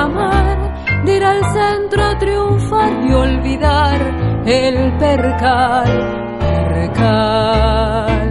amar, 0.06 1.04
de 1.04 1.16
ir 1.16 1.24
al 1.24 1.42
centro 1.52 2.02
a 2.02 2.18
triunfar 2.18 2.92
y 3.06 3.12
olvidar 3.12 4.00
el 4.46 4.96
percal, 4.98 6.38
percal, 6.40 8.26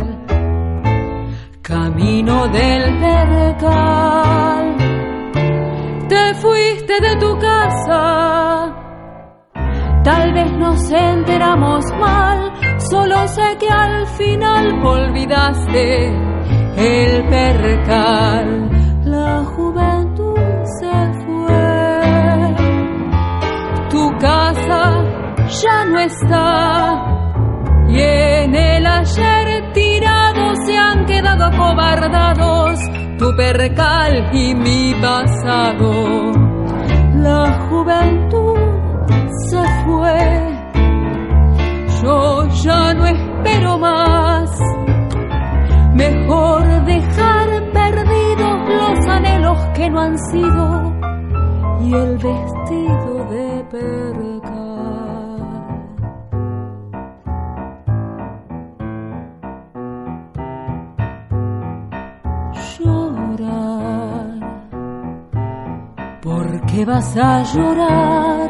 camino 1.61 2.47
del 2.47 2.99
percal. 2.99 4.75
Te 6.07 6.33
fuiste 6.35 7.01
de 7.01 7.15
tu 7.17 7.37
casa, 7.39 8.73
tal 10.03 10.33
vez 10.33 10.51
nos 10.53 10.91
enteramos 10.91 11.83
mal, 11.99 12.53
solo 12.89 13.27
sé 13.27 13.57
que 13.59 13.69
al 13.69 14.07
final 14.07 14.85
olvidaste 14.85 16.07
el 16.77 17.27
percal. 17.27 18.69
La 19.05 19.43
juventud 19.43 19.94
ya 25.65 25.85
no 25.85 25.99
está, 25.99 27.05
y 27.87 27.99
en 27.99 28.55
el 28.55 28.85
ayer 28.85 29.71
tirado 29.73 30.55
se 30.65 30.77
han 30.77 31.05
quedado 31.05 31.45
acobardados 31.45 32.79
tu 33.17 33.35
percal 33.35 34.29
y 34.33 34.53
mi 34.53 34.93
pasado. 35.01 36.31
La 37.15 37.67
juventud 37.69 38.57
se 39.49 39.63
fue, 39.85 40.19
yo 42.03 42.47
ya 42.63 42.93
no 42.93 43.05
espero 43.07 43.77
más. 43.79 44.51
Mejor 45.95 46.85
dejar 46.85 47.71
perdidos 47.71 48.57
los 48.69 49.07
anhelos 49.07 49.57
que 49.73 49.89
no 49.89 50.01
han 50.01 50.17
sido 50.17 50.93
y 51.81 51.93
el 51.93 52.17
vestido 52.17 53.25
de 53.31 53.63
percal. 53.71 54.34
¿Por 66.75 66.85
qué 66.85 66.85
vas 66.85 67.15
a 67.17 67.43
llorar? 67.43 68.49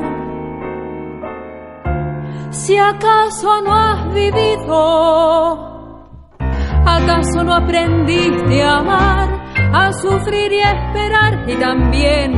Si 2.52 2.78
acaso 2.78 3.62
no 3.62 3.74
has 3.74 4.14
vivido, 4.14 5.60
acaso 6.86 7.44
no 7.44 7.54
aprendiste 7.54 8.64
a 8.64 8.78
amar, 8.78 9.30
a 9.74 9.92
sufrir 9.92 10.52
y 10.54 10.62
a 10.62 10.72
esperar 10.72 11.50
y 11.50 11.56
también 11.56 12.34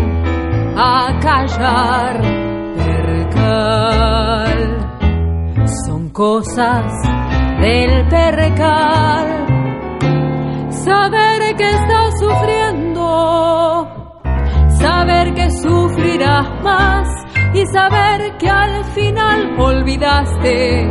a 0.78 1.20
callar. 1.22 2.22
Percal, 2.76 4.60
son 5.86 6.10
cosas 6.10 6.92
del 7.62 8.08
percal. 8.08 9.46
Saber 10.70 11.56
que 11.56 11.70
estás 11.70 12.20
sufriendo 12.20 13.76
saber 14.80 15.34
que 15.34 15.49
sufrirás 15.51 16.47
más 16.63 17.07
y 17.53 17.65
saber 17.67 18.38
que 18.38 18.49
al 18.49 18.84
final 18.95 19.59
olvidaste 19.59 20.82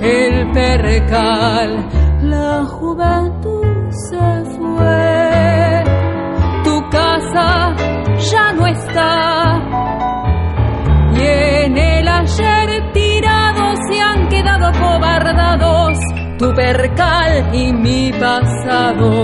el 0.00 0.50
percal. 0.52 1.88
La 2.22 2.64
juventud 2.64 3.90
se 3.90 4.44
fue, 4.56 5.84
tu 6.64 6.80
casa 6.90 7.74
ya 8.32 8.52
no 8.52 8.66
está 8.66 9.78
y 11.14 11.20
en 11.20 11.78
el 11.78 12.08
ayer 12.08 12.92
tirado 12.92 13.74
se 13.88 14.00
han 14.00 14.28
quedado 14.28 14.72
cobardados 14.78 15.98
tu 16.38 16.52
percal 16.54 17.54
y 17.54 17.72
mi 17.72 18.12
pasado. 18.12 19.17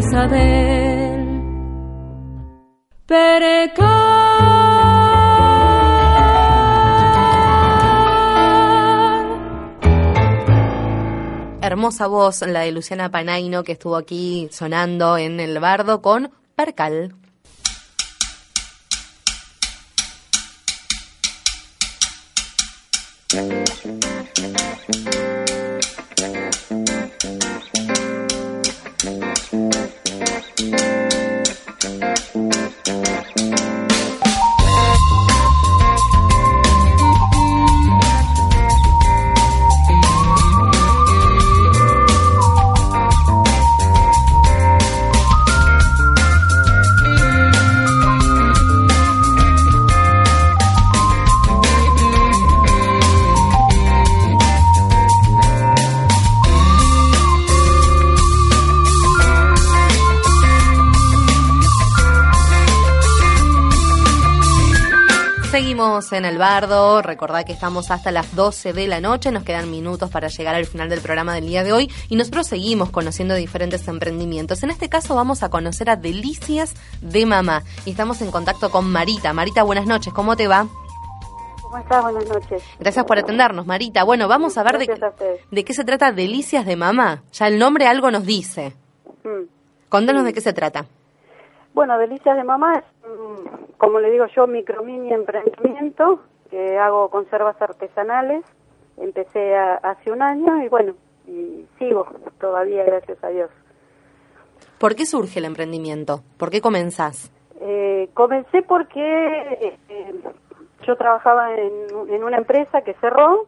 Tristeza 0.00 0.28
del 0.28 1.20
Hermosa 11.60 12.06
voz, 12.06 12.40
la 12.40 12.60
de 12.60 12.72
Luciana 12.72 13.10
Panaino, 13.10 13.62
que 13.62 13.72
estuvo 13.72 13.96
aquí 13.96 14.48
sonando 14.50 15.18
en 15.18 15.38
el 15.38 15.58
bardo 15.60 16.00
con 16.00 16.30
Percal. 16.56 17.19
En 66.00 66.24
el 66.24 66.38
bardo, 66.38 67.02
recordad 67.02 67.44
que 67.44 67.52
estamos 67.52 67.90
hasta 67.90 68.10
las 68.10 68.34
12 68.34 68.72
de 68.72 68.86
la 68.86 69.02
noche, 69.02 69.30
nos 69.30 69.44
quedan 69.44 69.70
minutos 69.70 70.08
para 70.08 70.28
llegar 70.28 70.54
al 70.54 70.64
final 70.64 70.88
del 70.88 71.02
programa 71.02 71.34
del 71.34 71.46
día 71.46 71.62
de 71.62 71.74
hoy 71.74 71.92
y 72.08 72.16
nosotros 72.16 72.46
seguimos 72.46 72.88
conociendo 72.88 73.34
diferentes 73.34 73.86
emprendimientos. 73.86 74.62
En 74.62 74.70
este 74.70 74.88
caso 74.88 75.14
vamos 75.14 75.42
a 75.42 75.50
conocer 75.50 75.90
a 75.90 75.96
Delicias 75.96 76.74
de 77.02 77.26
Mamá 77.26 77.64
y 77.84 77.90
estamos 77.90 78.22
en 78.22 78.30
contacto 78.30 78.70
con 78.70 78.90
Marita. 78.90 79.34
Marita, 79.34 79.62
buenas 79.62 79.86
noches, 79.86 80.10
¿cómo 80.14 80.36
te 80.36 80.48
va? 80.48 80.66
¿Cómo 81.60 81.76
estás? 81.76 82.02
Buenas 82.02 82.26
noches. 82.26 82.62
Gracias 82.78 83.04
por 83.04 83.18
atendernos, 83.18 83.66
Marita. 83.66 84.02
Bueno, 84.02 84.26
vamos 84.26 84.56
a 84.56 84.62
ver 84.62 84.78
de, 84.78 84.90
a 84.90 85.62
qué 85.62 85.74
se 85.74 85.84
trata 85.84 86.12
Delicias 86.12 86.64
de 86.64 86.76
Mamá. 86.76 87.22
Ya 87.32 87.46
el 87.46 87.58
nombre 87.58 87.86
algo 87.86 88.10
nos 88.10 88.24
dice. 88.24 88.72
Mm. 89.22 89.44
Contanos 89.90 90.24
de 90.24 90.32
qué 90.32 90.40
se 90.40 90.54
trata. 90.54 90.86
Bueno, 91.74 91.98
Delicias 91.98 92.36
de 92.36 92.42
Mamá 92.42 92.78
es, 92.78 92.84
mm, 93.06 93.59
como 93.80 93.98
le 93.98 94.10
digo 94.10 94.26
yo, 94.36 94.46
micro 94.46 94.82
mini 94.84 95.12
emprendimiento 95.12 96.20
que 96.50 96.78
hago 96.78 97.08
conservas 97.10 97.60
artesanales. 97.60 98.44
Empecé 98.98 99.56
a- 99.56 99.76
hace 99.76 100.12
un 100.12 100.20
año 100.22 100.62
y 100.62 100.68
bueno, 100.68 100.94
y 101.26 101.66
sigo 101.78 102.06
todavía, 102.38 102.84
gracias 102.84 103.22
a 103.24 103.28
Dios. 103.28 103.50
¿Por 104.78 104.94
qué 104.94 105.06
surge 105.06 105.38
el 105.38 105.46
emprendimiento? 105.46 106.20
¿Por 106.38 106.50
qué 106.50 106.60
comenzás? 106.60 107.32
Eh, 107.60 108.08
comencé 108.14 108.62
porque 108.62 109.78
eh, 109.88 110.14
yo 110.86 110.96
trabajaba 110.96 111.54
en, 111.54 111.72
en 112.10 112.24
una 112.24 112.36
empresa 112.38 112.82
que 112.82 112.94
cerró 112.94 113.46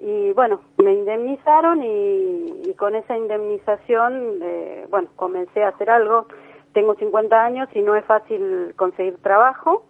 y 0.00 0.32
bueno, 0.32 0.60
me 0.78 0.92
indemnizaron 0.92 1.82
y, 1.82 2.62
y 2.64 2.74
con 2.74 2.94
esa 2.94 3.16
indemnización, 3.16 4.38
eh, 4.42 4.86
bueno, 4.90 5.08
comencé 5.16 5.62
a 5.62 5.68
hacer 5.68 5.90
algo. 5.90 6.26
Tengo 6.74 6.94
50 6.96 7.42
años 7.42 7.68
y 7.74 7.80
no 7.80 7.96
es 7.96 8.04
fácil 8.04 8.74
conseguir 8.76 9.16
trabajo 9.22 9.86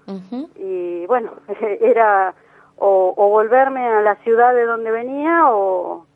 y 0.54 1.06
bueno, 1.06 1.32
era 1.80 2.34
o, 2.76 3.12
o 3.16 3.28
volverme 3.28 3.86
a 3.86 4.00
la 4.02 4.16
ciudad 4.16 4.54
de 4.54 4.64
donde 4.64 4.90
venía 4.92 5.50
o, 5.50 6.06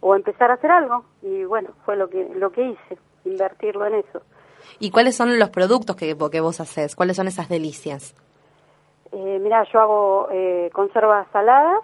o 0.00 0.14
empezar 0.14 0.50
a 0.50 0.54
hacer 0.54 0.70
algo 0.70 1.04
y 1.22 1.44
bueno, 1.44 1.70
fue 1.84 1.96
lo 1.96 2.10
que 2.10 2.28
lo 2.34 2.50
que 2.50 2.70
hice, 2.70 2.98
invertirlo 3.24 3.86
en 3.86 3.94
eso. 3.94 4.20
¿Y 4.78 4.90
cuáles 4.90 5.16
son 5.16 5.38
los 5.38 5.50
productos 5.50 5.96
que, 5.96 6.16
que 6.30 6.40
vos 6.40 6.60
haces? 6.60 6.96
¿Cuáles 6.96 7.16
son 7.16 7.28
esas 7.28 7.48
delicias? 7.48 8.14
Eh, 9.12 9.38
mira, 9.40 9.64
yo 9.72 9.80
hago 9.80 10.28
eh, 10.32 10.70
conservas 10.72 11.26
saladas, 11.32 11.80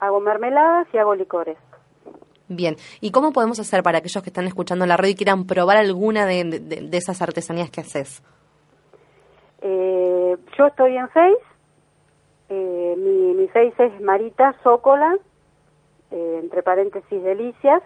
hago 0.00 0.20
mermeladas 0.20 0.86
y 0.92 0.98
hago 0.98 1.14
licores. 1.14 1.56
Bien, 2.48 2.76
¿y 3.00 3.10
cómo 3.10 3.32
podemos 3.32 3.58
hacer 3.58 3.82
para 3.82 3.98
aquellos 3.98 4.22
que 4.22 4.28
están 4.28 4.46
escuchando 4.46 4.84
la 4.86 4.96
radio 4.96 5.12
y 5.12 5.14
quieran 5.14 5.46
probar 5.46 5.78
alguna 5.78 6.26
de, 6.26 6.44
de- 6.44 6.96
esas 6.96 7.22
artesanías 7.22 7.70
que 7.70 7.80
haces? 7.80 8.22
Eh, 9.62 10.36
yo 10.58 10.66
estoy 10.66 10.96
en 10.96 11.08
Face, 11.08 11.38
eh, 12.50 12.94
mi, 12.98 13.34
mi 13.34 13.48
Face 13.48 13.74
es 13.86 14.00
Marita 14.02 14.54
Zócola, 14.62 15.16
eh, 16.10 16.40
entre 16.42 16.62
paréntesis 16.62 17.22
delicias. 17.22 17.82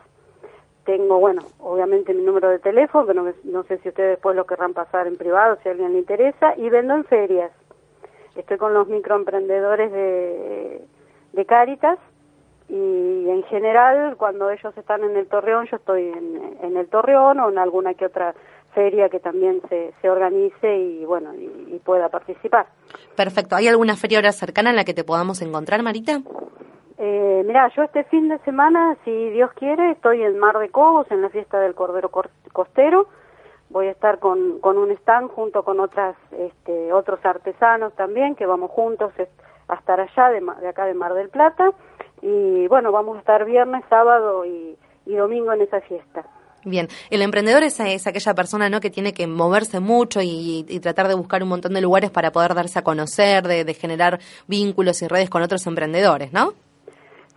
Tengo, 0.85 1.21
bueno, 1.21 1.43
obviamente 1.61 2.13
mi 2.15 2.23
número 2.25 2.49
de 2.49 2.59
teléfono, 2.59 3.07
que 3.07 3.15
no, 3.15 3.33
no 3.45 3.63
sé 3.65 3.79
si 3.79 3.91
ustedes 3.91 4.13
después 4.17 4.35
lo 4.35 4.47
querrán 4.47 4.73
pasar 4.73 5.07
en 5.07 5.17
privado, 5.17 5.59
si 5.63 5.69
a 5.69 5.73
alguien 5.73 5.93
le 5.93 5.99
interesa, 5.99 6.55
y 6.57 6.69
vendo 6.71 6.95
en 6.95 7.05
ferias. 7.05 7.53
Estoy 8.35 8.57
con 8.57 8.73
los 8.75 8.89
microemprendedores 8.89 9.93
de, 9.93 10.85
de 11.33 11.47
Cáritas 11.47 11.99
y 12.69 13.31
en 13.31 13.43
general 13.45 14.17
cuando 14.17 14.51
ellos 14.51 14.77
están 14.77 15.03
en 15.05 15.17
el 15.17 15.27
Torreón, 15.27 15.67
yo 15.71 15.77
estoy 15.77 16.09
en, 16.09 16.57
en 16.63 16.77
el 16.77 16.89
Torreón 16.89 17.41
o 17.41 17.49
en 17.51 17.59
alguna 17.59 17.95
que 17.95 18.07
otra 18.07 18.35
feria 18.75 19.09
que 19.09 19.21
también 19.21 19.61
se, 19.69 19.93
se 20.03 20.11
organice 20.11 20.77
y 20.77 21.05
bueno, 21.05 21.35
y, 21.35 21.75
y 21.75 21.79
pueda 21.85 22.09
participar. 22.11 22.67
Perfecto, 23.17 23.57
¿hay 23.57 23.69
alguna 23.69 23.97
feria 23.97 24.19
ahora 24.19 24.33
cercana 24.33 24.71
en 24.71 24.77
la 24.77 24.85
que 24.85 24.95
te 24.95 25.05
podamos 25.05 25.41
encontrar, 25.43 25.83
Marita? 25.83 26.21
Eh, 26.99 27.43
mira, 27.47 27.71
yo 27.77 27.85
este 27.85 28.05
fin 28.05 28.29
de 28.29 28.39
semana, 28.41 28.97
si 29.05 29.31
Dios 29.31 29.53
quiere, 29.55 29.93
estoy 29.93 30.23
en 30.23 30.39
Mar 30.39 30.59
de 30.59 30.69
Cobos, 30.69 31.11
en 31.11 31.23
la 31.23 31.29
fiesta 31.31 31.61
del 31.61 31.75
Cordero 31.75 32.11
Cor- 32.11 32.31
Costero. 32.53 33.07
Voy 33.71 33.87
a 33.87 33.91
estar 33.93 34.19
con, 34.19 34.59
con 34.61 34.79
un 34.79 34.91
stand 34.91 35.31
junto 35.31 35.63
con 35.63 35.79
otras, 35.79 36.17
este, 36.33 36.93
otros 36.93 37.25
artesanos 37.25 37.95
también, 37.95 38.35
que 38.35 38.47
vamos 38.47 38.71
juntos 38.71 39.13
a 39.69 39.75
estar 39.75 40.01
allá, 40.01 40.31
de, 40.31 40.41
de 40.61 40.69
acá 40.69 40.87
de 40.87 40.95
Mar 40.95 41.15
del 41.15 41.29
Plata. 41.29 41.71
Y 42.23 42.67
bueno, 42.69 42.93
vamos 42.93 43.17
a 43.17 43.21
estar 43.21 43.45
viernes, 43.45 43.85
sábado 43.89 44.45
y, 44.45 44.77
y 45.07 45.15
domingo 45.15 45.53
en 45.53 45.63
esa 45.63 45.81
fiesta. 45.81 46.25
Bien, 46.65 46.89
el 47.11 47.23
emprendedor 47.23 47.63
es, 47.63 47.79
es 47.81 48.07
aquella 48.07 48.35
persona 48.35 48.69
¿no? 48.69 48.81
que 48.81 48.91
tiene 48.91 49.15
que 49.15 49.27
moverse 49.29 49.79
mucho 49.81 50.21
y, 50.21 50.67
y 50.69 50.81
tratar 50.81 51.07
de 51.09 51.15
buscar 51.15 51.43
un 51.43 51.49
montón 51.49 51.73
de 51.73 51.81
lugares 51.81 52.11
para 52.11 52.33
poder 52.33 52.55
darse 52.55 52.81
a 52.81 52.83
conocer, 52.83 53.47
de, 53.47 53.65
de 53.65 53.75
generar 53.75 54.19
vínculos 54.49 55.01
y 55.03 55.07
redes 55.09 55.31
con 55.31 55.43
otros 55.43 55.67
emprendedores, 55.67 56.33
¿no? 56.33 56.53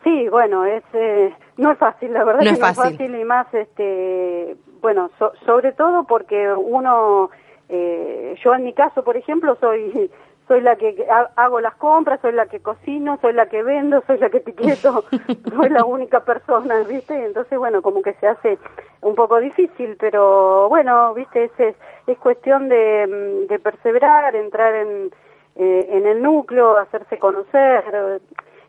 Sí, 0.04 0.28
bueno, 0.30 0.66
es 0.66 0.84
eh, 0.94 1.32
no 1.58 1.72
es 1.72 1.78
fácil, 1.78 2.12
la 2.12 2.24
verdad 2.24 2.40
No 2.42 2.46
que 2.50 2.54
es 2.56 2.60
no 2.60 2.68
es 2.68 2.76
fácil. 2.76 2.98
fácil 2.98 3.16
y 3.16 3.24
más, 3.24 3.54
este, 3.54 4.56
bueno, 4.82 5.12
so- 5.20 5.32
sobre 5.46 5.74
todo 5.74 6.06
porque 6.06 6.52
uno, 6.52 7.30
eh, 7.70 8.36
yo 8.44 8.56
en 8.56 8.64
mi 8.64 8.74
caso, 8.74 9.04
por 9.04 9.16
ejemplo, 9.16 9.56
soy 9.62 10.10
soy 10.52 10.60
la 10.60 10.76
que 10.76 11.08
ha- 11.10 11.30
hago 11.38 11.62
las 11.62 11.76
compras, 11.76 12.20
soy 12.22 12.34
la 12.34 12.46
que 12.48 12.60
cocino, 12.60 13.18
soy 13.22 13.32
la 13.32 13.46
que 13.46 13.64
vendo, 13.64 14.04
soy 14.06 14.18
la 14.18 14.30
que 14.30 14.40
etiqueto, 14.40 15.06
soy 15.56 15.70
la 15.70 15.86
única 15.86 16.26
persona, 16.26 16.80
¿viste? 16.80 17.24
Entonces, 17.24 17.58
bueno, 17.58 17.82
como 17.82 18.02
que 18.02 18.12
se 18.16 18.28
hace 18.28 18.58
un 19.00 19.16
poco 19.16 19.40
difícil, 19.40 19.96
pero 19.98 20.68
bueno, 20.68 21.14
¿viste? 21.14 21.46
Es, 21.46 21.52
es, 21.58 21.76
es 22.06 22.18
cuestión 22.18 22.68
de, 22.68 23.08
mm, 23.08 23.48
de 23.48 23.60
perseverar, 23.60 24.36
entrar 24.36 24.76
en, 24.76 25.12
eh, 25.56 25.88
en 25.90 26.06
el 26.06 26.22
núcleo, 26.22 26.76
hacerse 26.78 27.18
conocer. 27.18 28.20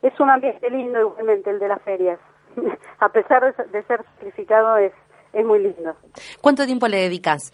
es 0.03 0.21
un 0.21 0.31
ambiente 0.31 0.71
lindo 0.71 1.01
igualmente 1.01 1.51
el 1.51 1.59
de 1.59 1.67
las 1.67 1.83
ferias. 1.83 2.21
A 3.01 3.09
pesar 3.09 3.43
de, 3.57 3.65
de 3.73 3.83
ser 3.89 4.05
sacrificado 4.05 4.77
es, 4.77 4.93
es 5.33 5.45
muy 5.45 5.59
lindo. 5.59 5.97
¿Cuánto 6.41 6.65
tiempo 6.65 6.87
le 6.87 6.99
dedicas? 6.99 7.53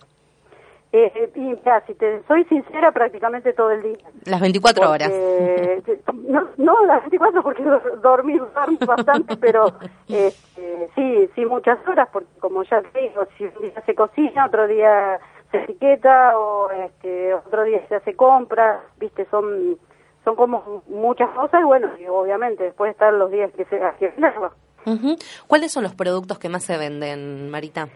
Eh, 0.90 1.30
y 1.34 1.54
ya, 1.66 1.82
si 1.86 1.94
te 1.94 2.22
soy 2.26 2.44
sincera, 2.44 2.92
prácticamente 2.92 3.52
todo 3.52 3.70
el 3.72 3.82
día. 3.82 3.98
Las 4.24 4.40
24 4.40 4.90
horas. 4.90 5.10
Porque, 5.10 6.00
no, 6.14 6.48
no, 6.56 6.86
las 6.86 7.00
24 7.02 7.42
porque 7.42 7.62
do- 7.62 7.96
dormir 8.02 8.40
duermo 8.54 8.78
bastante, 8.86 9.36
pero 9.40 9.66
eh, 10.08 10.32
eh, 10.56 10.88
sí, 10.94 11.28
sí 11.34 11.44
muchas 11.44 11.78
horas, 11.86 12.08
porque 12.10 12.28
como 12.40 12.62
ya 12.62 12.80
te 12.80 13.00
digo, 13.02 13.22
si 13.36 13.44
un 13.44 13.52
día 13.60 13.82
se 13.84 13.94
cocina, 13.94 14.46
otro 14.46 14.66
día 14.66 15.18
se 15.50 15.58
etiqueta 15.64 16.38
o 16.38 16.70
este, 16.70 17.34
otro 17.34 17.64
día 17.64 17.86
se 17.88 17.96
hace 17.96 18.14
compra, 18.16 18.80
viste, 18.98 19.26
son 19.30 19.76
son 20.24 20.36
como 20.36 20.82
muchas 20.88 21.30
cosas 21.30 21.60
y 21.60 21.64
bueno, 21.64 21.88
y 21.98 22.06
obviamente 22.06 22.64
después 22.64 22.90
están 22.92 23.18
los 23.18 23.30
días 23.30 23.50
que 23.52 23.64
se 23.66 23.78
que 23.98 24.08
venderlo. 24.08 24.52
Ujú. 24.86 25.16
¿Cuáles 25.46 25.70
son 25.72 25.82
los 25.84 25.94
productos 25.94 26.38
que 26.38 26.48
más 26.48 26.64
se 26.64 26.76
venden, 26.78 27.50
Marita? 27.50 27.88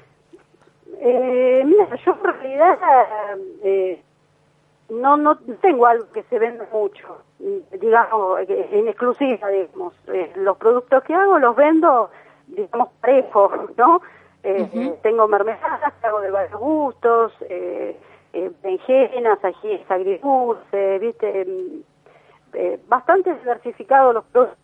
Eh, 1.05 1.65
mira, 1.67 1.89
yo 1.97 2.13
en 2.13 2.23
realidad 2.23 2.79
eh, 3.65 4.01
no 4.89 5.17
no 5.17 5.37
tengo 5.61 5.87
algo 5.87 6.07
que 6.13 6.23
se 6.25 6.39
venda 6.39 6.69
mucho, 6.73 7.23
digamos, 7.41 8.39
eh, 8.49 8.69
en 8.71 8.87
exclusiva, 8.87 9.49
digamos. 9.49 9.95
Eh, 10.07 10.31
los 10.37 10.57
productos 10.59 11.03
que 11.03 11.13
hago 11.13 11.41
los 11.41 11.57
vendo, 11.57 12.09
digamos, 12.47 12.91
parejos, 13.01 13.53
¿no? 13.77 14.01
Eh, 14.45 14.97
Tengo 15.03 15.27
mermeladas, 15.27 15.93
hago 16.03 16.21
de 16.21 16.31
varios 16.31 16.61
gustos, 16.61 17.33
eh, 17.49 17.97
eh, 18.33 18.53
berenjenas, 18.63 19.45
ajíes 19.45 19.89
agridulces, 19.91 21.01
¿viste? 21.01 21.45
Mm, 21.45 22.89
bastante 22.89 23.35
diversificados 23.35 24.15
los 24.15 24.25
productos. 24.27 24.59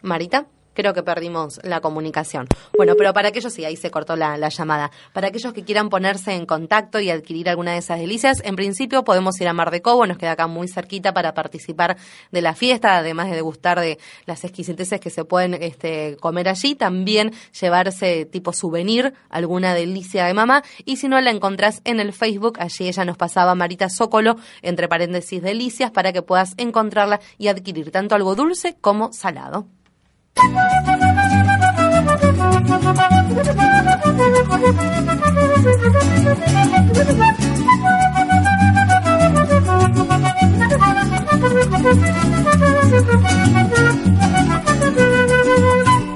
Marita, 0.00 0.46
creo 0.80 0.94
que 0.94 1.02
perdimos 1.02 1.60
la 1.62 1.80
comunicación. 1.80 2.46
Bueno, 2.74 2.94
pero 2.96 3.12
para 3.12 3.28
aquellos, 3.28 3.52
sí, 3.52 3.64
ahí 3.66 3.76
se 3.76 3.90
cortó 3.90 4.16
la, 4.16 4.38
la 4.38 4.48
llamada. 4.48 4.90
Para 5.12 5.28
aquellos 5.28 5.52
que 5.52 5.62
quieran 5.62 5.90
ponerse 5.90 6.32
en 6.34 6.46
contacto 6.46 7.00
y 7.00 7.10
adquirir 7.10 7.50
alguna 7.50 7.72
de 7.72 7.78
esas 7.78 7.98
delicias, 7.98 8.40
en 8.44 8.56
principio 8.56 9.04
podemos 9.04 9.38
ir 9.40 9.48
a 9.48 9.52
Mar 9.52 9.70
de 9.70 9.82
Cobo, 9.82 10.06
nos 10.06 10.16
queda 10.16 10.32
acá 10.32 10.46
muy 10.46 10.68
cerquita 10.68 11.12
para 11.12 11.34
participar 11.34 11.98
de 12.30 12.40
la 12.40 12.54
fiesta, 12.54 12.96
además 12.96 13.28
de 13.28 13.36
degustar 13.36 13.78
de 13.78 13.98
las 14.24 14.42
exquisiteces 14.44 15.00
que 15.00 15.10
se 15.10 15.24
pueden 15.24 15.54
este, 15.54 16.16
comer 16.18 16.48
allí, 16.48 16.74
también 16.74 17.32
llevarse 17.60 18.24
tipo 18.24 18.54
souvenir, 18.54 19.12
alguna 19.28 19.74
delicia 19.74 20.24
de 20.24 20.32
mamá, 20.32 20.62
y 20.86 20.96
si 20.96 21.08
no 21.08 21.20
la 21.20 21.30
encontrás 21.30 21.82
en 21.84 22.00
el 22.00 22.14
Facebook, 22.14 22.58
allí 22.58 22.88
ella 22.88 23.04
nos 23.04 23.18
pasaba 23.18 23.54
Marita 23.54 23.90
Zócolo, 23.90 24.36
entre 24.62 24.88
paréntesis 24.88 25.42
delicias, 25.42 25.90
para 25.90 26.12
que 26.12 26.22
puedas 26.22 26.54
encontrarla 26.56 27.20
y 27.36 27.48
adquirir 27.48 27.90
tanto 27.90 28.14
algo 28.14 28.34
dulce 28.34 28.76
como 28.80 29.12
salado. 29.12 29.66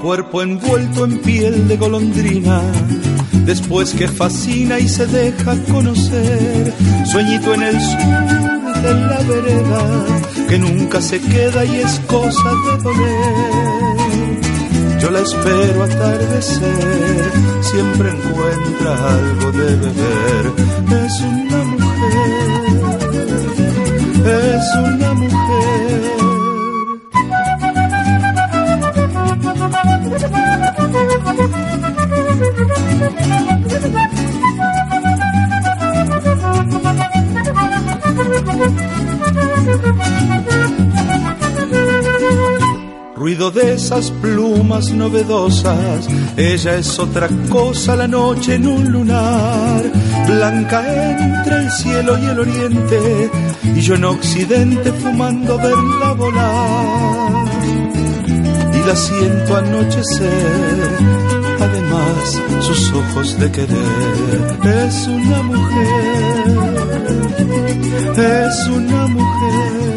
Cuerpo 0.01 0.41
envuelto 0.43 1.05
en 1.05 1.17
piel 1.21 1.67
de 1.67 1.77
golondrina, 1.77 2.61
después 3.43 3.93
que 3.93 4.07
fascina 4.07 4.79
y 4.79 4.87
se 4.87 5.07
deja 5.07 5.55
conocer. 5.71 6.73
Sueñito 7.05 7.53
en 7.55 7.63
el 7.63 7.81
sur 7.81 8.81
de 8.83 8.93
la 8.93 9.19
vereda, 9.27 10.05
que 10.47 10.59
nunca 10.59 11.01
se 11.01 11.19
queda 11.19 11.65
y 11.65 11.77
es 11.77 11.99
cosa 12.07 12.49
de 12.49 12.83
doler. 12.83 14.04
Yo 14.99 15.11
la 15.11 15.19
espero 15.19 15.83
atardecer, 15.83 17.31
siempre 17.61 18.09
encuentra 18.09 19.09
algo 19.09 19.51
de 19.51 19.75
beber. 19.75 20.53
Es 21.05 21.21
una 21.21 21.63
mujer, 21.63 22.69
es 24.25 24.75
una 24.75 25.13
mujer. 25.13 26.15
Ruido 43.25 43.49
de 43.49 43.73
esas 43.73 44.11
plumas 44.11 44.91
novedosas, 44.91 46.07
ella 46.37 46.75
es 46.75 46.99
otra 46.99 47.27
cosa 47.49 47.95
la 47.95 48.07
noche 48.07 48.53
en 48.53 48.67
un 48.67 48.91
lunar, 48.91 49.81
blanca 50.27 50.83
entre 51.17 51.55
el 51.55 51.71
cielo 51.71 52.19
y 52.19 52.25
el 52.27 52.39
oriente, 52.39 53.31
y 53.75 53.81
yo 53.81 53.95
en 53.95 54.05
occidente 54.05 54.93
fumando 54.93 55.57
verla 55.57 56.13
volar, 56.13 57.47
y 58.75 58.87
la 58.87 58.95
siento 58.95 59.57
anochecer, 59.57 60.89
además 61.59 62.41
sus 62.61 62.93
ojos 62.93 63.39
de 63.39 63.51
querer, 63.51 64.85
es 64.85 65.07
una 65.07 65.41
mujer, 65.41 66.45
es 68.17 68.67
una 68.67 69.07
mujer. 69.07 69.94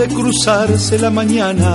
De 0.00 0.08
cruzarse 0.08 0.98
la 0.98 1.10
mañana, 1.10 1.74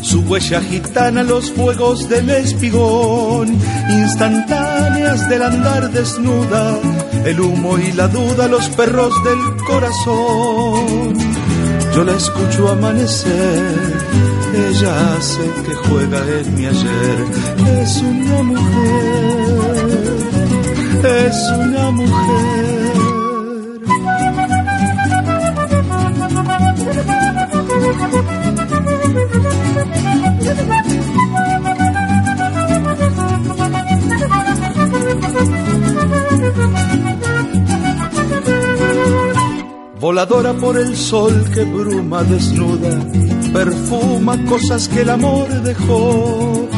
su 0.00 0.20
huella 0.22 0.60
gitana, 0.60 1.22
los 1.22 1.52
fuegos 1.52 2.08
del 2.08 2.28
espigón, 2.30 3.56
instantáneas 3.88 5.28
del 5.28 5.42
andar 5.42 5.92
desnuda, 5.92 6.76
el 7.24 7.40
humo 7.40 7.78
y 7.78 7.92
la 7.92 8.08
duda, 8.08 8.48
los 8.48 8.68
perros 8.70 9.14
del 9.22 9.64
corazón. 9.64 11.14
Yo 11.94 12.02
la 12.02 12.16
escucho 12.16 12.68
amanecer, 12.68 13.94
ella 14.68 15.14
hace 15.14 15.44
que 15.64 15.74
juega 15.86 16.18
en 16.40 16.54
mi 16.56 16.66
ayer. 16.66 17.26
Es 17.80 17.96
una 18.02 18.42
mujer, 18.42 19.76
es 21.04 21.50
una 21.60 21.90
mujer. 21.92 22.71
Voladora 40.02 40.52
por 40.54 40.76
el 40.76 40.96
sol 40.96 41.48
que 41.54 41.62
bruma 41.62 42.24
desnuda, 42.24 42.90
perfuma 43.52 44.36
cosas 44.46 44.88
que 44.88 45.02
el 45.02 45.10
amor 45.10 45.48
dejó. 45.62 46.68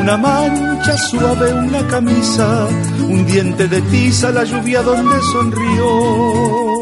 Una 0.00 0.16
mancha 0.16 0.96
suave, 0.96 1.52
una 1.52 1.86
camisa, 1.88 2.66
un 3.06 3.26
diente 3.26 3.68
de 3.68 3.82
tiza, 3.82 4.30
la 4.30 4.44
lluvia 4.44 4.80
donde 4.80 5.20
sonrió. 5.30 6.80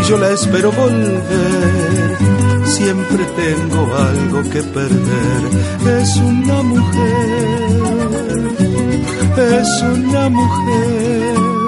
Y 0.00 0.08
yo 0.08 0.18
la 0.18 0.30
espero 0.30 0.72
volver, 0.72 2.18
siempre 2.64 3.24
tengo 3.36 3.86
algo 3.94 4.42
que 4.50 4.62
perder. 4.64 6.00
Es 6.00 6.16
una 6.16 6.60
mujer, 6.64 8.00
es 9.38 9.82
una 9.82 10.28
mujer. 10.28 11.59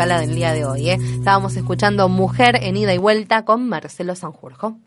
Selección 0.00 0.08
musical 0.08 0.08
la 0.08 0.20
del 0.20 0.34
día 0.34 0.52
de 0.52 0.64
hoy, 0.64 0.90
¿eh? 0.90 0.98
Estábamos 1.18 1.56
escuchando 1.56 2.08
Mujer 2.08 2.58
en 2.62 2.76
ida 2.76 2.94
y 2.94 2.98
vuelta 2.98 3.44
con 3.44 3.68
Marcelo 3.68 4.14
Sanjurjo. 4.14 4.78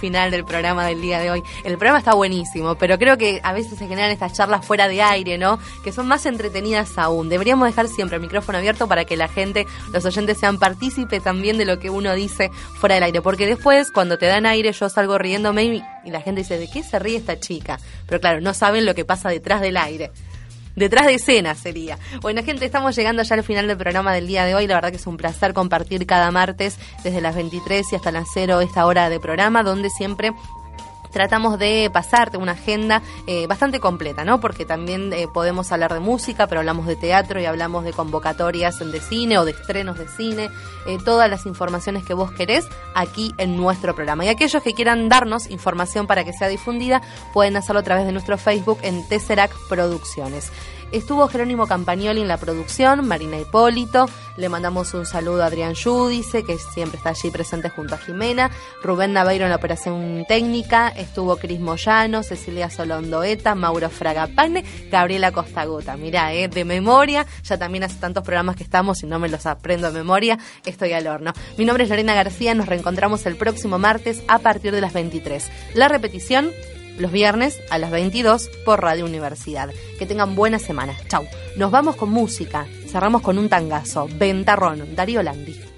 Final 0.00 0.30
del 0.30 0.44
programa 0.44 0.86
del 0.86 1.00
día 1.00 1.20
de 1.20 1.30
hoy. 1.30 1.42
El 1.64 1.76
programa 1.76 1.98
está 1.98 2.14
buenísimo, 2.14 2.74
pero 2.74 2.98
creo 2.98 3.18
que 3.18 3.40
a 3.44 3.52
veces 3.52 3.78
se 3.78 3.86
generan 3.86 4.10
estas 4.10 4.32
charlas 4.32 4.64
fuera 4.66 4.88
de 4.88 5.02
aire, 5.02 5.38
¿no? 5.38 5.58
Que 5.84 5.92
son 5.92 6.08
más 6.08 6.26
entretenidas 6.26 6.96
aún. 6.98 7.28
Deberíamos 7.28 7.68
dejar 7.68 7.86
siempre 7.88 8.16
el 8.16 8.22
micrófono 8.22 8.58
abierto 8.58 8.88
para 8.88 9.04
que 9.04 9.16
la 9.16 9.28
gente, 9.28 9.66
los 9.92 10.04
oyentes 10.04 10.38
sean 10.38 10.58
partícipes 10.58 11.22
también 11.22 11.58
de 11.58 11.66
lo 11.66 11.78
que 11.78 11.90
uno 11.90 12.14
dice 12.14 12.50
fuera 12.74 12.96
del 12.96 13.04
aire. 13.04 13.22
Porque 13.22 13.46
después, 13.46 13.92
cuando 13.92 14.18
te 14.18 14.26
dan 14.26 14.46
aire, 14.46 14.72
yo 14.72 14.88
salgo 14.88 15.18
riéndome 15.18 15.64
y, 15.64 15.84
y 16.04 16.10
la 16.10 16.22
gente 16.22 16.40
dice, 16.40 16.58
¿de 16.58 16.68
qué 16.68 16.82
se 16.82 16.98
ríe 16.98 17.18
esta 17.18 17.38
chica? 17.38 17.78
Pero 18.06 18.20
claro, 18.20 18.40
no 18.40 18.54
saben 18.54 18.86
lo 18.86 18.94
que 18.94 19.04
pasa 19.04 19.28
detrás 19.28 19.60
del 19.60 19.76
aire 19.76 20.10
detrás 20.76 21.06
de 21.06 21.14
escena 21.14 21.54
sería. 21.54 21.98
Bueno, 22.20 22.42
gente, 22.42 22.64
estamos 22.64 22.96
llegando 22.96 23.22
ya 23.22 23.34
al 23.34 23.42
final 23.42 23.66
del 23.66 23.76
programa 23.76 24.12
del 24.12 24.26
día 24.26 24.44
de 24.44 24.54
hoy. 24.54 24.66
La 24.66 24.74
verdad 24.74 24.90
que 24.90 24.96
es 24.96 25.06
un 25.06 25.16
placer 25.16 25.54
compartir 25.54 26.06
cada 26.06 26.30
martes 26.30 26.78
desde 27.04 27.20
las 27.20 27.34
23 27.34 27.92
y 27.92 27.96
hasta 27.96 28.12
las 28.12 28.28
0 28.32 28.60
esta 28.60 28.86
hora 28.86 29.08
de 29.08 29.20
programa, 29.20 29.62
donde 29.62 29.90
siempre 29.90 30.32
tratamos 31.10 31.58
de 31.58 31.90
pasarte 31.92 32.36
una 32.36 32.52
agenda 32.52 33.02
eh, 33.26 33.46
bastante 33.46 33.80
completa, 33.80 34.24
¿no? 34.24 34.40
Porque 34.40 34.64
también 34.64 35.12
eh, 35.12 35.28
podemos 35.28 35.70
hablar 35.72 35.92
de 35.94 36.00
música, 36.00 36.46
pero 36.46 36.60
hablamos 36.60 36.86
de 36.86 36.96
teatro 36.96 37.40
y 37.40 37.44
hablamos 37.44 37.84
de 37.84 37.92
convocatorias 37.92 38.78
de 38.78 39.00
cine 39.00 39.38
o 39.38 39.44
de 39.44 39.52
estrenos 39.52 39.98
de 39.98 40.08
cine, 40.08 40.50
eh, 40.86 40.98
todas 41.04 41.28
las 41.28 41.46
informaciones 41.46 42.04
que 42.04 42.14
vos 42.14 42.32
querés 42.32 42.66
aquí 42.94 43.34
en 43.38 43.56
nuestro 43.56 43.94
programa. 43.94 44.24
Y 44.24 44.28
aquellos 44.28 44.62
que 44.62 44.74
quieran 44.74 45.08
darnos 45.08 45.50
información 45.50 46.06
para 46.06 46.24
que 46.24 46.32
sea 46.32 46.48
difundida, 46.48 47.02
pueden 47.32 47.56
hacerlo 47.56 47.80
a 47.80 47.84
través 47.84 48.06
de 48.06 48.12
nuestro 48.12 48.38
Facebook 48.38 48.78
en 48.82 49.06
Tesseract 49.08 49.54
Producciones. 49.68 50.50
Estuvo 50.92 51.28
Jerónimo 51.28 51.68
Campagnoli 51.68 52.20
en 52.20 52.26
la 52.26 52.36
producción, 52.36 53.06
Marina 53.06 53.38
Hipólito, 53.38 54.08
le 54.36 54.48
mandamos 54.48 54.92
un 54.92 55.06
saludo 55.06 55.44
a 55.44 55.46
Adrián 55.46 55.74
Yudice, 55.74 56.42
que 56.42 56.58
siempre 56.58 56.96
está 56.96 57.10
allí 57.10 57.30
presente 57.30 57.68
junto 57.68 57.94
a 57.94 57.98
Jimena, 57.98 58.50
Rubén 58.82 59.12
Naveiro 59.12 59.44
en 59.44 59.50
la 59.50 59.56
operación 59.56 60.24
técnica, 60.26 60.88
estuvo 60.88 61.36
Cris 61.36 61.60
Moyano, 61.60 62.24
Cecilia 62.24 62.70
Solondoeta, 62.70 63.54
Mauro 63.54 63.88
Fragapane, 63.88 64.64
Gabriela 64.90 65.30
Costaguta. 65.30 65.96
Mirá, 65.96 66.34
eh, 66.34 66.48
de 66.48 66.64
memoria, 66.64 67.24
ya 67.44 67.56
también 67.56 67.84
hace 67.84 68.00
tantos 68.00 68.24
programas 68.24 68.56
que 68.56 68.64
estamos 68.64 69.00
y 69.04 69.06
no 69.06 69.20
me 69.20 69.28
los 69.28 69.46
aprendo 69.46 69.92
de 69.92 69.98
memoria, 69.98 70.38
estoy 70.64 70.92
al 70.92 71.06
horno. 71.06 71.32
Mi 71.56 71.64
nombre 71.64 71.84
es 71.84 71.90
Lorena 71.90 72.14
García, 72.14 72.52
nos 72.54 72.66
reencontramos 72.66 73.26
el 73.26 73.36
próximo 73.36 73.78
martes 73.78 74.24
a 74.26 74.40
partir 74.40 74.72
de 74.72 74.80
las 74.80 74.92
23. 74.92 75.48
La 75.74 75.86
repetición 75.86 76.50
los 77.00 77.12
viernes 77.12 77.60
a 77.70 77.78
las 77.78 77.90
22 77.90 78.48
por 78.64 78.82
Radio 78.82 79.04
Universidad. 79.04 79.70
Que 79.98 80.06
tengan 80.06 80.34
buena 80.34 80.58
semana. 80.58 80.96
Chau. 81.08 81.26
Nos 81.56 81.70
vamos 81.70 81.96
con 81.96 82.10
música. 82.10 82.66
Cerramos 82.86 83.22
con 83.22 83.38
un 83.38 83.48
tangazo. 83.48 84.08
Ventarrón, 84.18 84.94
Darío 84.94 85.22
Landi. 85.22 85.69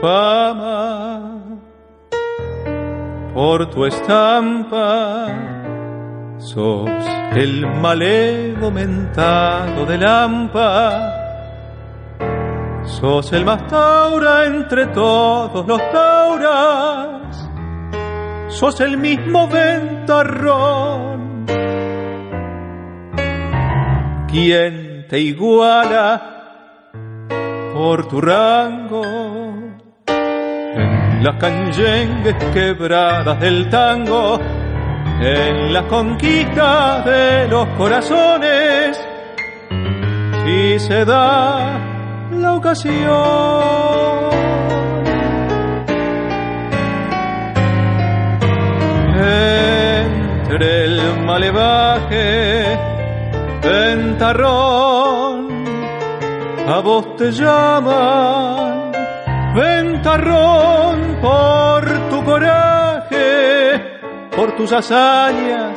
Fama, 0.00 1.40
por 3.34 3.70
tu 3.70 3.84
estampa, 3.86 5.26
sos 6.38 6.90
el 7.34 7.66
malevo 7.66 8.70
mentado 8.70 9.84
de 9.86 9.98
Lampa, 9.98 11.14
sos 12.84 13.32
el 13.32 13.44
más 13.44 13.66
taura 13.66 14.46
entre 14.46 14.86
todos 14.86 15.66
los 15.66 15.80
tauras, 15.90 17.50
sos 18.48 18.80
el 18.80 18.96
mismo 18.96 19.48
ventarrón. 19.48 21.18
¿Quién 24.30 25.06
te 25.08 25.18
iguala? 25.20 26.38
por 27.78 28.08
tu 28.08 28.20
rango. 28.20 29.47
Las 31.20 31.36
canyengues 31.36 32.36
quebradas 32.54 33.40
del 33.40 33.68
tango, 33.68 34.38
en 35.20 35.72
la 35.72 35.82
conquista 35.88 37.02
de 37.02 37.48
los 37.48 37.66
corazones, 37.76 38.96
si 40.44 40.78
se 40.78 41.04
da 41.04 41.80
la 42.30 42.54
ocasión. 42.54 44.28
Entre 49.20 50.84
el 50.84 51.24
malevaje, 51.24 52.78
ventarrón, 53.60 55.48
a 56.68 56.78
vos 56.78 57.16
te 57.16 57.32
llaman, 57.32 58.77
ventarrón 59.58 61.18
por 61.20 61.84
tu 62.10 62.24
coraje, 62.24 63.80
por 64.36 64.52
tus 64.56 64.72
hazañas, 64.72 65.76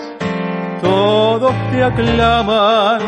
todos 0.81 1.53
te 1.71 1.83
aclaman. 1.83 3.01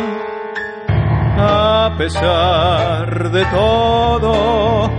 A 1.38 1.94
pesar 1.98 3.32
de 3.32 3.44
todo, 3.46 4.90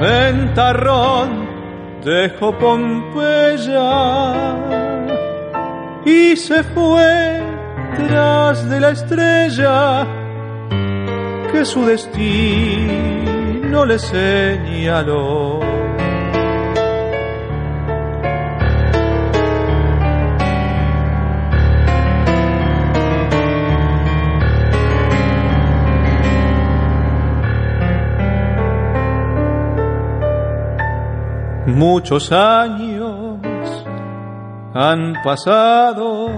ventarrón 0.00 1.48
dejó 2.04 2.56
Pompeya 2.58 3.92
y 6.04 6.36
se 6.36 6.64
fue 6.64 7.42
tras 7.96 8.68
de 8.68 8.80
la 8.80 8.90
estrella 8.90 10.06
que 11.52 11.64
su 11.64 11.84
destino 11.84 13.41
le 13.84 13.98
señaló. 13.98 15.60
Muchos 31.66 32.30
años 32.32 33.38
han 34.74 35.14
pasado 35.24 36.28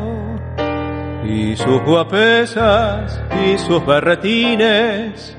y 1.25 1.57
sus 1.57 1.83
guapesas 1.83 3.23
y 3.45 3.59
sus 3.59 3.85
berretines 3.85 5.37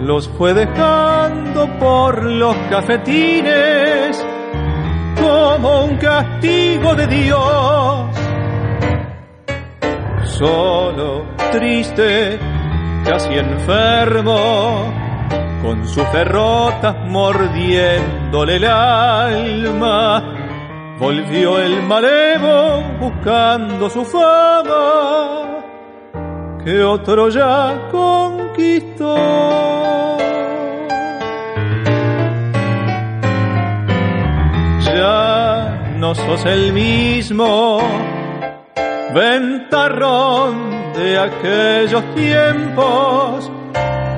los 0.00 0.28
fue 0.28 0.54
dejando 0.54 1.68
por 1.78 2.22
los 2.24 2.54
cafetines 2.70 4.24
como 5.20 5.84
un 5.84 5.96
castigo 5.96 6.94
de 6.94 7.06
Dios. 7.06 8.16
Solo, 10.24 11.24
triste, 11.50 12.38
casi 13.04 13.34
enfermo, 13.34 14.92
con 15.62 15.86
sus 15.88 16.12
derrotas 16.12 16.96
mordiéndole 17.08 18.56
el 18.56 18.64
alma 18.66 20.36
Volvió 20.98 21.58
el 21.58 21.82
malevo 21.82 22.82
buscando 22.98 23.90
su 23.90 24.02
fama, 24.02 25.45
que 26.66 26.82
otro 26.82 27.28
ya 27.28 27.78
conquistó. 27.92 29.16
Ya 34.84 35.92
no 35.96 36.12
sos 36.12 36.44
el 36.44 36.72
mismo 36.72 37.78
ventarrón 39.14 40.92
de 40.94 41.20
aquellos 41.20 42.02
tiempos, 42.16 43.48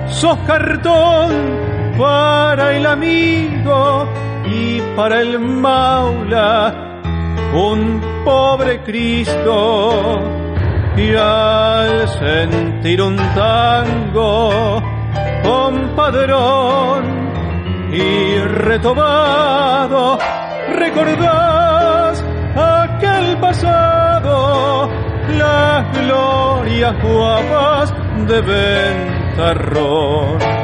sos 0.08 0.38
cartón 0.46 1.30
para 1.98 2.74
el 2.78 2.86
amigo 2.86 4.08
y 4.46 4.80
para 4.96 5.20
el 5.20 5.38
maula 5.38 6.74
un 7.52 8.00
pobre 8.24 8.82
Cristo 8.84 10.37
y 10.98 11.14
al 11.14 12.08
sentir 12.08 13.00
un 13.00 13.16
tango 13.16 14.82
compadrón 15.44 17.04
y 17.92 18.38
retomado 18.40 20.18
recordás 20.74 22.24
aquel 22.56 23.38
pasado 23.38 24.90
las 25.38 25.92
glorias 25.98 26.94
guapas 27.02 27.94
de 28.26 28.40
Ventarrón 29.38 30.57